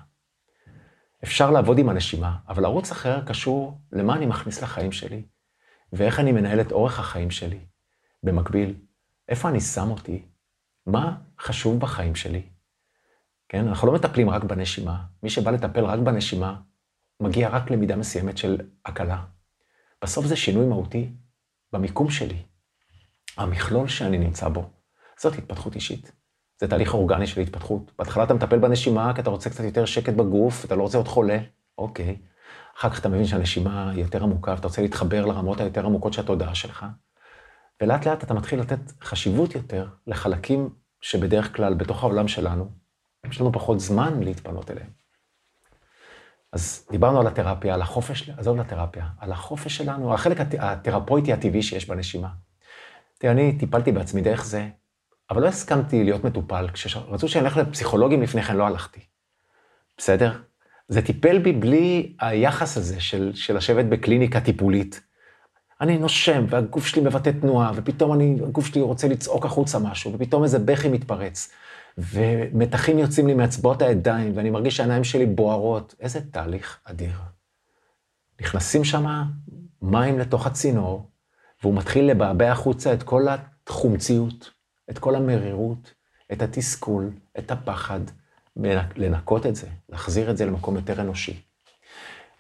אפשר 1.25 1.51
לעבוד 1.51 1.79
עם 1.79 1.89
הנשימה, 1.89 2.37
אבל 2.49 2.65
ערוץ 2.65 2.91
אחר 2.91 3.25
קשור 3.27 3.79
למה 3.93 4.17
אני 4.17 4.27
מכניס 4.27 4.63
לחיים 4.63 4.93
שלי, 4.93 5.23
ואיך 5.93 6.21
אני 6.21 6.33
מנהל 6.33 6.61
את 6.61 6.73
אורך 6.73 6.99
החיים 6.99 7.31
שלי. 7.31 7.59
במקביל, 8.23 8.75
איפה 9.29 9.49
אני 9.49 9.61
שם 9.61 9.91
אותי, 9.91 10.23
מה 10.87 11.17
חשוב 11.41 11.81
בחיים 11.81 12.15
שלי. 12.15 12.43
כן, 13.49 13.69
אנחנו 13.69 13.87
לא 13.87 13.95
מטפלים 13.95 14.31
רק 14.31 14.45
בנשימה. 14.45 15.05
מי 15.23 15.31
שבא 15.31 15.51
לטפל 15.51 15.85
רק 15.85 15.99
בנשימה, 15.99 16.61
מגיע 17.21 17.49
רק 17.49 17.71
למידה 17.71 17.97
מסוימת 17.97 18.39
של 18.39 18.61
הקלה. 18.85 19.25
בסוף 20.03 20.27
זה 20.27 20.37
שינוי 20.37 20.67
מהותי 20.67 21.13
במיקום 21.73 22.11
שלי, 22.11 22.43
המכלול 23.37 23.89
שאני 23.89 24.19
נמצא 24.19 24.49
בו. 24.49 24.71
זאת 25.19 25.39
התפתחות 25.39 25.75
אישית. 25.75 26.13
זה 26.61 26.69
תהליך 26.69 26.95
אורגני 26.95 27.27
של 27.27 27.41
התפתחות. 27.41 27.93
בהתחלה 27.99 28.25
אתה 28.25 28.35
מטפל 28.35 28.59
בנשימה 28.59 29.15
כי 29.15 29.21
אתה 29.21 29.31
רוצה 29.31 29.51
קצת 29.51 29.65
יותר 29.65 29.85
שקט 29.85 30.13
בגוף, 30.15 30.65
אתה 30.65 30.75
לא 30.77 30.83
רוצה 30.83 30.99
להיות 30.99 31.09
חולה, 31.09 31.39
אוקיי. 31.79 32.17
אחר 32.79 32.91
כך 32.91 33.01
אתה 33.01 33.09
מבין 33.09 33.27
שהנשימה 33.27 33.91
היא 33.91 34.01
יותר 34.01 34.23
עמוקה 34.23 34.51
ואתה 34.51 34.67
רוצה 34.69 34.83
להתחבר 34.83 35.27
לרמות 35.27 35.61
היותר 35.61 35.87
עמוקות 35.87 36.13
של 36.13 36.21
התודעה 36.21 36.55
שלך. 36.55 36.87
ולאט 37.83 38.07
לאט 38.07 38.25
אתה 38.25 38.35
מתחיל 38.35 38.61
לתת 38.61 38.79
חשיבות 39.03 39.55
יותר 39.55 39.89
לחלקים 40.07 40.69
שבדרך 41.01 41.57
כלל 41.57 41.75
בתוך 41.75 42.03
העולם 42.03 42.29
שלנו, 42.29 42.71
יש 43.31 43.41
לנו 43.41 43.53
פחות 43.53 43.81
זמן 43.81 44.21
להתפנות 44.23 44.71
אליהם. 44.71 44.91
אז 46.53 46.87
דיברנו 46.91 47.21
על 47.21 47.27
התרפיה, 47.27 47.75
על 47.75 47.83
החופש, 47.83 48.31
עזוב 48.31 48.57
לתרפיה, 48.57 49.07
על 49.19 49.33
החופש 49.33 49.77
שלנו, 49.77 50.09
על 50.09 50.15
החלק 50.15 50.41
הת- 50.41 50.55
התרפויטי 50.59 51.33
הטבעי 51.33 51.63
שיש 51.63 51.89
בנשימה. 51.89 52.29
תראה, 53.19 53.33
אני 53.33 53.59
טיפלתי 53.59 53.93
בעצמי 53.93 54.21
דרך 54.23 54.45
זה, 54.45 54.69
אבל 55.31 55.43
לא 55.43 55.47
הסכמתי 55.47 56.05
להיות 56.05 56.25
מטופל. 56.25 56.69
כשרצו 56.73 57.29
שאני 57.29 57.45
אלך 57.45 57.57
לפסיכולוגים 57.57 58.23
לפני 58.23 58.43
כן, 58.43 58.57
לא 58.57 58.67
הלכתי. 58.67 59.01
בסדר? 59.97 60.33
זה 60.89 61.03
טיפל 61.03 61.39
בי 61.39 61.53
בלי 61.53 62.17
היחס 62.21 62.77
הזה 62.77 63.01
של, 63.01 63.33
של 63.35 63.57
לשבת 63.57 63.85
בקליניקה 63.85 64.41
טיפולית. 64.41 65.01
אני 65.81 65.99
נושם, 65.99 66.45
והגוף 66.49 66.87
שלי 66.87 67.03
מבטא 67.03 67.31
תנועה, 67.41 67.73
ופתאום 67.75 68.13
אני, 68.13 68.37
הגוף 68.47 68.67
שלי 68.67 68.81
רוצה 68.81 69.09
לצעוק 69.09 69.47
החוצה 69.47 69.79
משהו, 69.79 70.13
ופתאום 70.13 70.43
איזה 70.43 70.59
בכי 70.59 70.89
מתפרץ, 70.89 71.51
ומתחים 71.99 72.99
יוצאים 72.99 73.27
לי 73.27 73.35
מאצבעות 73.35 73.83
הידיים, 73.83 74.37
ואני 74.37 74.51
מרגיש 74.51 74.77
שהעיניים 74.77 75.05
שלי 75.05 75.27
בוערות. 75.27 75.95
איזה 76.01 76.21
תהליך 76.31 76.79
אדיר. 76.85 77.13
נכנסים 78.41 78.85
שם 78.85 79.07
מים 79.83 80.19
לתוך 80.19 80.47
הצינור, 80.47 81.11
והוא 81.63 81.75
מתחיל 81.75 82.05
לבעבע 82.05 82.53
החוצה 82.53 82.93
את 82.93 83.03
כל 83.03 83.27
החומציות, 83.67 84.51
את 84.91 84.99
כל 84.99 85.15
המרירות, 85.15 85.95
את 86.33 86.43
התסכול, 86.43 87.11
את 87.39 87.51
הפחד, 87.51 88.01
לנקות 88.97 89.47
את 89.47 89.57
זה, 89.57 89.67
להחזיר 89.89 90.31
את 90.31 90.37
זה 90.37 90.47
למקום 90.47 90.77
יותר 90.77 91.01
אנושי. 91.01 91.43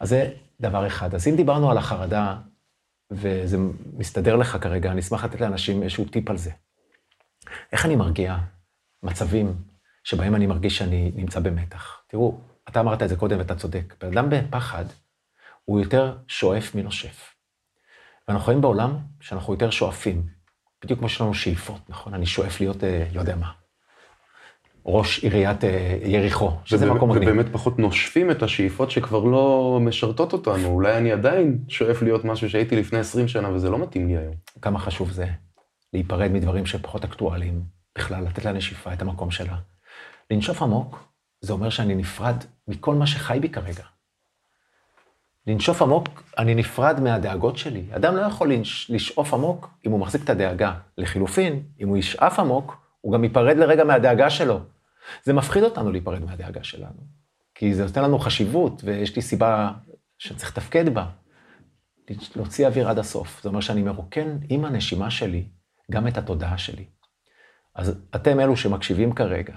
אז 0.01 0.09
זה 0.09 0.31
דבר 0.61 0.87
אחד. 0.87 1.15
אז 1.15 1.29
אם 1.29 1.37
דיברנו 1.37 1.71
על 1.71 1.79
החרדה, 1.79 2.37
וזה 3.11 3.57
מסתדר 3.97 4.37
לך 4.37 4.57
כרגע, 4.61 4.91
אני 4.91 5.01
אשמח 5.01 5.25
לתת 5.25 5.41
לאנשים 5.41 5.83
איזשהו 5.83 6.05
טיפ 6.05 6.31
על 6.31 6.37
זה. 6.37 6.51
איך 7.73 7.87
אני 7.87 7.97
מרגיע 7.97 8.37
מצבים 9.03 9.55
שבהם 10.05 10.35
אני 10.35 10.47
מרגיש 10.47 10.79
שאני 10.79 11.13
נמצא 11.15 11.41
במתח? 11.41 12.03
תראו, 12.09 12.41
אתה 12.69 12.81
אמרת 12.81 13.03
את 13.03 13.09
זה 13.09 13.17
קודם 13.17 13.39
ואתה 13.39 13.55
צודק. 13.55 13.95
בן 14.01 14.19
אדם 14.19 14.31
בפחד 14.31 14.85
הוא 15.65 15.81
יותר 15.81 16.17
שואף 16.29 16.75
מנושף. 16.75 17.35
ואנחנו 18.29 18.47
חיים 18.47 18.61
בעולם 18.61 18.99
שאנחנו 19.21 19.53
יותר 19.53 19.71
שואפים, 19.71 20.27
בדיוק 20.85 20.99
כמו 20.99 21.09
שיש 21.09 21.20
לנו 21.20 21.35
שאיפות, 21.35 21.80
נכון? 21.89 22.14
אני 22.14 22.26
שואף 22.26 22.61
להיות, 22.61 22.85
אה, 22.85 23.07
לא 23.14 23.20
יודע 23.20 23.37
מה, 23.37 23.51
ראש 24.87 25.24
עיריית 25.24 25.64
אה, 25.64 25.99
יריחו, 26.05 26.51
שזה 26.64 26.93
מקום 26.93 27.11
מגניב. 27.11 27.28
ובאמת 27.28 27.53
פחות 27.53 27.78
נושפים 27.78 28.30
את 28.30 28.43
השאיפות 28.43 28.91
שכבר 28.91 29.24
לא 29.24 29.78
משרתות 29.80 30.32
אותנו. 30.32 30.66
אולי 30.68 30.97
אני 30.97 31.12
עדיין 31.12 31.59
שואף 31.68 32.03
להיות 32.03 32.24
משהו 32.24 32.51
שהייתי 32.51 32.76
לפני 32.76 32.99
20 32.99 33.28
שנה 33.28 33.51
וזה 33.51 33.70
לא 33.70 33.78
מתאים 33.78 34.09
לי 34.09 34.16
היום. 34.16 34.35
כמה 34.62 34.78
חשוב 34.78 35.11
זה 35.11 35.26
להיפרד 35.93 36.32
מדברים 36.32 36.66
שפחות 36.66 37.05
אקטואליים, 37.05 37.62
בכלל, 37.99 38.24
לתת 38.24 38.45
לנשיפה 38.45 38.93
את 38.93 39.03
המקום 39.03 39.30
שלה. 39.30 39.57
לנשוף 40.30 40.62
עמוק, 40.62 41.09
זה 41.41 41.53
אומר 41.53 41.70
שאני 41.70 41.95
נפרד 41.95 42.37
מכל 42.68 42.95
מה 42.95 43.07
שחי 43.07 43.39
בי 43.41 43.49
כרגע. 43.49 43.85
לנשוף 45.47 45.83
עמוק, 45.83 46.23
אני 46.39 46.55
נפרד 46.55 47.01
מהדאגות 47.01 47.59
שלי. 47.59 47.85
אדם 47.91 48.17
לא 48.17 48.23
יכול 48.23 48.53
לנש... 48.53 48.91
לשאוף 48.91 49.35
עמוק 49.35 49.71
אם 49.87 49.91
הוא 49.91 50.01
מחזיק 50.01 50.25
את 50.25 50.31
הדאגה. 50.31 50.75
לחילופין, 50.99 51.63
אם 51.81 51.89
הוא 51.89 51.97
ישאף 51.97 52.39
עמוק, 52.39 52.77
הוא 53.01 53.13
גם 53.13 53.25
ייפרד 53.25 53.57
לרגע 53.57 53.85
מהדאגה 53.85 54.31
שלו. 54.31 54.61
זה 55.23 55.33
מפחיד 55.33 55.63
אותנו 55.63 55.91
להיפרד 55.91 56.25
מהדאגה 56.25 56.65
שלנו. 56.65 57.15
כי 57.55 57.75
זה 57.75 57.85
נותן 57.85 58.03
לנו 58.03 58.19
חשיבות, 58.19 58.85
ויש 58.85 59.17
לי 59.17 59.23
סיבה 59.23 59.73
שצריך 60.19 60.51
לתפקד 60.51 60.95
בה. 60.95 61.07
להוציא 62.37 62.67
אוויר 62.67 62.89
עד 62.89 62.99
הסוף. 62.99 63.43
זה 63.43 63.49
אומר 63.49 63.61
שאני 63.61 63.83
מרוקן 63.83 64.39
עם 64.49 64.65
הנשימה 64.65 65.11
שלי 65.11 65.49
גם 65.91 66.09
את 66.09 66.19
התודעה 66.19 66.59
שלי. 66.59 66.85
אז 67.75 67.95
אתם 68.15 68.41
אלו 68.41 68.57
שמקשיבים 68.57 69.13
כרגע, 69.13 69.55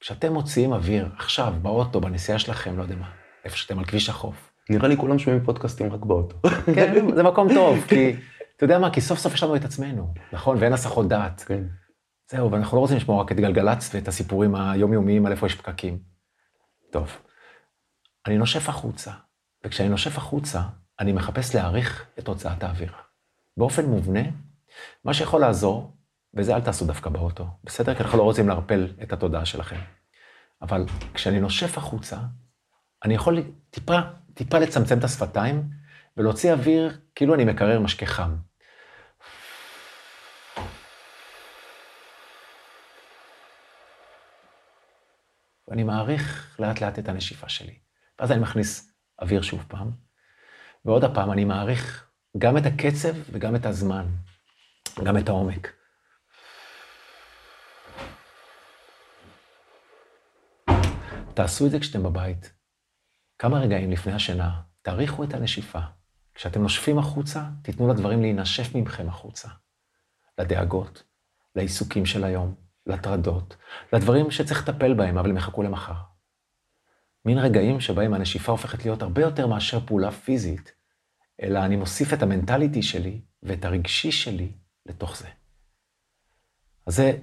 כשאתם 0.00 0.32
מוציאים 0.32 0.72
אוויר 0.72 1.08
עכשיו, 1.18 1.54
באוטו, 1.62 2.00
בנסיעה 2.00 2.38
שלכם, 2.38 2.76
לא 2.76 2.82
יודע 2.82 2.96
מה, 2.96 3.10
איפה 3.44 3.56
שאתם 3.56 3.78
על 3.78 3.84
כביש 3.84 4.08
החוף, 4.08 4.52
נראה 4.70 4.88
לי 4.88 4.96
כולם 4.96 5.18
שומעים 5.18 5.44
פודקאסטים 5.44 5.92
רק 5.92 6.04
באוטו. 6.04 6.36
כן, 6.74 6.94
זה 7.16 7.22
מקום 7.22 7.48
טוב, 7.54 7.84
כי 7.88 8.16
אתה 8.56 8.64
יודע 8.64 8.78
מה, 8.78 8.90
כי 8.92 9.00
סוף 9.00 9.18
סוף 9.18 9.34
יש 9.34 9.42
לנו 9.42 9.56
את 9.56 9.64
עצמנו, 9.64 10.14
נכון? 10.32 10.56
ואין 10.60 10.72
הסחות 10.72 11.08
דעת. 11.08 11.44
כן. 11.46 11.64
זהו, 12.30 12.52
ואנחנו 12.52 12.76
לא 12.76 12.80
רוצים 12.80 12.96
לשמוע 12.96 13.22
רק 13.22 13.32
את 13.32 13.36
גלגלצ 13.36 13.94
ואת 13.94 14.08
הסיפורים 14.08 14.54
היומיומיים 14.54 15.26
על 15.26 15.32
איפה 15.32 15.46
יש 15.46 15.54
פקקים. 15.54 15.98
טוב, 16.90 17.16
אני 18.26 18.38
נושף 18.38 18.68
החוצה, 18.68 19.10
וכשאני 19.64 19.88
נושף 19.88 20.18
החוצה, 20.18 20.62
אני 21.00 21.12
מחפש 21.12 21.54
להעריך 21.54 22.06
את 22.18 22.28
הוצאת 22.28 22.62
האוויר. 22.62 22.92
באופן 23.56 23.84
מובנה, 23.84 24.20
מה 25.04 25.14
שיכול 25.14 25.40
לעזור, 25.40 25.96
וזה 26.34 26.54
אל 26.56 26.60
תעשו 26.60 26.86
דווקא 26.86 27.10
באוטו, 27.10 27.46
בסדר? 27.64 27.94
כי 27.94 28.02
אנחנו 28.02 28.18
לא 28.18 28.22
רוצים 28.22 28.48
לערפל 28.48 28.92
את 29.02 29.12
התודעה 29.12 29.44
שלכם. 29.44 29.80
אבל 30.62 30.84
כשאני 31.14 31.40
נושף 31.40 31.78
החוצה, 31.78 32.16
אני 33.04 33.14
יכול 33.14 33.42
טיפה, 33.70 33.98
טיפה 34.36 34.58
לצמצם 34.58 34.98
את 34.98 35.04
השפתיים 35.04 35.62
ולהוציא 36.16 36.52
אוויר 36.52 37.00
כאילו 37.14 37.34
אני 37.34 37.44
מקרר 37.44 37.80
משקה 37.80 38.06
חם. 38.06 38.36
ואני 45.68 45.82
מעריך 45.82 46.56
לאט 46.58 46.80
לאט 46.80 46.98
את 46.98 47.08
הנשיפה 47.08 47.48
שלי. 47.48 47.78
ואז 48.18 48.32
אני 48.32 48.40
מכניס 48.40 48.92
אוויר 49.22 49.42
שוב 49.42 49.64
פעם, 49.68 49.90
ועוד 50.84 51.04
הפעם 51.04 51.32
אני 51.32 51.44
מעריך 51.44 52.10
גם 52.38 52.56
את 52.56 52.62
הקצב 52.66 53.14
וגם 53.32 53.56
את 53.56 53.66
הזמן, 53.66 54.06
גם 55.04 55.18
את 55.18 55.28
העומק. 55.28 55.72
תעשו 61.34 61.66
את 61.66 61.70
זה 61.70 61.80
כשאתם 61.80 62.02
בבית. 62.02 62.55
כמה 63.38 63.60
רגעים 63.60 63.90
לפני 63.90 64.12
השינה, 64.12 64.60
תעריכו 64.82 65.24
את 65.24 65.34
הנשיפה. 65.34 65.80
כשאתם 66.34 66.62
נושפים 66.62 66.98
החוצה, 66.98 67.44
תיתנו 67.62 67.88
לדברים 67.88 68.20
להינשף 68.20 68.74
מכם 68.74 69.08
החוצה. 69.08 69.48
לדאגות, 70.38 71.02
לעיסוקים 71.54 72.06
של 72.06 72.24
היום, 72.24 72.54
לטרדות, 72.86 73.56
לדברים 73.92 74.30
שצריך 74.30 74.68
לטפל 74.68 74.94
בהם, 74.94 75.18
אבל 75.18 75.30
הם 75.30 75.36
יחכו 75.36 75.62
למחר. 75.62 75.94
מין 77.24 77.38
רגעים 77.38 77.80
שבהם 77.80 78.14
הנשיפה 78.14 78.52
הופכת 78.52 78.84
להיות 78.84 79.02
הרבה 79.02 79.22
יותר 79.22 79.46
מאשר 79.46 79.86
פעולה 79.86 80.10
פיזית, 80.10 80.72
אלא 81.42 81.58
אני 81.58 81.76
מוסיף 81.76 82.12
את 82.12 82.22
המנטליטי 82.22 82.82
שלי 82.82 83.20
ואת 83.42 83.64
הרגשי 83.64 84.12
שלי 84.12 84.52
לתוך 84.86 85.16
זה. 85.16 85.28
אז 86.86 86.96
זה 86.96 87.18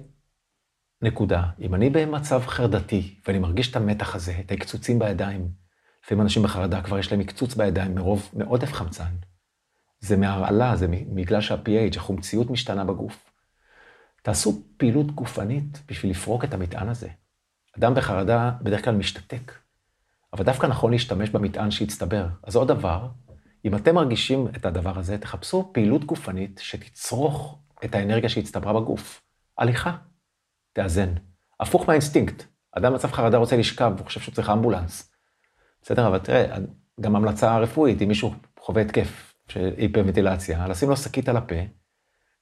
נקודה. 1.02 1.42
אם 1.60 1.74
אני 1.74 1.90
במצב 1.90 2.42
חרדתי, 2.46 3.20
ואני 3.26 3.38
מרגיש 3.38 3.70
את 3.70 3.76
המתח 3.76 4.14
הזה, 4.14 4.40
את 4.40 4.50
ההקצוצים 4.50 4.98
בידיים, 4.98 5.63
לפעמים 6.04 6.22
אנשים 6.22 6.42
בחרדה 6.42 6.82
כבר 6.82 6.98
יש 6.98 7.12
להם 7.12 7.20
הקצוץ 7.20 7.54
בידיים 7.54 7.94
מרוב, 7.94 8.30
מעודף 8.32 8.72
חמצן. 8.72 9.14
זה 10.00 10.16
מהרעלה, 10.16 10.76
זה 10.76 10.86
בגלל 11.14 11.40
שה-PH, 11.40 11.96
החומציות 11.96 12.50
משתנה 12.50 12.84
בגוף. 12.84 13.30
תעשו 14.22 14.62
פעילות 14.76 15.10
גופנית 15.10 15.82
בשביל 15.88 16.10
לפרוק 16.10 16.44
את 16.44 16.54
המטען 16.54 16.88
הזה. 16.88 17.08
אדם 17.78 17.94
בחרדה 17.94 18.52
בדרך 18.62 18.84
כלל 18.84 18.94
משתתק, 18.94 19.52
אבל 20.32 20.44
דווקא 20.44 20.66
נכון 20.66 20.90
להשתמש 20.90 21.30
במטען 21.30 21.70
שהצטבר. 21.70 22.26
אז 22.42 22.56
עוד 22.56 22.68
דבר, 22.68 23.08
אם 23.64 23.74
אתם 23.74 23.94
מרגישים 23.94 24.48
את 24.56 24.66
הדבר 24.66 24.98
הזה, 24.98 25.18
תחפשו 25.18 25.70
פעילות 25.74 26.04
גופנית 26.04 26.60
שתצרוך 26.62 27.58
את 27.84 27.94
האנרגיה 27.94 28.28
שהצטברה 28.28 28.72
בגוף. 28.80 29.22
הליכה, 29.58 29.96
תאזן. 30.72 31.14
הפוך 31.60 31.88
מהאינסטינקט. 31.88 32.44
אדם 32.72 32.92
במצב 32.92 33.12
חרדה 33.12 33.38
רוצה 33.38 33.56
לשכב, 33.56 33.92
הוא 33.98 34.06
חושב 34.06 34.20
שהוא 34.20 34.34
צריך 34.34 34.50
אמבולנס. 34.50 35.13
בסדר, 35.84 36.06
אבל 36.06 36.18
תראה, 36.18 36.56
גם 37.00 37.16
המלצה 37.16 37.58
רפואית, 37.58 38.02
אם 38.02 38.08
מישהו 38.08 38.34
חווה 38.60 38.82
התקף 38.82 39.34
של 39.48 39.70
היפרוונטילציה, 39.76 40.68
לשים 40.68 40.88
לו 40.88 40.96
שקית 40.96 41.28
על 41.28 41.36
הפה, 41.36 41.54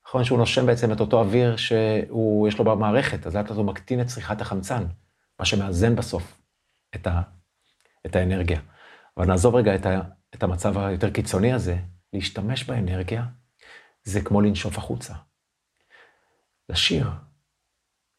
נכון 0.09 0.25
שהוא 0.25 0.39
נושם 0.39 0.67
בעצם 0.67 0.93
את 0.93 1.01
אותו 1.01 1.21
אוויר 1.21 1.57
שיש 1.57 2.59
לו 2.59 2.65
במערכת, 2.65 3.27
אז 3.27 3.37
לאט 3.37 3.51
לאט 3.51 3.57
הוא 3.57 3.67
מקטין 3.67 4.01
את 4.01 4.07
צריכת 4.07 4.41
החמצן, 4.41 4.85
מה 5.39 5.45
שמאזן 5.45 5.97
בסוף 5.97 6.43
את, 6.95 7.07
ה, 7.07 7.23
את 8.07 8.17
האנרגיה. 8.17 8.61
אבל 9.17 9.27
נעזוב 9.27 9.55
רגע 9.55 9.75
את, 9.75 9.87
ה, 9.87 10.01
את 10.35 10.43
המצב 10.43 10.79
היותר 10.79 11.11
קיצוני 11.11 11.53
הזה, 11.53 11.77
להשתמש 12.13 12.65
באנרגיה 12.65 13.25
זה 14.05 14.21
כמו 14.21 14.41
לנשוף 14.41 14.79
החוצה. 14.79 15.15
לשיר 16.69 17.11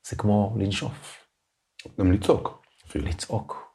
זה 0.08 0.16
כמו 0.16 0.56
לנשוף, 0.60 1.28
גם 2.00 2.12
לצעוק. 2.12 2.66
אפילו. 2.88 3.06
לצעוק, 3.06 3.73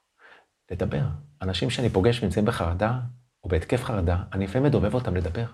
לדבר. 0.71 1.03
אנשים 1.43 1.71
שאני 1.71 1.89
פוגש 1.91 2.23
ונמצאים 2.23 2.45
בחרדה 2.45 3.01
או 3.45 3.49
בהתקף 3.49 3.85
חרדה, 3.85 4.25
אני 4.33 4.45
לפעמים 4.45 4.67
מדובב 4.69 4.95
אותם 4.95 5.17
לדבר. 5.17 5.47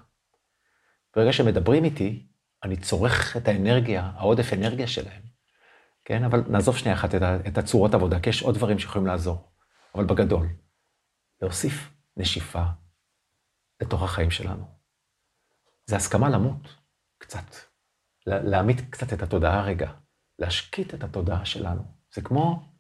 ברגע 1.16 1.32
שמדברים 1.32 1.84
איתי, 1.84 2.26
אני 2.62 2.76
צורך 2.76 3.36
את 3.36 3.48
האנרגיה, 3.48 4.10
העודף 4.14 4.52
אנרגיה 4.52 4.86
שלהם. 4.86 5.22
כן, 6.04 6.24
אבל 6.24 6.42
נעזוב 6.48 6.76
שנייה 6.76 6.96
אחת 6.96 7.14
את, 7.48 7.58
הצורות 7.58 7.94
עבודה, 7.94 8.20
כי 8.20 8.30
יש 8.30 8.42
עוד 8.42 8.54
דברים 8.54 8.78
שיכולים 8.78 9.06
לעזור. 9.06 9.52
אבל 9.94 10.04
בגדול, 10.04 10.48
להוסיף 11.42 11.90
נשיפה 12.16 12.64
לתוך 13.82 14.02
החיים 14.02 14.30
שלנו. 14.30 14.64
זה 15.86 15.96
הסכמה 15.96 16.28
למות, 16.28 16.76
קצת. 17.18 17.54
לה- 18.26 18.42
להעמיד 18.42 18.80
קצת 18.90 19.12
את 19.12 19.22
התודעה 19.22 19.62
רגע, 19.62 19.92
להשקיט 20.38 20.94
את 20.94 21.04
התודעה 21.04 21.44
שלנו. 21.44 21.82
זה 22.14 22.22
כמו 22.22 22.74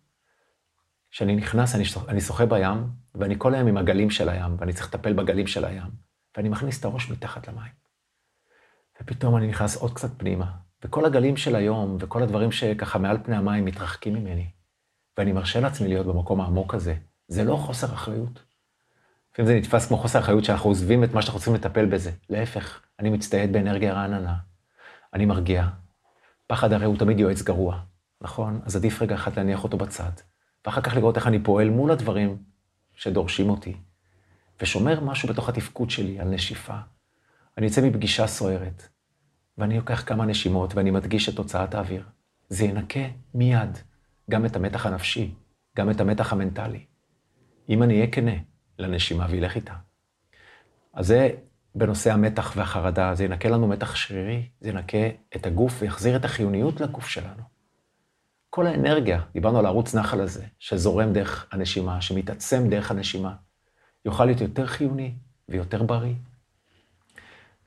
כשאני 1.14 1.36
נכנס, 1.36 1.74
אני 2.08 2.20
שוחה 2.20 2.46
בים, 2.46 2.88
ואני 3.14 3.34
כל 3.38 3.54
היום 3.54 3.68
עם 3.68 3.76
הגלים 3.76 4.10
של 4.10 4.28
הים, 4.28 4.56
ואני 4.58 4.72
צריך 4.72 4.94
לטפל 4.94 5.12
בגלים 5.12 5.46
של 5.46 5.64
הים, 5.64 5.90
ואני 6.36 6.48
מכניס 6.48 6.80
את 6.80 6.84
הראש 6.84 7.10
מתחת 7.10 7.48
למים. 7.48 7.72
ופתאום 9.00 9.36
אני 9.36 9.46
נכנס 9.46 9.76
עוד 9.76 9.94
קצת 9.94 10.10
פנימה, 10.16 10.52
וכל 10.84 11.04
הגלים 11.04 11.36
של 11.36 11.56
היום, 11.56 11.96
וכל 12.00 12.22
הדברים 12.22 12.52
שככה 12.52 12.98
מעל 12.98 13.18
פני 13.22 13.36
המים 13.36 13.64
מתרחקים 13.64 14.14
ממני, 14.14 14.46
ואני 15.18 15.32
מרשה 15.32 15.60
לעצמי 15.60 15.88
להיות 15.88 16.06
במקום 16.06 16.40
העמוק 16.40 16.74
הזה. 16.74 16.94
זה 17.28 17.44
לא 17.44 17.56
חוסר 17.56 17.86
אחריות. 17.86 18.42
לפעמים 19.32 19.52
זה 19.52 19.58
נתפס 19.58 19.86
כמו 19.86 19.96
חוסר 19.96 20.18
אחריות 20.18 20.44
שאנחנו 20.44 20.70
עוזבים 20.70 21.04
את 21.04 21.14
מה 21.14 21.22
שאנחנו 21.22 21.38
צריכים 21.40 21.54
לטפל 21.54 21.86
בזה. 21.86 22.10
להפך, 22.30 22.80
אני 22.98 23.10
מצטייד 23.10 23.52
באנרגיה 23.52 23.94
רעננה, 23.94 24.34
אני 25.14 25.26
מרגיע. 25.26 25.68
פחד 26.46 26.72
הרי 26.72 26.84
הוא 26.84 26.98
תמיד 26.98 27.20
יועץ 27.20 27.42
גרוע, 27.42 27.80
נכון? 28.20 28.60
אז 28.64 28.76
עדיף 28.76 29.02
רגע 29.02 29.14
אחת 29.14 29.36
להניח 29.36 29.64
אותו 29.64 29.76
בצד, 29.76 30.10
ואחר 30.66 30.80
כך 30.80 30.96
לראות 30.96 31.16
איך 31.16 31.26
אני 31.26 31.38
פועל 31.42 31.70
מול 31.70 31.90
הדברים 31.90 32.36
שדורשים 32.94 33.50
אותי, 33.50 33.76
ושומר 34.60 35.00
משהו 35.00 35.28
בתוך 35.28 35.48
התפקוד 35.48 35.90
שלי 35.90 36.20
על 36.20 36.28
נשיפה. 36.28 36.76
אני 37.58 37.66
יוצא 37.66 37.80
מפגישה 37.80 38.26
סוערת, 38.26 38.88
ואני 39.58 39.76
לוקח 39.76 40.02
כמה 40.06 40.26
נשימות 40.26 40.74
ואני 40.74 40.90
מדגיש 40.90 41.28
את 41.28 41.36
תוצאת 41.36 41.74
האוויר. 41.74 42.04
זה 42.48 42.64
ינקה 42.64 43.00
מיד 43.34 43.78
גם 44.30 44.46
את 44.46 44.56
המתח 44.56 44.86
הנפשי, 44.86 45.34
גם 45.76 45.90
את 45.90 46.00
המתח 46.00 46.32
המנטלי. 46.32 46.84
אם 47.68 47.82
אני 47.82 47.94
אהיה 47.94 48.10
כנה 48.10 48.32
לנשימה 48.78 49.26
וילך 49.30 49.56
איתה. 49.56 49.74
אז 50.92 51.06
זה 51.06 51.30
בנושא 51.74 52.12
המתח 52.12 52.52
והחרדה, 52.56 53.14
זה 53.14 53.24
ינקה 53.24 53.48
לנו 53.48 53.68
מתח 53.68 53.94
שרירי, 53.96 54.48
זה 54.60 54.68
ינקה 54.68 55.08
את 55.36 55.46
הגוף 55.46 55.82
ויחזיר 55.82 56.16
את 56.16 56.24
החיוניות 56.24 56.80
לגוף 56.80 57.08
שלנו. 57.08 57.53
כל 58.54 58.66
האנרגיה, 58.66 59.20
דיברנו 59.32 59.58
על 59.58 59.66
הערוץ 59.66 59.94
נחל 59.94 60.20
הזה, 60.20 60.44
שזורם 60.58 61.12
דרך 61.12 61.46
הנשימה, 61.52 62.00
שמתעצם 62.00 62.68
דרך 62.68 62.90
הנשימה, 62.90 63.34
יוכל 64.04 64.24
להיות 64.24 64.40
יותר 64.40 64.66
חיוני 64.66 65.14
ויותר 65.48 65.82
בריא. 65.82 66.14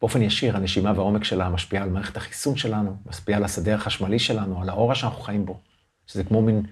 באופן 0.02 0.22
ישיר, 0.22 0.58
הנשימה 0.58 0.94
והעומק 0.96 1.24
שלה 1.24 1.50
משפיעה 1.50 1.84
על 1.84 1.90
מערכת 1.90 2.18
החיסון 2.18 2.56
שלנו, 2.56 2.98
משפיעה 3.06 3.38
על 3.38 3.44
השדה 3.44 3.76
החשמלי 3.76 4.20
שלנו, 4.20 4.62
על 4.62 4.70
האורה 4.70 4.96
שאנחנו 4.96 5.22
חיים 5.22 5.46
בו, 5.46 5.60
שזה 6.06 6.24
כמו 6.24 6.42
מין 6.42 6.66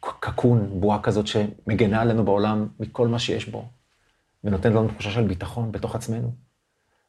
קקון, 0.00 0.80
בועה 0.80 1.02
כזאת 1.02 1.26
שמגנה 1.26 2.00
עלינו 2.00 2.24
בעולם 2.24 2.68
מכל 2.80 3.08
מה 3.08 3.18
שיש 3.18 3.48
בו, 3.48 3.68
ונותן 4.44 4.72
לנו 4.72 4.88
תחושה 4.88 5.10
של 5.10 5.26
ביטחון 5.26 5.72
בתוך 5.72 5.94
עצמנו. 5.94 6.32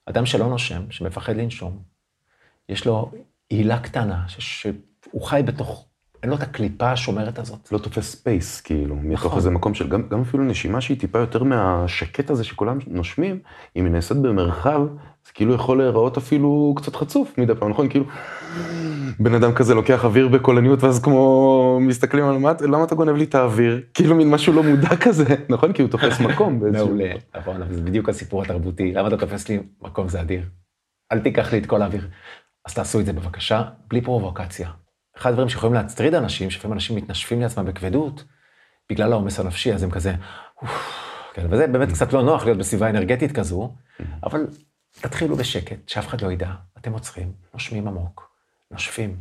אדם 0.05 0.25
שלא 0.25 0.49
נושם, 0.49 0.91
שמפחד 0.91 1.35
לנשום, 1.35 1.83
יש 2.69 2.85
לו 2.85 3.11
הילה 3.49 3.79
קטנה, 3.79 4.25
שהוא 4.27 5.21
חי 5.21 5.41
בתוך 5.45 5.87
אין 6.25 6.31
לו 6.31 6.37
את 6.37 6.43
הקליפה 6.43 6.91
השומרת 6.91 7.39
הזאת. 7.39 7.71
לא 7.71 7.77
תופס 7.77 8.11
space, 8.11 8.61
כאילו, 8.61 8.95
נכון. 8.95 9.07
מתוך 9.07 9.37
איזה 9.37 9.49
מקום 9.49 9.73
של, 9.73 9.89
גם, 9.89 10.03
גם 10.09 10.21
אפילו 10.21 10.43
נשימה 10.43 10.81
שהיא 10.81 10.99
טיפה 10.99 11.19
יותר 11.19 11.43
מהשקט 11.43 12.29
הזה 12.29 12.43
שכולם 12.43 12.77
נושמים, 12.87 13.39
אם 13.75 13.85
היא 13.85 13.93
נעשית 13.93 14.17
במרחב, 14.17 14.81
זה 15.25 15.31
כאילו 15.33 15.53
יכול 15.53 15.77
להיראות 15.77 16.17
אפילו 16.17 16.73
קצת 16.77 16.95
חצוף 16.95 17.37
מדי 17.37 17.55
פעם, 17.55 17.69
נכון? 17.69 17.89
כאילו, 17.89 18.05
בן 19.19 19.33
אדם 19.33 19.53
כזה 19.53 19.73
לוקח 19.73 20.05
אוויר 20.05 20.27
בקולניות, 20.27 20.83
ואז 20.83 20.99
כמו 20.99 21.79
מסתכלים 21.81 22.25
על 22.25 22.37
מה, 22.37 22.51
למה 22.61 22.83
אתה 22.83 22.95
גונב 22.95 23.15
לי 23.15 23.23
את 23.23 23.35
האוויר? 23.35 23.81
כאילו 23.93 24.15
מין 24.15 24.29
משהו 24.29 24.53
לא 24.53 24.63
מודע 24.63 24.95
כזה, 24.95 25.25
נכון? 25.49 25.73
כי 25.73 25.81
הוא 25.81 25.89
תופס 25.89 26.19
מקום 26.19 26.59
באיזשהו... 26.59 26.87
מעולה, 26.87 27.13
נכון, 27.37 27.61
זה 27.69 27.81
בדיוק 27.81 28.09
הסיפור 28.09 28.41
התרבותי, 28.41 28.93
למה 28.93 29.07
אתה 29.07 29.17
תופס 29.17 29.49
לי 29.49 29.59
מקום 29.81 30.07
זה 30.07 30.21
אדיר. 30.21 30.41
אל 31.11 31.19
תיקח 31.19 31.51
לי 31.51 31.59
את 31.59 31.65
כל 31.65 31.81
האוויר. 31.81 32.07
אז 32.67 32.73
תעשו 32.73 32.99
את 32.99 33.05
זה 33.05 33.13
בבקשה, 33.13 33.63
בלי 33.89 34.01
פרובוקציה. 34.01 34.84
אחד 35.17 35.29
הדברים 35.29 35.49
שיכולים 35.49 35.73
להטריד 35.73 36.13
אנשים, 36.13 36.49
שלפעמים 36.49 36.73
אנשים 36.73 36.95
מתנשפים 36.95 37.41
לעצמם 37.41 37.65
בכבדות, 37.65 38.23
בגלל 38.89 39.11
העומס 39.11 39.39
הנפשי, 39.39 39.73
אז 39.73 39.83
הם 39.83 39.91
כזה, 39.91 40.15
כן, 41.33 41.45
וזה 41.49 41.67
באמת 41.67 41.89
קצת 41.89 42.13
לא 42.13 42.23
נוח 42.23 42.45
להיות 42.45 42.57
בסביבה 42.57 42.89
אנרגטית 42.89 43.31
כזו, 43.31 43.73
אבל 44.23 44.47
תתחילו 44.91 45.35
בשקט, 45.35 45.89
שאף 45.89 46.07
אחד 46.07 46.21
לא 46.21 46.31
ידע, 46.31 46.51
אתם 46.77 46.93
עוצרים, 46.93 47.33
נושמים 47.53 47.87
עמוק, 47.87 48.31
נושפים. 48.71 49.17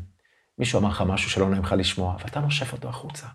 מישהו 0.58 0.80
אמר 0.80 0.88
לך 0.88 1.04
משהו 1.06 1.30
שלא 1.30 1.50
נעים 1.50 1.62
לך 1.62 1.74
לשמוע, 1.78 2.16
ואתה 2.24 2.40
נושף 2.40 2.72
אותו 2.72 2.88
החוצה. 2.88 3.26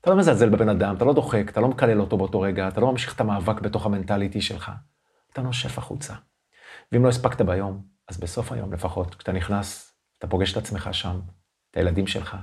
אתה 0.00 0.10
לא 0.10 0.16
מזלזל 0.16 0.48
בבן 0.48 0.68
אדם, 0.68 0.96
אתה 0.96 1.04
לא 1.04 1.12
דוחק, 1.12 1.44
אתה 1.48 1.60
לא 1.60 1.68
מקלל 1.68 2.00
אותו 2.00 2.16
באותו 2.16 2.40
רגע, 2.40 2.68
אתה 2.68 2.80
לא 2.80 2.90
ממשיך 2.90 3.14
את 3.14 3.20
המאבק 3.20 3.60
בתוך 3.60 3.86
המנטליטי 3.86 4.40
שלך. 4.40 4.70
אתה 5.32 5.42
נושף 5.42 5.78
החוצה. 5.78 6.14
ואם 6.92 7.04
לא 7.04 7.08
הספקת 7.08 7.40
ביום, 7.40 7.82
אז 8.08 8.18
בסוף 8.18 8.52
היום 8.52 8.72
לפחות, 8.72 9.14
כשאתה 9.14 9.32
נכנס, 9.32 9.92
אתה 10.18 10.26
פוגש 10.26 10.52
את 10.52 10.56
עצמך 10.56 10.88
שם, 10.92 11.20
את 11.76 11.80
הילדים 11.80 12.06
שלך, 12.06 12.36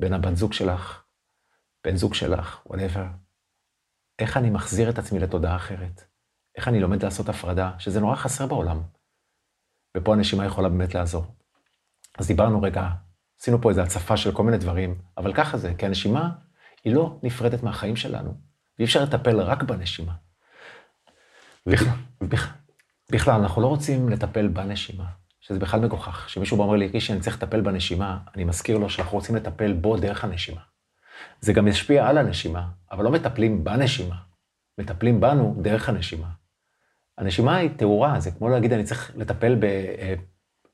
בן 0.00 0.12
הבת 0.12 0.36
זוג 0.36 0.52
שלך, 0.52 1.02
בן 1.84 1.96
זוג 1.96 2.14
שלך, 2.14 2.60
whatever. 2.68 3.04
איך 4.18 4.36
אני 4.36 4.50
מחזיר 4.50 4.90
את 4.90 4.98
עצמי 4.98 5.18
לתודעה 5.18 5.56
אחרת? 5.56 6.04
איך 6.56 6.68
אני 6.68 6.80
לומד 6.80 7.02
לעשות 7.04 7.28
הפרדה, 7.28 7.72
שזה 7.78 8.00
נורא 8.00 8.16
חסר 8.16 8.46
בעולם. 8.46 8.82
ופה 9.96 10.14
הנשימה 10.14 10.46
יכולה 10.46 10.68
באמת 10.68 10.94
לעזור. 10.94 11.24
אז 12.18 12.26
דיברנו 12.26 12.62
רגע, 12.62 12.88
עשינו 13.40 13.60
פה 13.60 13.70
איזו 13.70 13.80
הצפה 13.80 14.16
של 14.16 14.32
כל 14.32 14.42
מיני 14.42 14.58
דברים, 14.58 15.02
אבל 15.16 15.34
ככה 15.34 15.58
זה, 15.58 15.74
כי 15.78 15.86
הנשימה 15.86 16.30
היא 16.84 16.94
לא 16.94 17.18
נפרדת 17.22 17.62
מהחיים 17.62 17.96
שלנו, 17.96 18.34
ואי 18.78 18.84
אפשר 18.84 19.04
לטפל 19.04 19.40
רק 19.40 19.62
בנשימה. 19.62 20.14
בכלל, 21.66 21.94
בכלל, 23.12 23.40
אנחנו 23.40 23.62
לא 23.62 23.66
רוצים 23.66 24.08
לטפל 24.08 24.48
בנשימה. 24.48 25.17
שזה 25.48 25.58
בכלל 25.58 25.80
מגוחך. 25.80 26.24
כשמישהו 26.26 26.56
בא 26.56 26.64
אומר 26.64 26.76
לי, 26.76 26.86
רישי, 26.86 27.12
אני 27.12 27.20
צריך 27.20 27.36
לטפל 27.36 27.60
בנשימה, 27.60 28.18
אני 28.34 28.44
מזכיר 28.44 28.78
לו 28.78 28.90
שאנחנו 28.90 29.18
רוצים 29.18 29.36
לטפל 29.36 29.72
בו 29.72 29.96
דרך 29.96 30.24
הנשימה. 30.24 30.60
זה 31.40 31.52
גם 31.52 31.68
ישפיע 31.68 32.08
על 32.08 32.18
הנשימה, 32.18 32.68
אבל 32.92 33.04
לא 33.04 33.10
מטפלים 33.10 33.64
בנשימה, 33.64 34.16
מטפלים 34.78 35.20
בנו 35.20 35.56
דרך 35.62 35.88
הנשימה. 35.88 36.28
הנשימה 37.18 37.56
היא 37.56 37.70
תאורה, 37.76 38.20
זה 38.20 38.30
כמו 38.30 38.48
להגיד, 38.48 38.72
אני 38.72 38.84
צריך 38.84 39.12
לטפל 39.16 39.56
אה, 39.64 40.14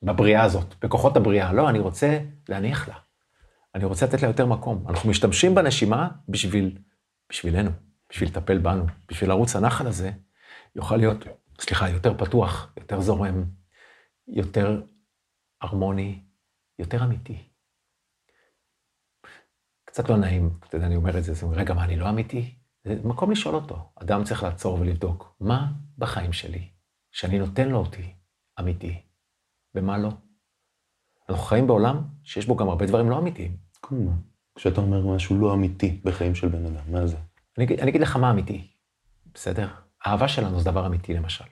בבריאה 0.02 0.42
הזאת, 0.42 0.74
בכוחות 0.82 1.16
הבריאה. 1.16 1.52
לא, 1.52 1.68
אני 1.68 1.78
רוצה 1.78 2.18
להניח 2.48 2.88
לה. 2.88 2.94
אני 3.74 3.84
רוצה 3.84 4.06
לתת 4.06 4.22
לה 4.22 4.28
יותר 4.28 4.46
מקום. 4.46 4.84
אנחנו 4.88 5.10
משתמשים 5.10 5.54
בנשימה 5.54 6.08
בשביל, 6.28 6.78
בשבילנו, 7.30 7.70
בשביל 8.10 8.28
לטפל 8.28 8.58
בנו, 8.58 8.84
בשביל 9.08 9.30
ערוץ 9.30 9.56
הנחל 9.56 9.86
הזה, 9.86 10.10
יוכל 10.76 10.96
להיות, 10.96 11.24
סליחה, 11.60 11.88
יותר 11.88 12.14
פתוח, 12.18 12.72
יותר 12.76 13.00
זורם, 13.00 13.44
יותר 14.28 14.82
הרמוני, 15.60 16.22
יותר 16.78 17.04
אמיתי. 17.04 17.48
קצת 19.84 20.08
לא 20.08 20.16
נעים, 20.16 20.58
אתה 20.68 20.76
יודע, 20.76 20.86
אני 20.86 20.96
אומר 20.96 21.18
את 21.18 21.24
זה, 21.24 21.34
זה 21.34 21.46
אומר, 21.46 21.56
רגע, 21.56 21.74
מה, 21.74 21.84
אני 21.84 21.96
לא 21.96 22.08
אמיתי? 22.08 22.54
זה 22.84 23.00
מקום 23.04 23.30
לשאול 23.30 23.54
אותו. 23.54 23.92
אדם 23.96 24.24
צריך 24.24 24.42
לעצור 24.42 24.80
ולבדוק, 24.80 25.36
מה 25.40 25.72
בחיים 25.98 26.32
שלי, 26.32 26.68
שאני 27.12 27.38
נותן 27.38 27.68
לו 27.68 27.78
אותי, 27.78 28.14
אמיתי, 28.60 29.02
ומה 29.74 29.98
לא? 29.98 30.08
אנחנו 31.28 31.44
חיים 31.44 31.66
בעולם 31.66 32.02
שיש 32.24 32.46
בו 32.46 32.56
גם 32.56 32.68
הרבה 32.68 32.86
דברים 32.86 33.10
לא 33.10 33.18
אמיתיים. 33.18 33.56
כמו 33.82 34.10
כשאתה 34.54 34.80
אומר 34.80 35.06
משהו 35.06 35.38
לא 35.38 35.54
אמיתי 35.54 36.00
בחיים 36.04 36.34
של 36.34 36.48
בן 36.48 36.66
אדם, 36.66 36.92
מה 36.92 37.06
זה? 37.06 37.16
אני, 37.58 37.66
אני 37.66 37.90
אגיד 37.90 38.00
לך 38.00 38.16
מה 38.16 38.30
אמיתי, 38.30 38.70
בסדר? 39.34 39.68
האהבה 40.04 40.28
שלנו 40.28 40.60
זה 40.60 40.70
דבר 40.70 40.86
אמיתי, 40.86 41.14
למשל. 41.14 41.44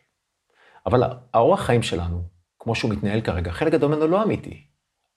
אבל 0.87 1.03
האורח 1.35 1.61
חיים 1.61 1.83
שלנו 1.83 2.23
כמו 2.63 2.75
שהוא 2.75 2.91
מתנהל 2.91 3.21
כרגע, 3.21 3.53
חלק 3.53 3.73
גדול 3.73 3.95
ממנו 3.95 4.07
לא 4.07 4.23
אמיתי. 4.23 4.67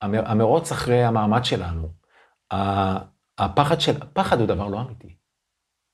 המרוץ 0.01 0.71
אחרי 0.71 1.03
המעמד 1.03 1.45
שלנו, 1.45 1.89
הפחד 3.37 3.81
של, 3.81 3.91
פחד 4.13 4.39
הוא 4.39 4.47
דבר 4.47 4.67
לא 4.67 4.81
אמיתי. 4.81 5.15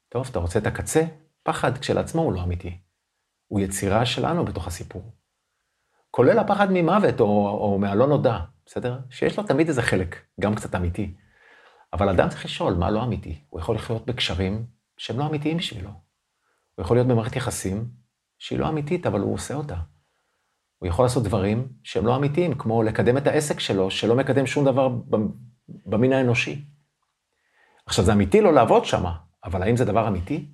טוב, 0.10 0.28
אתה 0.32 0.40
רוצה 0.40 0.60
את 0.60 0.68
הקצה? 0.68 1.04
פחד 1.44 1.78
כשלעצמו 1.78 2.22
הוא 2.22 2.34
לא 2.34 2.44
אמיתי. 2.44 2.78
הוא 3.48 3.60
יצירה 3.60 4.06
שלנו 4.06 4.46
בתוך 4.46 4.68
הסיפור. 4.68 5.16
כולל 6.12 6.40
הפחד 6.40 6.68
ממוות 6.72 7.20
או, 7.20 7.48
או 7.48 7.78
מהלא 7.80 8.08
נודע, 8.08 8.40
בסדר? 8.66 9.00
שיש 9.10 9.38
לו 9.38 9.44
תמיד 9.44 9.68
איזה 9.68 9.82
חלק, 9.82 10.26
גם 10.40 10.56
קצת 10.56 10.76
אמיתי. 10.76 11.16
אבל 11.94 12.10
אדם 12.10 12.30
צריך 12.30 12.46
לשאול 12.46 12.74
מה 12.74 12.92
לא 12.92 13.04
אמיתי. 13.04 13.44
הוא 13.50 13.60
יכול 13.60 13.76
לחיות 13.76 14.06
בקשרים 14.06 14.66
שהם 14.98 15.20
לא 15.20 15.28
אמיתיים 15.28 15.58
בשבילו. 15.58 15.90
הוא 16.76 16.84
יכול 16.84 16.98
להיות 16.98 17.08
במערכת 17.08 17.36
יחסים 17.36 17.92
שהיא 18.40 18.60
לא 18.60 18.70
אמיתית, 18.70 19.06
אבל 19.06 19.20
הוא 19.20 19.34
עושה 19.34 19.54
אותה. 19.54 19.76
הוא 20.82 20.88
יכול 20.88 21.06
לעשות 21.06 21.24
דברים 21.24 21.68
שהם 21.84 22.06
לא 22.06 22.16
אמיתיים, 22.16 22.54
כמו 22.54 22.84
לקדם 22.84 23.18
את 23.18 23.28
העסק 23.28 23.60
שלו, 23.60 23.92
שלא 23.92 24.16
מקדם 24.16 24.46
שום 24.46 24.66
דבר 24.66 24.90
במין 25.86 26.14
האנושי. 26.14 26.66
עכשיו, 27.86 28.06
זה 28.06 28.14
אמיתי 28.14 28.42
לא 28.42 28.54
לעבוד 28.54 28.86
שם, 28.86 29.04
אבל 29.44 29.64
האם 29.64 29.78
זה 29.78 29.86
דבר 29.86 30.08
אמיתי? 30.08 30.46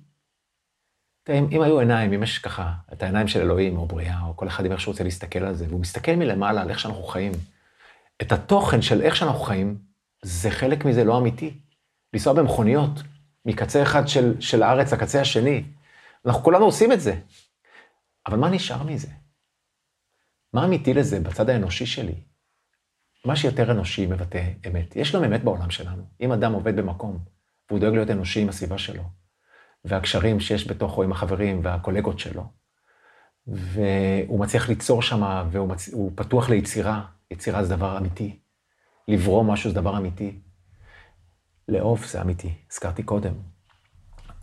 אם, 1.28 1.46
אם 1.52 1.62
היו 1.62 1.80
עיניים, 1.80 2.12
אם 2.12 2.22
יש 2.22 2.38
ככה 2.38 2.72
את 2.92 3.02
העיניים 3.02 3.28
של 3.28 3.40
אלוהים 3.40 3.78
או 3.78 3.86
בריאה, 3.86 4.20
או 4.26 4.36
כל 4.36 4.48
אחד 4.48 4.64
עם 4.64 4.72
איך 4.72 4.80
שהוא 4.80 4.92
רוצה 4.92 5.04
להסתכל 5.04 5.38
על 5.38 5.54
זה, 5.54 5.66
והוא 5.68 5.80
מסתכל 5.80 6.12
מלמעלה 6.12 6.62
על 6.62 6.70
איך 6.70 6.78
שאנחנו 6.78 7.02
חיים, 7.02 7.32
את 8.22 8.32
התוכן 8.32 8.82
של 8.82 9.02
איך 9.02 9.16
שאנחנו 9.16 9.40
חיים, 9.40 9.78
זה 10.22 10.50
חלק 10.50 10.84
מזה 10.84 11.04
לא 11.04 11.18
אמיתי. 11.18 11.58
לנסוע 12.12 12.32
במכוניות, 12.32 12.90
מקצה 13.46 13.82
אחד 13.82 14.08
של, 14.08 14.40
של 14.40 14.62
הארץ 14.62 14.92
לקצה 14.92 15.20
השני. 15.20 15.64
אנחנו 16.26 16.42
כולנו 16.42 16.64
עושים 16.64 16.92
את 16.92 17.00
זה. 17.00 17.14
אבל 18.26 18.36
מה 18.36 18.50
נשאר 18.50 18.82
מזה? 18.82 19.08
מה 20.52 20.64
אמיתי 20.64 20.94
לזה 20.94 21.20
בצד 21.20 21.50
האנושי 21.50 21.86
שלי? 21.86 22.14
מה 23.24 23.36
שיותר 23.36 23.70
אנושי 23.70 24.06
מבטא 24.06 24.50
אמת. 24.68 24.96
יש 24.96 25.14
גם 25.14 25.24
אמת 25.24 25.44
בעולם 25.44 25.70
שלנו. 25.70 26.02
אם 26.20 26.32
אדם 26.32 26.52
עובד 26.52 26.76
במקום 26.76 27.18
והוא 27.70 27.80
דואג 27.80 27.94
להיות 27.94 28.10
אנושי 28.10 28.40
עם 28.40 28.48
הסביבה 28.48 28.78
שלו, 28.78 29.02
והקשרים 29.84 30.40
שיש 30.40 30.70
בתוכו 30.70 31.02
עם 31.02 31.12
החברים 31.12 31.60
והקולגות 31.64 32.18
שלו. 32.18 32.44
והוא 33.46 34.40
מצליח 34.40 34.68
ליצור 34.68 35.02
שם, 35.02 35.48
והוא 35.50 35.68
מצ... 35.68 35.90
פתוח 36.14 36.50
ליצירה, 36.50 37.06
יצירה 37.30 37.64
זה 37.64 37.76
דבר 37.76 37.98
אמיתי. 37.98 38.38
לברום 39.08 39.50
משהו 39.50 39.70
זה 39.70 39.76
דבר 39.76 39.98
אמיתי. 39.98 40.40
לאהוב 41.68 42.04
זה 42.04 42.20
אמיתי, 42.22 42.54
הזכרתי 42.72 43.02
קודם. 43.02 43.34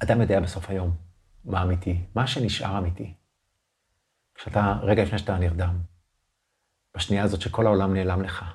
אדם 0.03 0.21
יודע 0.21 0.39
בסוף 0.39 0.69
היום 0.69 0.95
מה 1.45 1.63
אמיתי, 1.63 2.05
מה 2.15 2.27
שנשאר 2.27 2.77
אמיתי. 2.77 3.13
כשאתה, 4.35 4.79
רגע 4.81 5.03
לפני 5.03 5.19
שאתה 5.19 5.37
נרדם, 5.37 5.79
בשנייה 6.95 7.23
הזאת 7.23 7.41
שכל 7.41 7.65
העולם 7.65 7.93
נעלם 7.93 8.21
לך, 8.21 8.45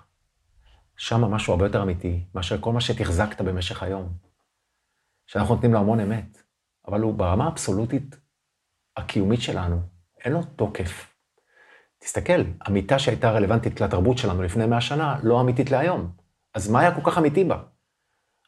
שם 0.97 1.21
משהו 1.21 1.53
הרבה 1.53 1.67
יותר 1.67 1.83
אמיתי, 1.83 2.25
מאשר 2.35 2.61
כל 2.61 2.73
מה 2.73 2.81
שתחזקת 2.81 3.41
במשך 3.41 3.83
היום. 3.83 4.13
שאנחנו 5.27 5.55
נותנים 5.55 5.73
לו 5.73 5.79
המון 5.79 6.01
אמת, 6.01 6.43
אבל 6.89 7.01
הוא 7.01 7.15
ברמה 7.15 7.45
האבסולוטית 7.45 8.17
הקיומית 8.97 9.41
שלנו, 9.41 9.81
אין 10.25 10.33
לו 10.33 10.43
תוקף. 10.43 11.15
תסתכל, 11.99 12.43
אמיתה 12.69 12.99
שהייתה 12.99 13.31
רלוונטית 13.31 13.81
לתרבות 13.81 14.19
שלנו 14.19 14.43
לפני 14.43 14.67
מאה 14.67 14.81
שנה, 14.81 15.19
לא 15.23 15.41
אמיתית 15.41 15.71
להיום. 15.71 16.11
אז 16.55 16.71
מה 16.71 16.81
היה 16.81 16.95
כל 16.95 17.11
כך 17.11 17.19
אמיתי 17.19 17.45
בה? 17.45 17.63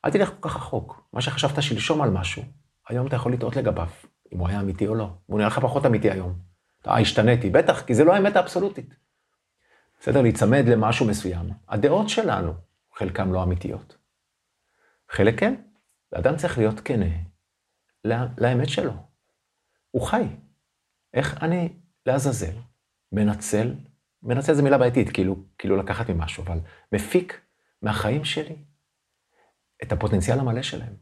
אל 0.04 0.10
תלך 0.10 0.28
כל 0.28 0.48
כך 0.48 0.56
רחוק. 0.56 1.08
מה 1.12 1.20
שחשבת 1.20 1.62
שלשום 1.62 2.02
על 2.02 2.10
משהו, 2.10 2.42
היום 2.88 3.06
אתה 3.06 3.16
יכול 3.16 3.32
לטעות 3.32 3.56
לגביו, 3.56 3.88
אם 4.32 4.38
הוא 4.38 4.48
היה 4.48 4.60
אמיתי 4.60 4.86
או 4.86 4.94
לא. 4.94 5.10
והוא 5.28 5.38
נראה 5.38 5.48
לך 5.48 5.58
פחות 5.58 5.86
אמיתי 5.86 6.10
היום. 6.10 6.38
אה, 6.88 7.00
השתניתי, 7.00 7.50
בטח, 7.50 7.82
כי 7.82 7.94
זה 7.94 8.04
לא 8.04 8.14
האמת 8.14 8.36
האבסולוטית. 8.36 8.94
בסדר? 10.02 10.22
להיצמד 10.22 10.64
למשהו 10.68 11.06
מסוים. 11.06 11.50
הדעות 11.68 12.08
שלנו, 12.08 12.52
חלקן 12.94 13.28
לא 13.28 13.42
אמיתיות. 13.42 13.96
חלק 15.10 15.40
כן. 15.40 15.54
ואדם 16.12 16.36
צריך 16.36 16.58
להיות 16.58 16.80
כנה 16.80 17.06
לאמת 18.38 18.68
שלו. 18.68 18.92
הוא 19.90 20.02
חי. 20.02 20.22
איך 21.14 21.42
אני, 21.42 21.68
לעזאזל, 22.06 22.56
מנצל, 23.12 23.74
מנצל 24.22 24.54
זו 24.54 24.62
מילה 24.62 24.78
בעייתית, 24.78 25.10
כאילו, 25.10 25.36
כאילו 25.58 25.76
לקחת 25.76 26.10
ממשהו, 26.10 26.44
אבל 26.44 26.58
מפיק 26.92 27.40
מהחיים 27.82 28.24
שלי 28.24 28.56
את 29.82 29.92
הפוטנציאל 29.92 30.38
המלא 30.38 30.62
שלהם. 30.62 30.96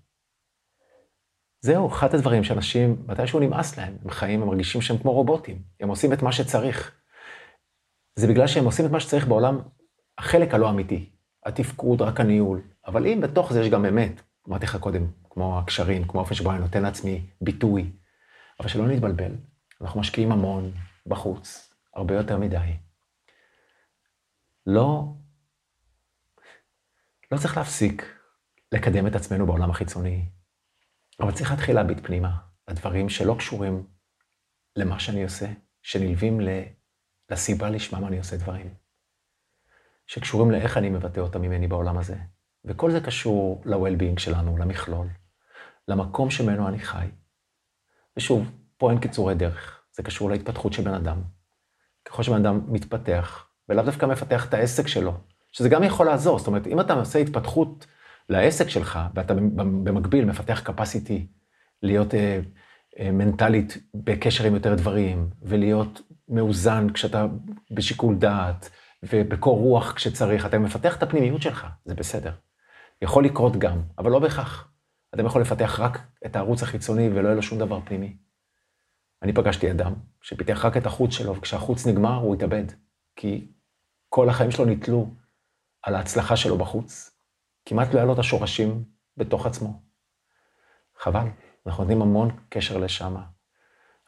זהו, 1.61 1.89
אחד 1.89 2.15
הדברים 2.15 2.45
שאנשים, 2.45 3.05
מתישהו 3.07 3.41
נמאס 3.41 3.79
להם, 3.79 3.97
הם 4.03 4.11
חיים, 4.11 4.43
הם 4.43 4.49
מרגישים 4.49 4.83
שהם 4.83 4.99
כמו 4.99 5.13
רובוטים, 5.13 5.63
הם 5.81 5.89
עושים 5.89 6.13
את 6.13 6.23
מה 6.23 6.33
שצריך. 6.33 7.00
זה 8.21 8.27
בגלל 8.27 8.47
שהם 8.47 8.65
עושים 8.65 8.87
את 8.87 8.91
מה 8.91 9.01
שצריך 9.01 9.27
בעולם, 9.27 9.59
החלק 10.19 10.55
הלא 10.55 10.71
אמיתי, 10.71 11.11
התפקוד, 11.47 12.03
רק 12.03 12.21
הניהול. 12.21 12.61
אבל 12.87 13.07
אם 13.07 13.21
בתוך 13.23 13.53
זה 13.53 13.61
יש 13.61 13.69
גם 13.69 13.87
אמת, 13.87 14.23
אמרתי 14.49 14.65
לך 14.65 14.77
קודם, 14.77 15.07
כמו 15.31 15.59
הקשרים, 15.59 16.05
כמו 16.05 16.21
האופן 16.21 16.35
שבו 16.35 16.51
אני 16.51 16.59
נותן 16.59 16.83
לעצמי 16.83 17.27
ביטוי, 17.41 17.93
אבל 18.61 18.69
שלא 18.69 18.89
נתבלבל, 18.89 19.33
אנחנו 19.81 20.01
משקיעים 20.01 20.33
המון 20.33 20.73
בחוץ, 21.07 21.75
הרבה 21.95 22.15
יותר 22.15 22.39
מדי. 22.39 22.73
לא, 24.67 25.05
לא 27.33 27.39
צריך 27.39 27.57
להפסיק 27.57 28.19
לקדם 28.73 29.07
את 29.07 29.15
עצמנו 29.15 29.47
בעולם 29.47 29.71
החיצוני, 29.71 30.25
אבל 31.21 31.33
צריך 31.33 31.51
להתחיל 31.51 31.75
להביט 31.77 32.07
פנימה, 32.07 32.37
לדברים 32.69 33.09
שלא 33.09 33.35
קשורים 33.39 33.87
למה 34.77 35.01
שאני 35.01 35.25
עושה, 35.25 35.47
שנלווים 35.83 36.41
לסיבה 37.31 37.71
לשמם 37.71 38.07
אני 38.07 38.19
עושה 38.19 38.37
דברים, 38.37 38.75
שקשורים 40.07 40.51
לאיך 40.51 40.77
אני 40.77 40.91
מבטא 40.91 41.21
אותם 41.21 41.43
ממני 41.43 41.69
בעולם 41.69 41.99
הזה. 41.99 42.17
וכל 42.65 42.91
זה 42.91 43.01
קשור 43.01 43.63
ל-well-being 43.65 44.21
שלנו, 44.21 44.59
למכלול, 44.59 45.07
למקום 45.89 46.31
שממנו 46.31 46.69
אני 46.69 46.79
חי. 46.79 47.07
ושוב, 48.17 48.51
פה 48.77 48.91
אין 48.91 49.01
קיצורי 49.01 49.35
דרך, 49.35 49.83
זה 49.93 50.03
קשור 50.03 50.31
להתפתחות 50.31 50.73
של 50.73 50.83
בן 50.83 50.95
אדם. 50.95 51.23
ככל 52.05 52.23
שבן 52.23 52.47
אדם 52.47 52.61
מתפתח, 52.69 53.47
ולאו 53.69 53.85
דווקא 53.85 54.07
מפתח 54.07 54.49
את 54.49 54.55
העסק 54.55 54.87
שלו, 54.87 55.13
שזה 55.53 55.69
גם 55.69 55.83
יכול 55.83 56.07
לעזור, 56.07 56.39
זאת 56.39 56.47
אומרת, 56.47 56.67
אם 56.67 56.81
אתה 56.81 56.93
עושה 56.93 57.19
התפתחות 57.19 57.87
לעסק 58.29 58.69
שלך, 58.69 58.99
ואתה 59.15 59.35
במקביל 59.55 60.25
מפתח 60.25 60.63
capacity 60.69 61.21
להיות 61.83 62.15
אה, 62.15 62.41
אה, 62.99 63.11
מנטלית 63.11 63.79
בקשר 63.95 64.45
עם 64.45 64.55
יותר 64.55 64.75
דברים, 64.75 65.31
ולהיות 65.43 66.01
מאוזן 66.31 66.91
כשאתה 66.91 67.27
בשיקול 67.71 68.17
דעת, 68.17 68.71
ובקור 69.03 69.59
רוח 69.59 69.93
כשצריך, 69.93 70.47
אתה 70.47 70.59
מפתח 70.59 70.97
את 70.97 71.03
הפנימיות 71.03 71.43
שלך, 71.43 71.67
זה 71.85 71.95
בסדר. 71.95 72.33
יכול 73.03 73.25
לקרות 73.25 73.57
גם, 73.57 73.83
אבל 73.99 74.11
לא 74.11 74.19
בהכרח. 74.19 74.73
אדם 75.15 75.27
יכול 75.27 75.41
לפתח 75.41 75.81
רק 75.81 75.99
את 76.27 76.37
הערוץ 76.37 76.63
החיצוני 76.63 77.09
ולא 77.09 77.27
יהיה 77.27 77.35
לו 77.35 77.43
שום 77.43 77.59
דבר 77.59 77.81
פנימי. 77.85 78.17
אני 79.23 79.33
פגשתי 79.33 79.71
אדם 79.71 79.95
שפיתח 80.21 80.65
רק 80.65 80.77
את 80.77 80.87
החוץ 80.87 81.13
שלו, 81.13 81.37
וכשהחוץ 81.37 81.87
נגמר 81.87 82.15
הוא 82.15 82.35
התאבד. 82.35 82.65
כי 83.17 83.53
כל 84.09 84.29
החיים 84.29 84.51
שלו 84.51 84.65
ניתלו 84.65 85.11
על 85.83 85.95
ההצלחה 85.95 86.37
שלו 86.37 86.59
בחוץ. 86.59 87.17
כמעט 87.65 87.89
לא 87.95 87.99
היה 87.99 88.05
לו 88.05 88.13
את 88.13 88.19
השורשים 88.19 88.85
בתוך 89.17 89.47
עצמו. 89.47 89.83
חבל, 90.99 91.27
אנחנו 91.67 91.83
נותנים 91.83 92.03
המון 92.03 92.31
קשר 92.49 92.79
לשם. 92.79 93.17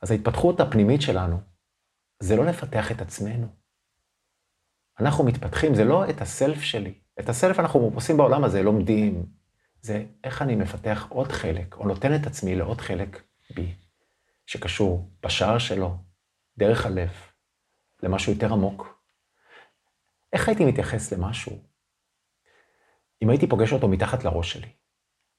אז 0.03 0.11
ההתפתחות 0.11 0.61
הפנימית 0.61 1.03
שלנו, 1.03 1.52
זה 2.23 2.37
לא 2.37 2.45
לפתח 2.45 2.93
את 2.93 3.01
עצמנו. 3.01 3.47
אנחנו 5.01 5.25
מתפתחים, 5.25 5.75
זה 5.75 5.85
לא 5.85 6.11
את 6.11 6.21
הסלף 6.21 6.61
שלי. 6.61 6.95
את 7.21 7.29
הסלף 7.29 7.59
אנחנו 7.59 7.91
עושים 7.95 8.17
בעולם 8.17 8.45
הזה, 8.45 8.63
לומדים. 8.63 9.27
זה 9.81 10.05
איך 10.25 10.43
אני 10.43 10.57
מפתח 10.57 11.07
עוד 11.09 11.33
חלק, 11.33 11.77
או 11.77 11.87
נותן 11.89 12.15
את 12.15 12.27
עצמי 12.27 12.55
לעוד 12.55 12.81
חלק 12.81 13.23
בי, 13.55 13.75
שקשור 14.47 15.11
בשער 15.23 15.59
שלו, 15.59 15.97
דרך 16.59 16.87
הלב, 16.87 17.11
למשהו 18.03 18.33
יותר 18.33 18.53
עמוק. 18.53 19.03
איך 20.33 20.49
הייתי 20.49 20.65
מתייחס 20.65 21.13
למשהו 21.13 21.59
אם 23.23 23.31
הייתי 23.31 23.47
פוגש 23.47 23.73
אותו 23.73 23.89
מתחת 23.89 24.25
לראש 24.25 24.53
שלי? 24.53 24.69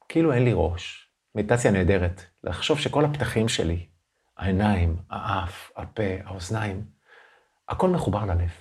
כאילו 0.10 0.34
אין 0.34 0.44
לי 0.44 0.52
ראש. 0.54 1.14
מדיטציה 1.36 1.72
נהדרת, 1.72 2.22
לחשוב 2.44 2.80
שכל 2.80 3.06
הפתחים 3.06 3.48
שלי, 3.48 3.93
העיניים, 4.38 4.98
האף, 5.10 5.72
הפה, 5.76 6.04
האוזניים, 6.26 6.86
הכל 7.70 7.90
מחובר 7.90 8.26
ללב. 8.26 8.52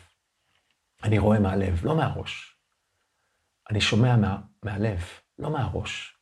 אני 1.02 1.18
רואה 1.18 1.38
מהלב, 1.38 1.84
לא 1.84 1.96
מהראש. 1.96 2.56
אני 3.70 3.80
שומע 3.80 4.16
מה, 4.16 4.38
מהלב, 4.62 5.00
לא 5.38 5.50
מהראש. 5.50 6.16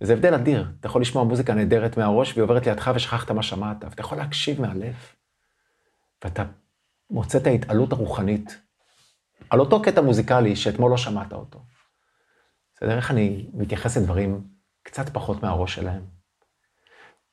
וזה 0.00 0.12
הבדל 0.12 0.34
אדיר. 0.34 0.66
אתה 0.80 0.86
יכול 0.86 1.00
לשמוע 1.00 1.24
מוזיקה 1.24 1.54
נהדרת 1.54 1.96
מהראש 1.96 2.32
והיא 2.32 2.42
עוברת 2.42 2.66
לידך 2.66 2.90
ושכחת 2.94 3.30
מה 3.30 3.42
שמעת, 3.42 3.84
ואתה 3.84 4.00
יכול 4.00 4.18
להקשיב 4.18 4.60
מהלב. 4.60 4.94
ואתה 6.24 6.44
מוצא 7.10 7.38
את 7.38 7.46
ההתעלות 7.46 7.92
הרוחנית 7.92 8.60
על 9.50 9.60
אותו 9.60 9.82
קטע 9.82 10.00
מוזיקלי 10.00 10.56
שאתמול 10.56 10.90
לא 10.90 10.96
שמעת 10.96 11.32
אותו. 11.32 11.64
בסדר? 12.74 12.96
איך 12.96 13.10
אני 13.10 13.50
מתייחס 13.54 13.96
לדברים 13.96 14.48
קצת 14.82 15.08
פחות 15.08 15.42
מהראש 15.42 15.74
שלהם. 15.74 16.04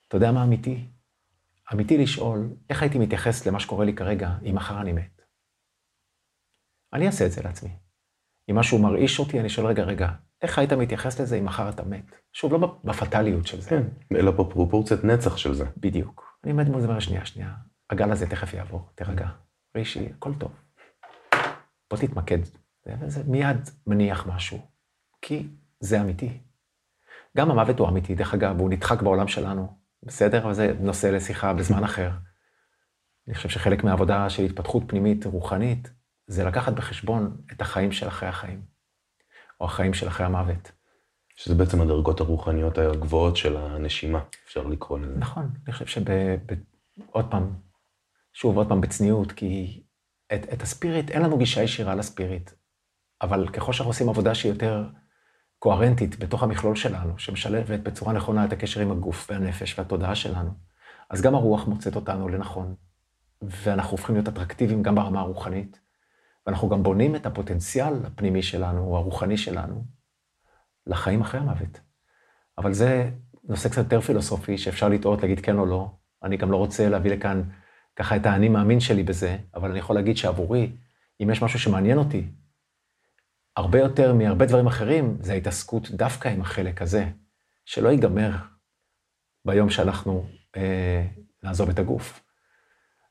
אתה 0.07 0.17
יודע 0.17 0.31
מה 0.31 0.43
אמיתי? 0.43 0.85
אמיתי 1.74 1.97
לשאול, 1.97 2.49
איך 2.70 2.82
הייתי 2.82 2.99
מתייחס 2.99 3.47
למה 3.47 3.59
שקורה 3.59 3.86
לי 3.86 3.95
כרגע 3.95 4.30
אם 4.45 4.55
מחר 4.55 4.82
אני 4.82 4.93
מת? 4.93 5.22
אני 6.93 7.07
אעשה 7.07 7.26
את 7.26 7.32
זה 7.32 7.41
לעצמי. 7.41 7.70
אם 8.49 8.55
משהו 8.55 8.80
מרעיש 8.80 9.20
אותי, 9.20 9.39
אני 9.39 9.49
שואל, 9.49 9.68
רגע, 9.68 9.84
רגע, 9.84 10.09
איך 10.41 10.59
היית 10.59 10.74
מתייחס 10.74 11.22
לזה 11.22 11.36
אם 11.36 11.45
מחר 11.45 11.70
אתה 11.70 11.84
מת? 11.84 12.05
שוב, 12.34 12.53
לא 12.53 12.80
בפטאליות 12.84 13.47
של 13.47 13.61
זה. 13.61 13.70
כן, 13.70 13.84
אלא 14.18 14.32
בפרופורציית 14.32 15.03
נצח 15.03 15.38
של 15.38 15.53
זה. 15.53 15.66
בדיוק. 15.78 16.39
אני 16.43 16.51
עומד 16.51 16.70
מול 16.70 16.82
זה 16.82 16.88
שנייה, 16.99 17.26
שנייה. 17.26 17.53
הגל 17.89 18.11
הזה 18.11 18.30
תכף 18.30 18.53
יעבור, 18.53 18.89
תירגע. 18.95 19.28
רישי, 19.78 20.09
הכל 20.18 20.34
טוב. 20.34 20.51
בוא 21.89 21.97
תתמקד. 21.97 22.39
זה 23.07 23.24
מיד 23.28 23.70
מניח 23.88 24.28
משהו. 24.28 24.59
כי 25.22 25.47
זה 25.80 26.01
אמיתי. 26.01 26.39
גם 27.38 27.51
המוות 27.51 27.80
הוא 27.80 27.89
אמיתי, 27.89 28.16
דרך 28.16 28.34
אגב, 28.34 28.59
הוא 28.59 28.70
נדחק 28.70 29.01
בעולם 29.01 29.28
שלנו. 29.28 29.82
בסדר? 30.05 30.43
אבל 30.43 30.53
זה 30.53 30.73
נושא 30.79 31.07
לשיחה 31.07 31.53
בזמן 31.53 31.83
אחר. 31.83 32.09
אני 33.27 33.35
חושב 33.35 33.49
שחלק 33.49 33.83
מהעבודה 33.83 34.29
של 34.29 34.43
התפתחות 34.43 34.83
פנימית 34.87 35.25
רוחנית, 35.25 35.91
זה 36.27 36.43
לקחת 36.43 36.73
בחשבון 36.73 37.37
את 37.51 37.61
החיים 37.61 37.91
של 37.91 38.07
אחרי 38.07 38.29
החיים, 38.29 38.61
או 39.59 39.65
החיים 39.65 39.93
של 39.93 40.07
אחרי 40.07 40.25
המוות. 40.25 40.71
שזה 41.35 41.55
בעצם 41.55 41.81
הדרגות 41.81 42.19
הרוחניות 42.19 42.77
הגבוהות 42.77 43.37
של 43.37 43.57
הנשימה, 43.57 44.19
אפשר 44.45 44.67
לקרוא 44.67 44.99
לזה. 44.99 45.17
נכון, 45.17 45.49
אני 45.65 45.73
חושב 45.73 45.85
שב... 45.85 46.11
ב, 46.45 46.53
עוד 47.11 47.31
פעם, 47.31 47.53
שוב, 48.33 48.57
עוד 48.57 48.69
פעם 48.69 48.81
בצניעות, 48.81 49.31
כי 49.31 49.83
את, 50.33 50.53
את 50.53 50.61
הספיריט, 50.61 51.09
אין 51.09 51.21
לנו 51.21 51.37
גישה 51.37 51.63
ישירה 51.63 51.95
לספיריט, 51.95 52.51
אבל 53.21 53.49
ככל 53.49 53.73
שאנחנו 53.73 53.89
עושים 53.89 54.09
עבודה 54.09 54.35
שהיא 54.35 54.51
יותר 54.51 54.83
קוהרנטית 55.64 56.20
בתוך 56.20 56.43
המכלול 56.43 56.76
שלנו, 56.76 57.20
שמשלבת 57.20 57.80
בצורה 57.80 58.14
נכונה 58.14 58.45
את 58.45 58.53
הקשר 58.53 58.82
עם 58.82 58.91
הגוף 58.91 59.28
והנפש 59.30 59.80
והתודעה 59.80 60.16
שלנו, 60.16 60.49
אז 61.09 61.22
גם 61.22 61.36
הרוח 61.36 61.68
מוצאת 61.68 61.95
אותנו 61.95 62.30
לנכון, 62.30 62.76
ואנחנו 63.41 63.91
הופכים 63.91 64.16
להיות 64.16 64.28
אטרקטיביים 64.28 64.84
גם 64.84 64.95
ברמה 64.95 65.20
הרוחנית, 65.20 65.80
ואנחנו 66.45 66.70
גם 66.70 66.84
בונים 66.84 67.16
את 67.16 67.26
הפוטנציאל 67.26 67.93
הפנימי 68.05 68.43
שלנו, 68.43 68.84
או 68.86 68.97
הרוחני 68.97 69.38
שלנו, 69.38 69.84
לחיים 70.88 71.22
אחרי 71.22 71.39
המוות. 71.39 71.80
אבל 72.57 72.74
זה 72.74 73.09
נושא 73.43 73.70
קצת 73.70 73.84
יותר 73.84 74.01
פילוסופי, 74.01 74.57
שאפשר 74.57 74.89
לטעות, 74.89 75.22
להגיד 75.22 75.39
כן 75.39 75.57
או 75.57 75.66
לא. 75.66 75.91
אני 76.24 76.38
גם 76.38 76.51
לא 76.51 76.57
רוצה 76.57 76.89
להביא 76.89 77.11
לכאן 77.11 77.41
ככה 77.95 78.16
את 78.16 78.26
האני 78.26 78.49
מאמין 78.49 78.80
שלי 78.80 79.03
בזה, 79.03 79.38
אבל 79.55 79.70
אני 79.70 79.80
יכול 79.80 79.95
להגיד 79.95 80.18
שעבורי, 80.18 80.72
אם 81.24 81.30
יש 81.30 81.41
משהו 81.41 81.59
שמעניין 81.59 81.97
אותי, 81.97 82.28
הרבה 83.57 83.79
יותר 83.79 84.13
מהרבה 84.13 84.45
דברים 84.45 84.67
אחרים, 84.67 85.17
זה 85.21 85.33
ההתעסקות 85.33 85.91
דווקא 85.91 86.27
עם 86.27 86.41
החלק 86.41 86.81
הזה, 86.81 87.05
שלא 87.65 87.89
ייגמר 87.89 88.31
ביום 89.45 89.69
שאנחנו 89.69 90.25
אה, 90.55 91.05
נעזוב 91.43 91.69
את 91.69 91.79
הגוף. 91.79 92.23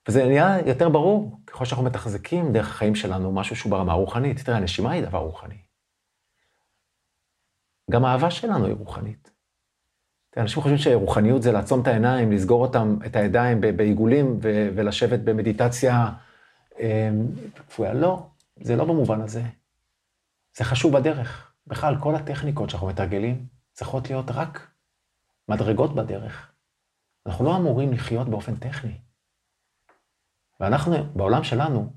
וזה 0.09 0.25
נהיה 0.25 0.57
יותר 0.67 0.89
ברור, 0.89 1.41
ככל 1.47 1.65
שאנחנו 1.65 1.85
מתחזקים 1.85 2.53
דרך 2.53 2.71
החיים 2.71 2.95
שלנו, 2.95 3.33
משהו 3.33 3.57
שהוא 3.57 3.71
ברמה 3.71 3.93
הרוחנית. 3.93 4.41
תראה, 4.41 4.57
הנשימה 4.57 4.91
היא 4.91 5.05
דבר 5.05 5.19
רוחני. 5.19 5.59
גם 7.91 8.05
האהבה 8.05 8.31
שלנו 8.31 8.67
היא 8.67 8.75
רוחנית. 8.75 9.31
תראה, 10.31 10.43
אנשים 10.43 10.63
חושבים 10.63 10.79
שרוחניות 10.79 11.43
זה 11.43 11.53
לעצום 11.53 11.81
את 11.83 11.87
העיניים, 11.87 12.33
לסגור 12.33 12.67
אותם, 12.67 12.97
את 13.07 13.17
הידיים 13.17 13.61
בעיגולים 13.61 14.39
ולשבת 14.75 15.21
במדיטציה 15.21 16.09
אה, 16.81 17.11
כפויה. 17.69 17.95
לא, 17.95 18.27
זה 18.57 18.77
לא 18.77 18.85
במובן 18.85 19.21
הזה. 19.21 19.43
זה 20.57 20.65
חשוב 20.65 20.97
בדרך. 20.99 21.53
בכלל, 21.67 21.97
כל 22.01 22.15
הטכניקות 22.15 22.71
שאנחנו 22.71 22.87
מתרגלים 22.89 23.47
צריכות 23.73 24.11
להיות 24.11 24.31
רק 24.31 24.71
מדרגות 25.49 25.95
בדרך. 25.95 26.53
אנחנו 27.27 27.45
לא 27.45 27.57
אמורים 27.57 27.93
לחיות 27.93 28.29
באופן 28.29 28.57
טכני. 28.57 28.99
ואנחנו, 30.61 31.15
בעולם 31.15 31.45
שלנו, 31.45 31.93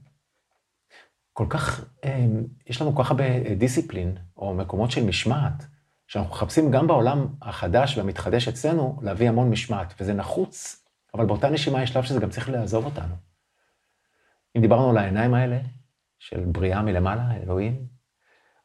כל 1.34 1.46
כך, 1.50 1.86
אה, 2.04 2.26
יש 2.68 2.82
לנו 2.82 2.96
כל 2.96 3.04
כך 3.04 3.12
הרבה 3.12 3.56
דיסציפלין, 3.56 4.18
או 4.38 4.54
מקומות 4.54 4.92
של 4.92 5.06
משמעת, 5.06 5.66
שאנחנו 6.08 6.32
מחפשים 6.32 6.72
גם 6.72 6.88
בעולם 6.88 7.28
החדש 7.42 7.98
והמתחדש 7.98 8.48
אצלנו, 8.48 9.00
להביא 9.02 9.30
המון 9.30 9.50
משמעת, 9.50 9.94
וזה 10.00 10.14
נחוץ, 10.14 10.86
אבל 11.14 11.26
באותה 11.26 11.50
נשימה 11.50 11.84
יש 11.84 11.90
שלב 11.90 12.04
שזה 12.04 12.20
גם 12.20 12.30
צריך 12.30 12.50
לעזוב 12.50 12.86
אותנו. 12.86 13.16
אם 14.58 14.62
דיברנו 14.62 14.90
על 14.90 14.98
העיניים 14.98 15.34
האלה, 15.34 15.60
של 16.20 16.46
בריאה 16.46 16.82
מלמעלה, 16.82 17.36
אלוהים, 17.44 17.88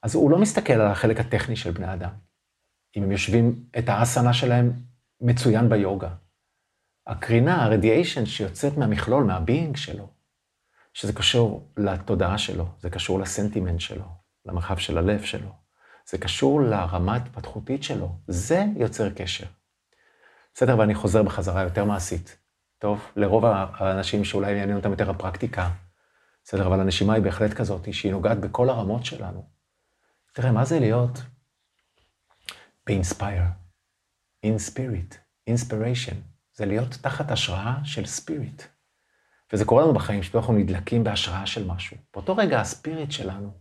אז 0.02 0.14
הוא 0.14 0.30
לא 0.30 0.38
מסתכל 0.38 0.72
על 0.72 0.86
החלק 0.86 1.20
הטכני 1.20 1.56
של 1.56 1.70
בני 1.70 1.92
אדם. 1.92 2.10
אם 2.96 3.02
הם 3.02 3.12
יושבים 3.12 3.64
את 3.78 3.88
האסנה 3.88 4.32
שלהם 4.32 4.72
מצוין 5.20 5.68
ביוגה. 5.68 6.14
הקרינה, 7.06 7.64
ה 7.64 7.70
radiation 7.70 8.26
שיוצאת 8.26 8.76
מהמכלול, 8.76 9.24
מה 9.24 9.39
being 9.39 9.76
שלו, 9.76 10.08
שזה 10.94 11.12
קשור 11.12 11.68
לתודעה 11.76 12.38
שלו, 12.38 12.66
זה 12.80 12.90
קשור 12.90 13.20
לסנטימנט 13.20 13.80
שלו, 13.80 14.04
למרחב 14.46 14.76
של 14.76 14.98
הלב 14.98 15.22
שלו, 15.22 15.52
זה 16.10 16.18
קשור 16.18 16.60
לרמה 16.60 17.16
התפתחותית 17.16 17.82
שלו, 17.82 18.12
זה 18.28 18.64
יוצר 18.76 19.10
קשר. 19.10 19.46
בסדר, 20.54 20.78
ואני 20.78 20.94
חוזר 20.94 21.22
בחזרה 21.22 21.62
יותר 21.62 21.84
מעשית. 21.84 22.38
טוב, 22.78 23.10
לרוב 23.16 23.44
האנשים 23.46 24.24
שאולי 24.24 24.52
יעניין 24.52 24.76
אותם 24.76 24.90
יותר 24.90 25.10
הפרקטיקה, 25.10 25.70
בסדר, 26.44 26.66
אבל 26.66 26.80
הנשימה 26.80 27.14
היא 27.14 27.22
בהחלט 27.22 27.52
כזאת, 27.52 27.94
שהיא 27.94 28.12
נוגעת 28.12 28.40
בכל 28.40 28.68
הרמות 28.68 29.04
שלנו. 29.04 29.59
תראה, 30.32 30.52
מה 30.52 30.64
זה 30.64 30.80
להיות 30.80 31.22
באינספייר, 32.86 33.42
in 34.46 34.70
spirit, 34.70 35.14
inspiration, 35.50 36.14
זה 36.54 36.66
להיות 36.66 36.88
תחת 36.88 37.30
השראה 37.30 37.84
של 37.84 38.06
ספיריט. 38.06 38.62
וזה 39.52 39.64
קורה 39.64 39.82
לנו 39.82 39.94
בחיים, 39.94 40.22
שפתאום 40.22 40.42
אנחנו 40.42 40.54
נדלקים 40.54 41.04
בהשראה 41.04 41.46
של 41.46 41.66
משהו. 41.66 41.96
באותו 42.14 42.36
רגע 42.36 42.60
הספיריט 42.60 43.10
שלנו 43.10 43.52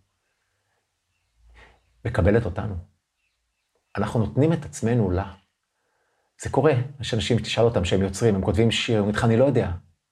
מקבלת 2.05 2.45
אותנו. 2.45 2.75
אנחנו 3.97 4.19
נותנים 4.19 4.53
את 4.53 4.65
עצמנו 4.65 5.11
לה. 5.11 5.33
זה 6.41 6.49
קורה, 6.49 6.73
יש 6.99 7.13
אנשים, 7.13 7.39
תשאל 7.39 7.63
אותם 7.63 7.85
שהם 7.85 8.01
יוצרים, 8.01 8.35
הם 8.35 8.41
כותבים 8.45 8.71
שיר, 8.71 8.95
הם 8.95 8.99
אומרים 8.99 9.15
לך, 9.15 9.23
אני 9.23 9.37
לא 9.37 9.45
יודע. 9.45 9.71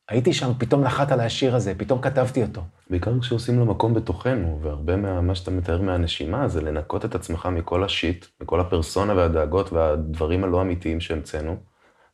הייתי 0.09 0.33
שם, 0.33 0.51
פתאום 0.57 0.83
נחת 0.83 1.11
על 1.11 1.19
השיר 1.19 1.55
הזה, 1.55 1.73
פתאום 1.77 2.01
כתבתי 2.01 2.43
אותו. 2.43 2.61
בעיקר 2.89 3.19
כשעושים 3.19 3.59
לו 3.59 3.65
מקום 3.65 3.93
בתוכנו, 3.93 4.59
והרבה 4.61 4.95
ממה 4.95 5.35
שאתה 5.35 5.51
מתאר 5.51 5.81
מהנשימה 5.81 6.47
זה 6.47 6.61
לנקות 6.61 7.05
את 7.05 7.15
עצמך 7.15 7.45
מכל 7.45 7.83
השיט, 7.83 8.25
מכל 8.41 8.59
הפרסונה 8.59 9.15
והדאגות 9.15 9.73
והדברים 9.73 10.43
הלא 10.43 10.61
אמיתיים 10.61 10.99
שהמצאנו, 10.99 11.57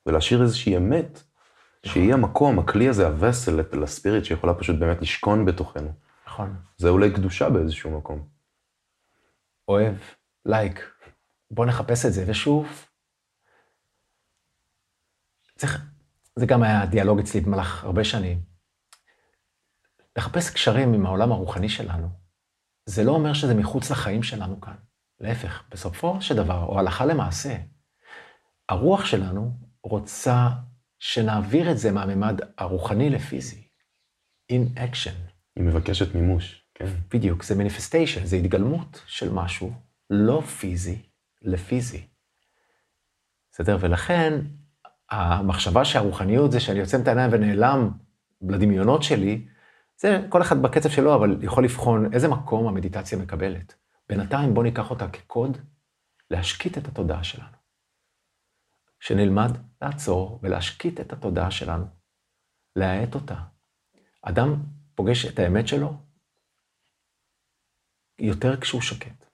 ולהשאיר 0.06 0.42
איזושהי 0.42 0.78
אמת, 0.78 1.24
שהיא 1.86 2.14
המקום, 2.14 2.60
הכלי 2.60 2.90
הזה, 2.90 3.08
הווסל 3.08 3.62
לספיריט, 3.74 4.26
שיכולה 4.26 4.54
פשוט 4.54 4.80
באמת 4.80 5.02
לשכון 5.02 5.46
בתוכנו. 5.46 5.92
נכון. 6.28 6.56
זה 6.78 6.90
אולי 6.90 7.12
קדושה 7.12 7.50
באיזשהו 7.50 7.98
מקום. 7.98 8.28
אוהב, 9.68 9.96
לייק, 10.46 10.92
בוא 11.52 11.66
נחפש 11.66 12.06
את 12.06 12.14
זה, 12.14 12.24
ושוב, 12.28 12.86
צריך, 15.58 15.93
זה 16.40 16.46
גם 16.46 16.64
היה 16.64 16.86
דיאלוג 16.86 17.20
אצלי 17.20 17.42
במהלך 17.42 17.84
הרבה 17.84 18.04
שנים. 18.04 18.42
לחפש 20.18 20.50
קשרים 20.50 20.94
עם 20.94 21.06
העולם 21.06 21.32
הרוחני 21.32 21.70
שלנו, 21.70 22.08
זה 22.86 23.04
לא 23.04 23.12
אומר 23.12 23.34
שזה 23.34 23.56
מחוץ 23.56 23.92
לחיים 23.92 24.24
שלנו 24.24 24.62
כאן. 24.62 24.76
להפך, 25.20 25.64
בסופו 25.72 26.22
של 26.22 26.36
דבר, 26.36 26.66
או 26.66 26.80
הלכה 26.80 27.06
למעשה, 27.06 27.58
הרוח 28.70 29.06
שלנו 29.06 29.52
רוצה 29.84 30.50
שנעביר 31.00 31.72
את 31.72 31.78
זה 31.78 31.92
מהממד 31.92 32.40
הרוחני 32.58 33.10
לפיזי. 33.10 33.68
in 34.52 34.78
action. 34.78 35.32
היא 35.56 35.64
מבקשת 35.64 36.16
מימוש, 36.16 36.66
כן. 36.76 36.86
בדיוק, 37.14 37.44
זה 37.44 37.56
מניפסטיישן, 37.56 38.26
זה 38.26 38.36
התגלמות 38.36 39.04
של 39.08 39.34
משהו 39.34 39.74
לא 40.10 40.42
פיזי 40.42 41.02
לפיזי. 41.42 42.08
בסדר? 43.52 43.78
ולכן, 43.80 44.40
המחשבה 45.14 45.86
שהרוחניות 45.86 46.52
זה 46.52 46.60
שאני 46.60 46.80
יוצא 46.80 46.98
את 47.02 47.08
העיניים 47.08 47.30
ונעלם 47.34 47.90
לדמיונות 48.42 49.04
שלי, 49.04 49.48
זה 49.98 50.26
כל 50.30 50.42
אחד 50.42 50.62
בקצב 50.62 50.90
שלו, 50.90 51.16
אבל 51.16 51.38
יכול 51.42 51.64
לבחון 51.64 52.14
איזה 52.14 52.28
מקום 52.28 52.68
המדיטציה 52.68 53.18
מקבלת. 53.18 53.76
בינתיים 54.10 54.54
בוא 54.54 54.64
ניקח 54.64 54.90
אותה 54.90 55.08
כקוד 55.08 55.58
להשקיט 56.32 56.78
את 56.78 56.88
התודעה 56.88 57.24
שלנו. 57.24 57.58
שנלמד 59.00 59.52
לעצור 59.82 60.40
ולהשקיט 60.44 61.00
את 61.00 61.14
התודעה 61.14 61.52
שלנו, 61.52 61.86
להאט 62.76 63.16
אותה. 63.16 63.36
אדם 64.22 64.56
פוגש 64.96 65.26
את 65.26 65.40
האמת 65.40 65.68
שלו 65.68 65.94
יותר 68.20 68.62
כשהוא 68.62 68.82
שקט. 68.82 69.26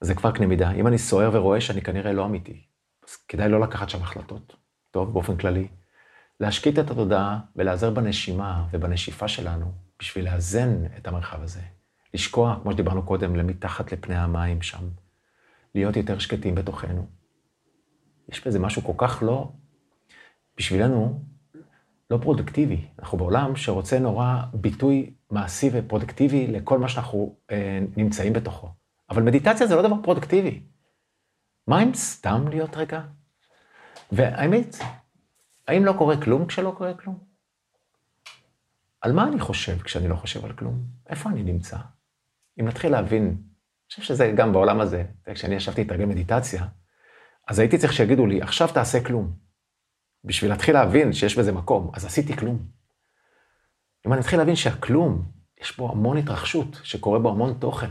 זה 0.00 0.14
כבר 0.14 0.32
קנה 0.32 0.46
מידה. 0.46 0.70
אם 0.72 0.86
אני 0.86 0.98
סוער 0.98 1.30
ורואה 1.32 1.60
שאני 1.60 1.82
כנראה 1.82 2.12
לא 2.12 2.26
אמיתי, 2.26 2.69
אז 3.10 3.16
כדאי 3.16 3.48
לא 3.48 3.60
לקחת 3.60 3.88
שם 3.88 4.02
החלטות. 4.02 4.56
טוב, 4.90 5.12
באופן 5.12 5.36
כללי. 5.36 5.68
להשקיט 6.40 6.78
את 6.78 6.90
התודעה 6.90 7.40
ולעזר 7.56 7.90
בנשימה 7.90 8.66
ובנשיפה 8.72 9.28
שלנו 9.28 9.72
בשביל 9.98 10.24
לאזן 10.24 10.84
את 10.98 11.06
המרחב 11.06 11.42
הזה. 11.42 11.60
לשקוע, 12.14 12.58
כמו 12.62 12.72
שדיברנו 12.72 13.02
קודם, 13.02 13.36
למתחת 13.36 13.92
לפני 13.92 14.16
המים 14.16 14.62
שם. 14.62 14.88
להיות 15.74 15.96
יותר 15.96 16.18
שקטים 16.18 16.54
בתוכנו. 16.54 17.06
יש 18.28 18.46
בזה 18.46 18.58
משהו 18.58 18.82
כל 18.82 18.92
כך 18.96 19.22
לא, 19.22 19.52
בשבילנו, 20.56 21.22
לא 22.10 22.18
פרודוקטיבי. 22.22 22.88
אנחנו 22.98 23.18
בעולם 23.18 23.56
שרוצה 23.56 23.98
נורא 23.98 24.42
ביטוי 24.54 25.14
מעשי 25.30 25.70
ופרודקטיבי 25.72 26.46
לכל 26.46 26.78
מה 26.78 26.88
שאנחנו 26.88 27.36
אה, 27.50 27.80
נמצאים 27.96 28.32
בתוכו. 28.32 28.68
אבל 29.10 29.22
מדיטציה 29.22 29.66
זה 29.66 29.76
לא 29.76 29.82
דבר 29.82 29.96
פרודקטיבי. 30.02 30.62
מה 31.70 31.82
אם 31.82 31.94
סתם 31.94 32.48
להיות 32.48 32.76
רגע? 32.76 33.00
והאמת, 34.12 34.76
האם 35.68 35.84
לא 35.84 35.94
קורה 35.98 36.22
כלום 36.22 36.46
כשלא 36.46 36.74
קורה 36.78 36.94
כלום? 36.94 37.18
על 39.00 39.12
מה 39.12 39.28
אני 39.28 39.40
חושב 39.40 39.82
כשאני 39.82 40.08
לא 40.08 40.16
חושב 40.16 40.44
על 40.44 40.52
כלום? 40.52 40.84
איפה 41.08 41.30
אני 41.30 41.42
נמצא? 41.42 41.76
אם 42.60 42.68
נתחיל 42.68 42.92
להבין, 42.92 43.24
אני 43.24 43.88
חושב 43.90 44.02
שזה 44.02 44.32
גם 44.36 44.52
בעולם 44.52 44.80
הזה, 44.80 45.04
כשאני 45.34 45.54
ישבתי 45.54 45.80
להתרגל 45.80 46.04
מדיטציה, 46.04 46.66
אז 47.48 47.58
הייתי 47.58 47.78
צריך 47.78 47.92
שיגידו 47.92 48.26
לי, 48.26 48.42
עכשיו 48.42 48.68
תעשה 48.74 49.04
כלום. 49.04 49.32
בשביל 50.24 50.50
להתחיל 50.50 50.74
להבין 50.74 51.12
שיש 51.12 51.38
בזה 51.38 51.52
מקום, 51.52 51.90
אז 51.94 52.04
עשיתי 52.04 52.36
כלום. 52.36 52.66
אם 54.06 54.12
אני 54.12 54.20
אתחיל 54.20 54.38
להבין 54.38 54.56
שהכלום, 54.56 55.32
יש 55.60 55.76
בו 55.76 55.90
המון 55.90 56.16
התרחשות, 56.16 56.80
שקורה 56.82 57.18
בו 57.18 57.30
המון 57.30 57.54
תוכן. 57.58 57.90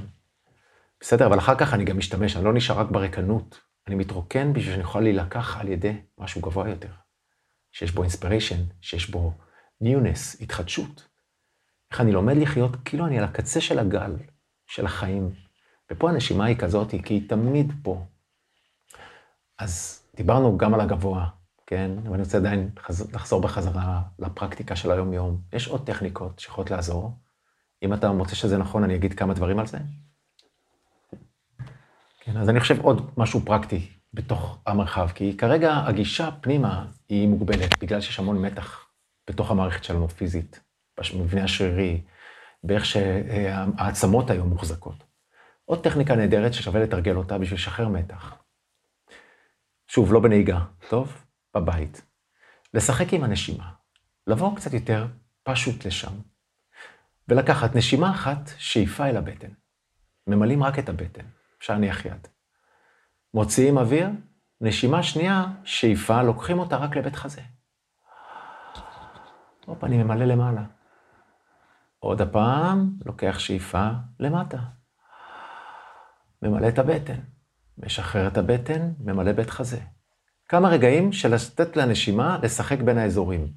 בסדר, 0.99 1.25
אבל 1.27 1.37
אחר 1.37 1.55
כך 1.55 1.73
אני 1.73 1.83
גם 1.85 1.97
משתמש, 1.97 2.35
אני 2.35 2.45
לא 2.45 2.53
נשאר 2.53 2.79
רק 2.79 2.91
בריקנות. 2.91 3.68
אני 3.89 3.95
מתרוקן 3.95 4.53
בשביל 4.53 4.71
שאני 4.71 4.83
יכול 4.83 5.03
להילקח 5.03 5.57
על 5.57 5.67
ידי 5.67 5.93
משהו 6.17 6.41
גבוה 6.41 6.69
יותר. 6.69 6.89
שיש 7.71 7.91
בו 7.91 8.01
inspiration, 8.01 8.63
שיש 8.81 9.09
בו 9.09 9.33
newness, 9.81 10.41
התחדשות. 10.41 11.07
איך 11.91 12.01
אני 12.01 12.11
לומד 12.11 12.37
לחיות 12.37 12.71
כאילו 12.85 13.05
אני 13.05 13.17
על 13.17 13.23
הקצה 13.23 13.61
של 13.61 13.79
הגל, 13.79 14.15
של 14.67 14.85
החיים. 14.85 15.31
ופה 15.91 16.09
הנשימה 16.09 16.45
היא 16.45 16.57
כזאת, 16.57 16.89
כי 16.89 17.13
היא 17.13 17.29
תמיד 17.29 17.73
פה. 17.83 18.05
אז 19.59 20.03
דיברנו 20.15 20.57
גם 20.57 20.73
על 20.73 20.81
הגבוה, 20.81 21.29
כן? 21.67 21.91
ואני 22.11 22.23
רוצה 22.23 22.37
עדיין 22.37 22.69
לחזור 23.13 23.41
בחזרה 23.41 24.01
לפרקטיקה 24.19 24.75
של 24.75 24.91
היום-יום. 24.91 25.41
יש 25.53 25.67
עוד 25.67 25.85
טכניקות 25.85 26.39
שיכולות 26.39 26.71
לעזור. 26.71 27.11
אם 27.83 27.93
אתה 27.93 28.11
מוצא 28.11 28.35
שזה 28.35 28.57
נכון, 28.57 28.83
אני 28.83 28.95
אגיד 28.95 29.13
כמה 29.13 29.33
דברים 29.33 29.59
על 29.59 29.67
זה. 29.67 29.77
כן, 32.33 32.37
אז 32.37 32.49
אני 32.49 32.59
חושב 32.59 32.81
עוד 32.81 33.11
משהו 33.17 33.41
פרקטי, 33.45 33.87
בתוך 34.13 34.57
המרחב, 34.65 35.09
כי 35.15 35.37
כרגע 35.37 35.73
הגישה 35.87 36.29
פנימה 36.41 36.85
היא 37.09 37.27
מוגבלת, 37.27 37.79
בגלל 37.81 38.01
שיש 38.01 38.19
המון 38.19 38.41
מתח 38.41 38.87
בתוך 39.29 39.51
המערכת 39.51 39.83
שלנו 39.83 40.09
פיזית, 40.09 40.59
במבנה 41.13 41.43
השרירי, 41.43 42.01
באיך 42.63 42.85
שהעצמות 42.85 44.29
היום 44.29 44.49
מוחזקות. 44.49 45.03
עוד 45.65 45.83
טכניקה 45.83 46.15
נהדרת 46.15 46.53
ששווה 46.53 46.83
לתרגל 46.83 47.15
אותה 47.15 47.37
בשביל 47.37 47.59
לשחרר 47.59 47.87
מתח. 47.87 48.35
שוב, 49.87 50.13
לא 50.13 50.19
בנהיגה, 50.19 50.59
טוב? 50.89 51.25
בבית. 51.55 52.01
לשחק 52.73 53.13
עם 53.13 53.23
הנשימה. 53.23 53.71
לבוא 54.27 54.55
קצת 54.55 54.73
יותר 54.73 55.07
פשוט 55.43 55.85
לשם. 55.85 56.13
ולקחת 57.27 57.75
נשימה 57.75 58.11
אחת, 58.11 58.49
שאיפה 58.57 59.05
אל 59.05 59.17
הבטן. 59.17 59.51
ממלאים 60.27 60.63
רק 60.63 60.79
את 60.79 60.89
הבטן, 60.89 61.25
אפשר 61.59 61.73
להניח 61.73 62.05
יד. 62.05 62.27
מוציאים 63.33 63.77
אוויר, 63.77 64.09
נשימה 64.61 65.03
שנייה, 65.03 65.45
שאיפה, 65.63 66.23
לוקחים 66.23 66.59
אותה 66.59 66.77
רק 66.77 66.95
לבית 66.95 67.15
חזה. 67.15 67.41
הופ, 69.65 69.83
אני 69.83 70.03
ממלא 70.03 70.25
למעלה. 70.25 70.63
עוד 71.99 72.21
הפעם, 72.21 72.93
לוקח 73.05 73.39
שאיפה 73.39 73.89
למטה. 74.19 74.57
ממלא 76.41 76.67
את 76.67 76.79
הבטן. 76.79 77.19
משחרר 77.77 78.27
את 78.27 78.37
הבטן, 78.37 78.91
ממלא 78.99 79.31
בית 79.31 79.49
חזה. 79.49 79.79
כמה 80.47 80.69
רגעים 80.69 81.11
של 81.11 81.35
לתת 81.35 81.77
לנשימה 81.77 82.37
לשחק 82.43 82.79
בין 82.79 82.97
האזורים. 82.97 83.47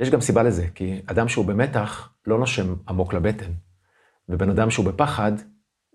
יש 0.00 0.10
גם 0.10 0.20
סיבה 0.20 0.42
לזה, 0.42 0.66
כי 0.74 1.02
אדם 1.06 1.28
שהוא 1.28 1.46
במתח 1.46 2.12
לא 2.26 2.38
נושם 2.38 2.74
עמוק 2.88 3.14
לבטן, 3.14 3.52
ובן 4.28 4.50
אדם 4.50 4.70
שהוא 4.70 4.86
בפחד, 4.86 5.32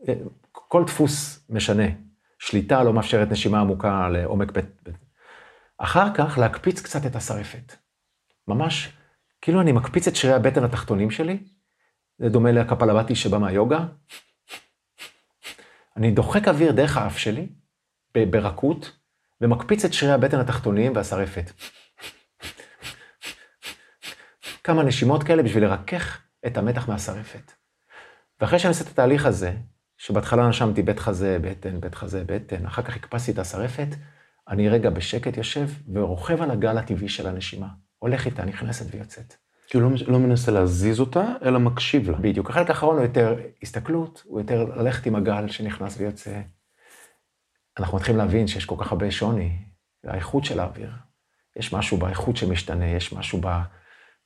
אה, 0.07 0.13
כל 0.73 0.83
דפוס 0.83 1.45
משנה. 1.49 1.83
שליטה 2.39 2.83
לא 2.83 2.93
מאפשרת 2.93 3.31
נשימה 3.31 3.59
עמוקה 3.59 4.09
לעומק 4.09 4.51
בטן. 4.51 4.91
אחר 5.77 6.13
כך 6.13 6.37
להקפיץ 6.37 6.81
קצת 6.81 7.05
את 7.05 7.15
השרפת. 7.15 7.75
ממש, 8.47 8.93
כאילו 9.41 9.61
אני 9.61 9.71
מקפיץ 9.71 10.07
את 10.07 10.15
שרירי 10.15 10.35
הבטן 10.35 10.63
התחתונים 10.63 11.11
שלי, 11.11 11.43
זה 12.17 12.29
דומה 12.29 12.51
לקפלבטי 12.51 13.15
שבא 13.15 13.37
מהיוגה. 13.37 13.85
אני 15.97 16.11
דוחק 16.11 16.47
אוויר 16.47 16.71
דרך 16.71 16.97
האף 16.97 17.17
שלי, 17.17 17.47
ברכות, 18.15 18.97
ומקפיץ 19.41 19.85
את 19.85 19.93
שרירי 19.93 20.13
הבטן 20.13 20.39
התחתוניים 20.39 20.95
והשרפת. 20.95 21.51
כמה 24.63 24.83
נשימות 24.83 25.23
כאלה 25.23 25.43
בשביל 25.43 25.63
לרכך 25.63 26.21
את 26.45 26.57
המתח 26.57 26.87
מהשרפת. 26.87 27.51
ואחרי 28.41 28.59
שאני 28.59 28.69
עושה 28.69 28.83
את 28.83 28.89
התהליך 28.89 29.25
הזה, 29.25 29.53
שבהתחלה 30.03 30.47
נשמתי 30.47 30.81
בית 30.81 30.99
חזה, 30.99 31.37
בטן, 31.41 31.81
בית 31.81 31.95
חזה, 31.95 32.23
בטן, 32.25 32.65
אחר 32.65 32.81
כך 32.81 32.95
הקפצתי 32.95 33.31
את 33.31 33.39
השרפת, 33.39 33.87
אני 34.47 34.69
רגע 34.69 34.89
בשקט 34.89 35.37
יושב 35.37 35.69
ורוכב 35.93 36.41
על 36.41 36.51
הגל 36.51 36.77
הטבעי 36.77 37.09
של 37.09 37.27
הנשימה. 37.27 37.67
הולך 37.99 38.25
איתה, 38.25 38.45
נכנסת 38.45 38.95
ויוצאת. 38.95 39.35
כי 39.67 39.77
הוא 39.77 39.91
לא, 39.91 39.97
לא 40.07 40.19
מנסה 40.19 40.51
להזיז 40.51 40.99
אותה, 40.99 41.25
אלא 41.45 41.59
מקשיב 41.59 42.09
לה. 42.09 42.17
בדיוק. 42.17 42.49
החלק 42.49 42.69
האחרון 42.69 42.95
הוא 42.95 43.03
יותר 43.03 43.35
הסתכלות, 43.61 44.23
הוא 44.25 44.39
יותר 44.39 44.63
ללכת 44.63 45.05
עם 45.05 45.15
הגל 45.15 45.47
שנכנס 45.47 45.97
ויוצא. 45.97 46.41
אנחנו 47.79 47.97
מתחילים 47.97 48.17
להבין 48.17 48.47
שיש 48.47 48.65
כל 48.65 48.75
כך 48.79 48.91
הרבה 48.91 49.11
שוני, 49.11 49.57
האיכות 50.03 50.45
של 50.45 50.59
האוויר. 50.59 50.91
יש 51.55 51.73
משהו 51.73 51.97
באיכות 51.97 52.37
שמשתנה, 52.37 52.85
יש 52.85 53.13
משהו 53.13 53.41
ב, 53.41 53.47
ב, 53.47 53.61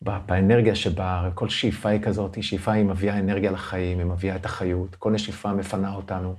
באנרגיה 0.02 0.76
שבה, 0.76 1.30
כל 1.36 1.50
שאיפה 1.50 1.90
היא 1.90 2.02
כזאת, 2.02 2.44
שאיפה 2.44 2.72
היא 2.72 2.86
מביאה 2.86 3.20
אנרגיה 3.20 3.52
לחיים, 3.52 4.00
היא 4.00 4.06
מביאה 4.06 4.36
את 4.36 4.46
החיות, 4.46 4.96
כל 4.96 5.12
נשיפה 5.12 5.54
מפנה 5.54 5.96
אותנו. 5.96 6.36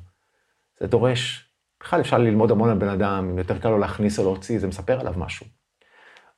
זה 0.81 0.87
דורש, 0.87 1.49
בכלל 1.81 2.01
אפשר 2.01 2.19
ללמוד 2.19 2.51
המון 2.51 2.71
על 2.71 2.79
בן 2.79 2.89
אדם, 2.89 3.29
אם 3.31 3.39
יותר 3.39 3.59
קל 3.59 3.69
לו 3.69 3.79
להכניס 3.79 4.19
או 4.19 4.25
להוציא, 4.25 4.59
זה 4.59 4.67
מספר 4.67 5.01
עליו 5.01 5.15
משהו. 5.17 5.47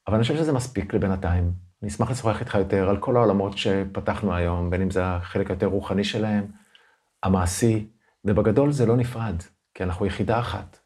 אבל 0.07 0.15
אני 0.15 0.23
חושב 0.23 0.37
שזה 0.37 0.53
מספיק 0.53 0.95
לבינתיים. 0.95 1.53
אני 1.83 1.91
אשמח 1.91 2.11
לשוחח 2.11 2.41
איתך 2.41 2.55
יותר 2.55 2.91
על 2.91 2.97
כל 2.97 3.17
העולמות 3.17 3.59
שפתחנו 3.59 4.35
היום, 4.35 4.71
בין 4.71 4.83
אם 4.83 4.91
זה 4.91 5.05
החלק 5.05 5.51
היותר 5.51 5.67
רוחני 5.67 6.05
שלהם, 6.05 6.47
המעשי, 7.23 7.87
ובגדול 8.25 8.73
זה 8.73 8.87
לא 8.87 8.97
נפרד, 8.97 9.43
כי 9.75 9.83
אנחנו 9.83 10.07
יחידה 10.07 10.41
אחת. 10.41 10.79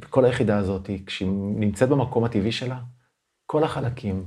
וכל 0.00 0.24
היחידה 0.24 0.58
הזאת, 0.58 0.90
כשהיא 1.06 1.28
נמצאת 1.56 1.88
במקום 1.88 2.24
הטבעי 2.24 2.52
שלה, 2.52 2.78
כל 3.46 3.64
החלקים 3.64 4.24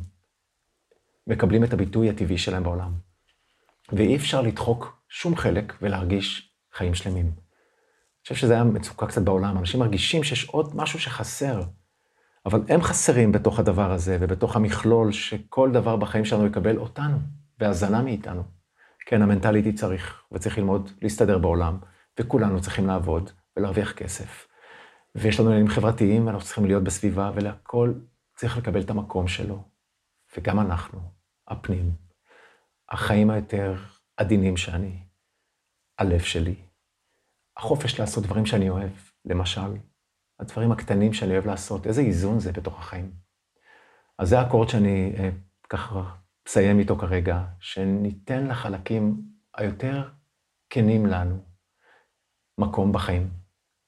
מקבלים 1.29 1.63
את 1.63 1.73
הביטוי 1.73 2.09
הטבעי 2.09 2.37
שלהם 2.37 2.63
בעולם. 2.63 2.91
ואי 3.91 4.15
אפשר 4.15 4.41
לדחוק 4.41 5.01
שום 5.09 5.35
חלק 5.35 5.73
ולהרגיש 5.81 6.53
חיים 6.73 6.95
שלמים. 6.95 7.25
אני 7.25 8.23
חושב 8.23 8.35
שזה 8.35 8.53
היה 8.53 8.63
מצוקה 8.63 9.07
קצת 9.07 9.21
בעולם, 9.21 9.57
אנשים 9.57 9.79
מרגישים 9.79 10.23
שיש 10.23 10.49
עוד 10.49 10.75
משהו 10.75 10.99
שחסר. 10.99 11.61
אבל 12.45 12.61
הם 12.69 12.81
חסרים 12.81 13.31
בתוך 13.31 13.59
הדבר 13.59 13.91
הזה, 13.91 14.17
ובתוך 14.19 14.55
המכלול 14.55 15.11
שכל 15.11 15.71
דבר 15.71 15.95
בחיים 15.95 16.25
שלנו 16.25 16.47
יקבל 16.47 16.77
אותנו, 16.77 17.17
בהזנה 17.57 18.01
מאיתנו. 18.01 18.43
כן, 19.05 19.21
המנטליטי 19.21 19.73
צריך, 19.73 20.23
וצריך 20.31 20.57
ללמוד 20.57 20.91
להסתדר 21.01 21.37
בעולם, 21.37 21.77
וכולנו 22.19 22.61
צריכים 22.61 22.87
לעבוד 22.87 23.31
ולהרוויח 23.57 23.91
כסף. 23.91 24.47
ויש 25.15 25.39
לנו 25.39 25.49
עניינים 25.49 25.71
חברתיים, 25.71 26.27
ואנחנו 26.27 26.45
צריכים 26.45 26.65
להיות 26.65 26.83
בסביבה, 26.83 27.31
ולהכל 27.35 27.93
צריך 28.35 28.57
לקבל 28.57 28.81
את 28.81 28.89
המקום 28.89 29.27
שלו. 29.27 29.63
וגם 30.37 30.59
אנחנו, 30.59 30.99
הפנים, 31.49 31.91
החיים 32.89 33.29
היותר 33.29 33.75
עדינים 34.17 34.57
שאני, 34.57 34.99
הלב 35.97 36.19
שלי, 36.19 36.55
החופש 37.57 37.99
לעשות 37.99 38.23
דברים 38.23 38.45
שאני 38.45 38.69
אוהב, 38.69 38.91
למשל, 39.25 39.77
הדברים 40.39 40.71
הקטנים 40.71 41.13
שאני 41.13 41.33
אוהב 41.33 41.45
לעשות, 41.45 41.87
איזה 41.87 42.01
איזון 42.01 42.39
זה 42.39 42.51
בתוך 42.51 42.79
החיים. 42.79 43.11
אז 44.17 44.29
זה 44.29 44.39
האקורד 44.39 44.69
שאני 44.69 45.13
אה, 45.17 45.29
ככה 45.69 46.15
מסיים 46.47 46.79
איתו 46.79 46.95
כרגע, 46.95 47.45
שניתן 47.59 48.47
לחלקים 48.47 49.21
היותר 49.57 50.09
כנים 50.69 51.05
לנו 51.05 51.45
מקום 52.57 52.91
בחיים, 52.91 53.29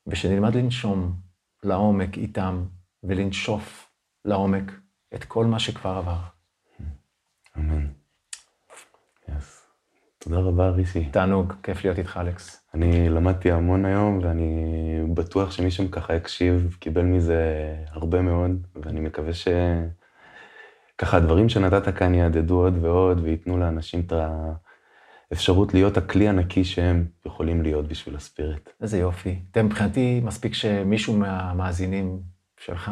ושנלמד 0.08 0.56
לנשום 0.56 1.22
לעומק 1.64 2.18
איתם 2.18 2.66
ולנשוף 3.04 3.92
לעומק 4.26 4.72
את 5.16 5.24
כל 5.24 5.46
מה 5.46 5.60
שכבר 5.60 5.90
עבר. 5.90 6.31
אמן. 7.58 7.88
Yes. 9.30 9.32
תודה 10.20 10.40
רבה, 10.40 10.70
ריסי. 10.70 11.06
תענוג, 11.06 11.54
כיף 11.64 11.84
להיות 11.84 11.98
איתך, 11.98 12.18
אלכס. 12.22 12.70
אני 12.74 13.10
למדתי 13.10 13.52
המון 13.52 13.86
היום, 13.86 14.20
ואני 14.24 14.74
בטוח 15.14 15.52
שמי 15.52 15.72
שככה 15.72 16.14
הקשיב 16.14 16.76
קיבל 16.80 17.02
מזה 17.02 17.76
הרבה 17.90 18.22
מאוד, 18.22 18.68
ואני 18.76 19.00
מקווה 19.00 19.32
שככה 19.34 21.18
הדברים 21.18 21.50
שנתת 21.50 21.98
כאן 21.98 22.14
יהדהדו 22.14 22.64
עוד 22.64 22.78
ועוד, 22.82 23.20
וייתנו 23.24 23.58
לאנשים 23.58 24.00
את 24.00 24.14
האפשרות 25.32 25.74
להיות 25.74 25.98
הכלי 25.98 26.28
הנקי 26.28 26.64
שהם 26.64 27.06
יכולים 27.26 27.62
להיות 27.62 27.88
בשביל 27.88 28.16
הספיריט. 28.16 28.70
איזה 28.82 28.98
יופי. 28.98 29.40
תראה, 29.52 29.66
מבחינתי 29.66 30.22
מספיק 30.24 30.54
שמישהו 30.54 31.18
מהמאזינים 31.18 32.22
שלך 32.60 32.92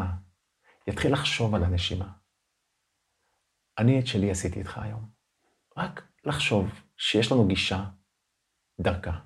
יתחיל 0.88 1.14
לחשוב 1.14 1.55
על 1.55 1.64
הנשימה. 1.64 2.18
אני 3.80 3.99
את 3.99 4.07
שלי 4.07 4.32
עשיתי 4.32 4.59
איתך 4.59 4.77
היום. 4.77 5.05
רק 5.77 6.03
לחשוב 6.25 6.69
שיש 6.97 7.32
לנו 7.32 7.47
גישה 7.47 7.86
דרכה. 8.82 9.19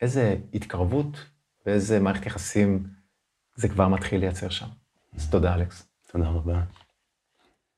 איזה 0.00 0.36
התקרבות 0.54 1.26
ואיזה 1.66 2.00
מערכת 2.00 2.26
יחסים 2.26 2.86
זה 3.56 3.68
כבר 3.68 3.88
מתחיל 3.88 4.20
לייצר 4.20 4.48
שם. 4.48 4.66
אז 5.16 5.30
תודה, 5.30 5.54
אלכס. 5.54 5.88
תודה 6.12 6.28
רבה. 6.28 6.62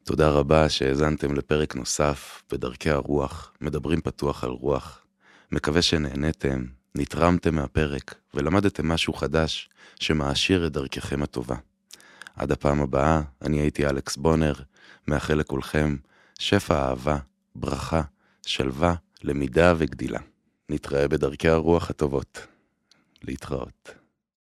תודה 0.05 0.31
רבה 0.31 0.69
שהאזנתם 0.69 1.35
לפרק 1.35 1.77
נוסף 1.77 2.43
בדרכי 2.53 2.91
הרוח, 2.91 3.53
מדברים 3.61 4.01
פתוח 4.01 4.45
על 4.45 4.51
רוח. 4.51 5.07
מקווה 5.53 5.83
שנהניתם, 5.83 6.65
נתרמתם 6.95 7.55
מהפרק 7.55 8.15
ולמדתם 8.35 8.89
משהו 8.89 9.13
חדש 9.13 9.71
שמעשיר 10.01 10.67
את 10.67 10.73
דרככם 10.73 11.23
הטובה. 11.23 11.57
עד 12.37 12.53
הפעם 12.53 12.81
הבאה, 12.81 13.23
אני 13.43 13.61
הייתי 13.61 13.87
אלכס 13.87 14.17
בונר, 14.17 14.55
מאחל 15.09 15.35
לכולכם 15.35 15.97
שפע 16.39 16.89
אהבה, 16.89 17.19
ברכה, 17.55 18.03
שלווה, 18.47 18.95
למידה 19.23 19.75
וגדילה. 19.79 20.21
נתראה 20.69 21.09
בדרכי 21.09 21.49
הרוח 21.49 21.91
הטובות. 21.91 22.47
להתראות. 23.23 24.02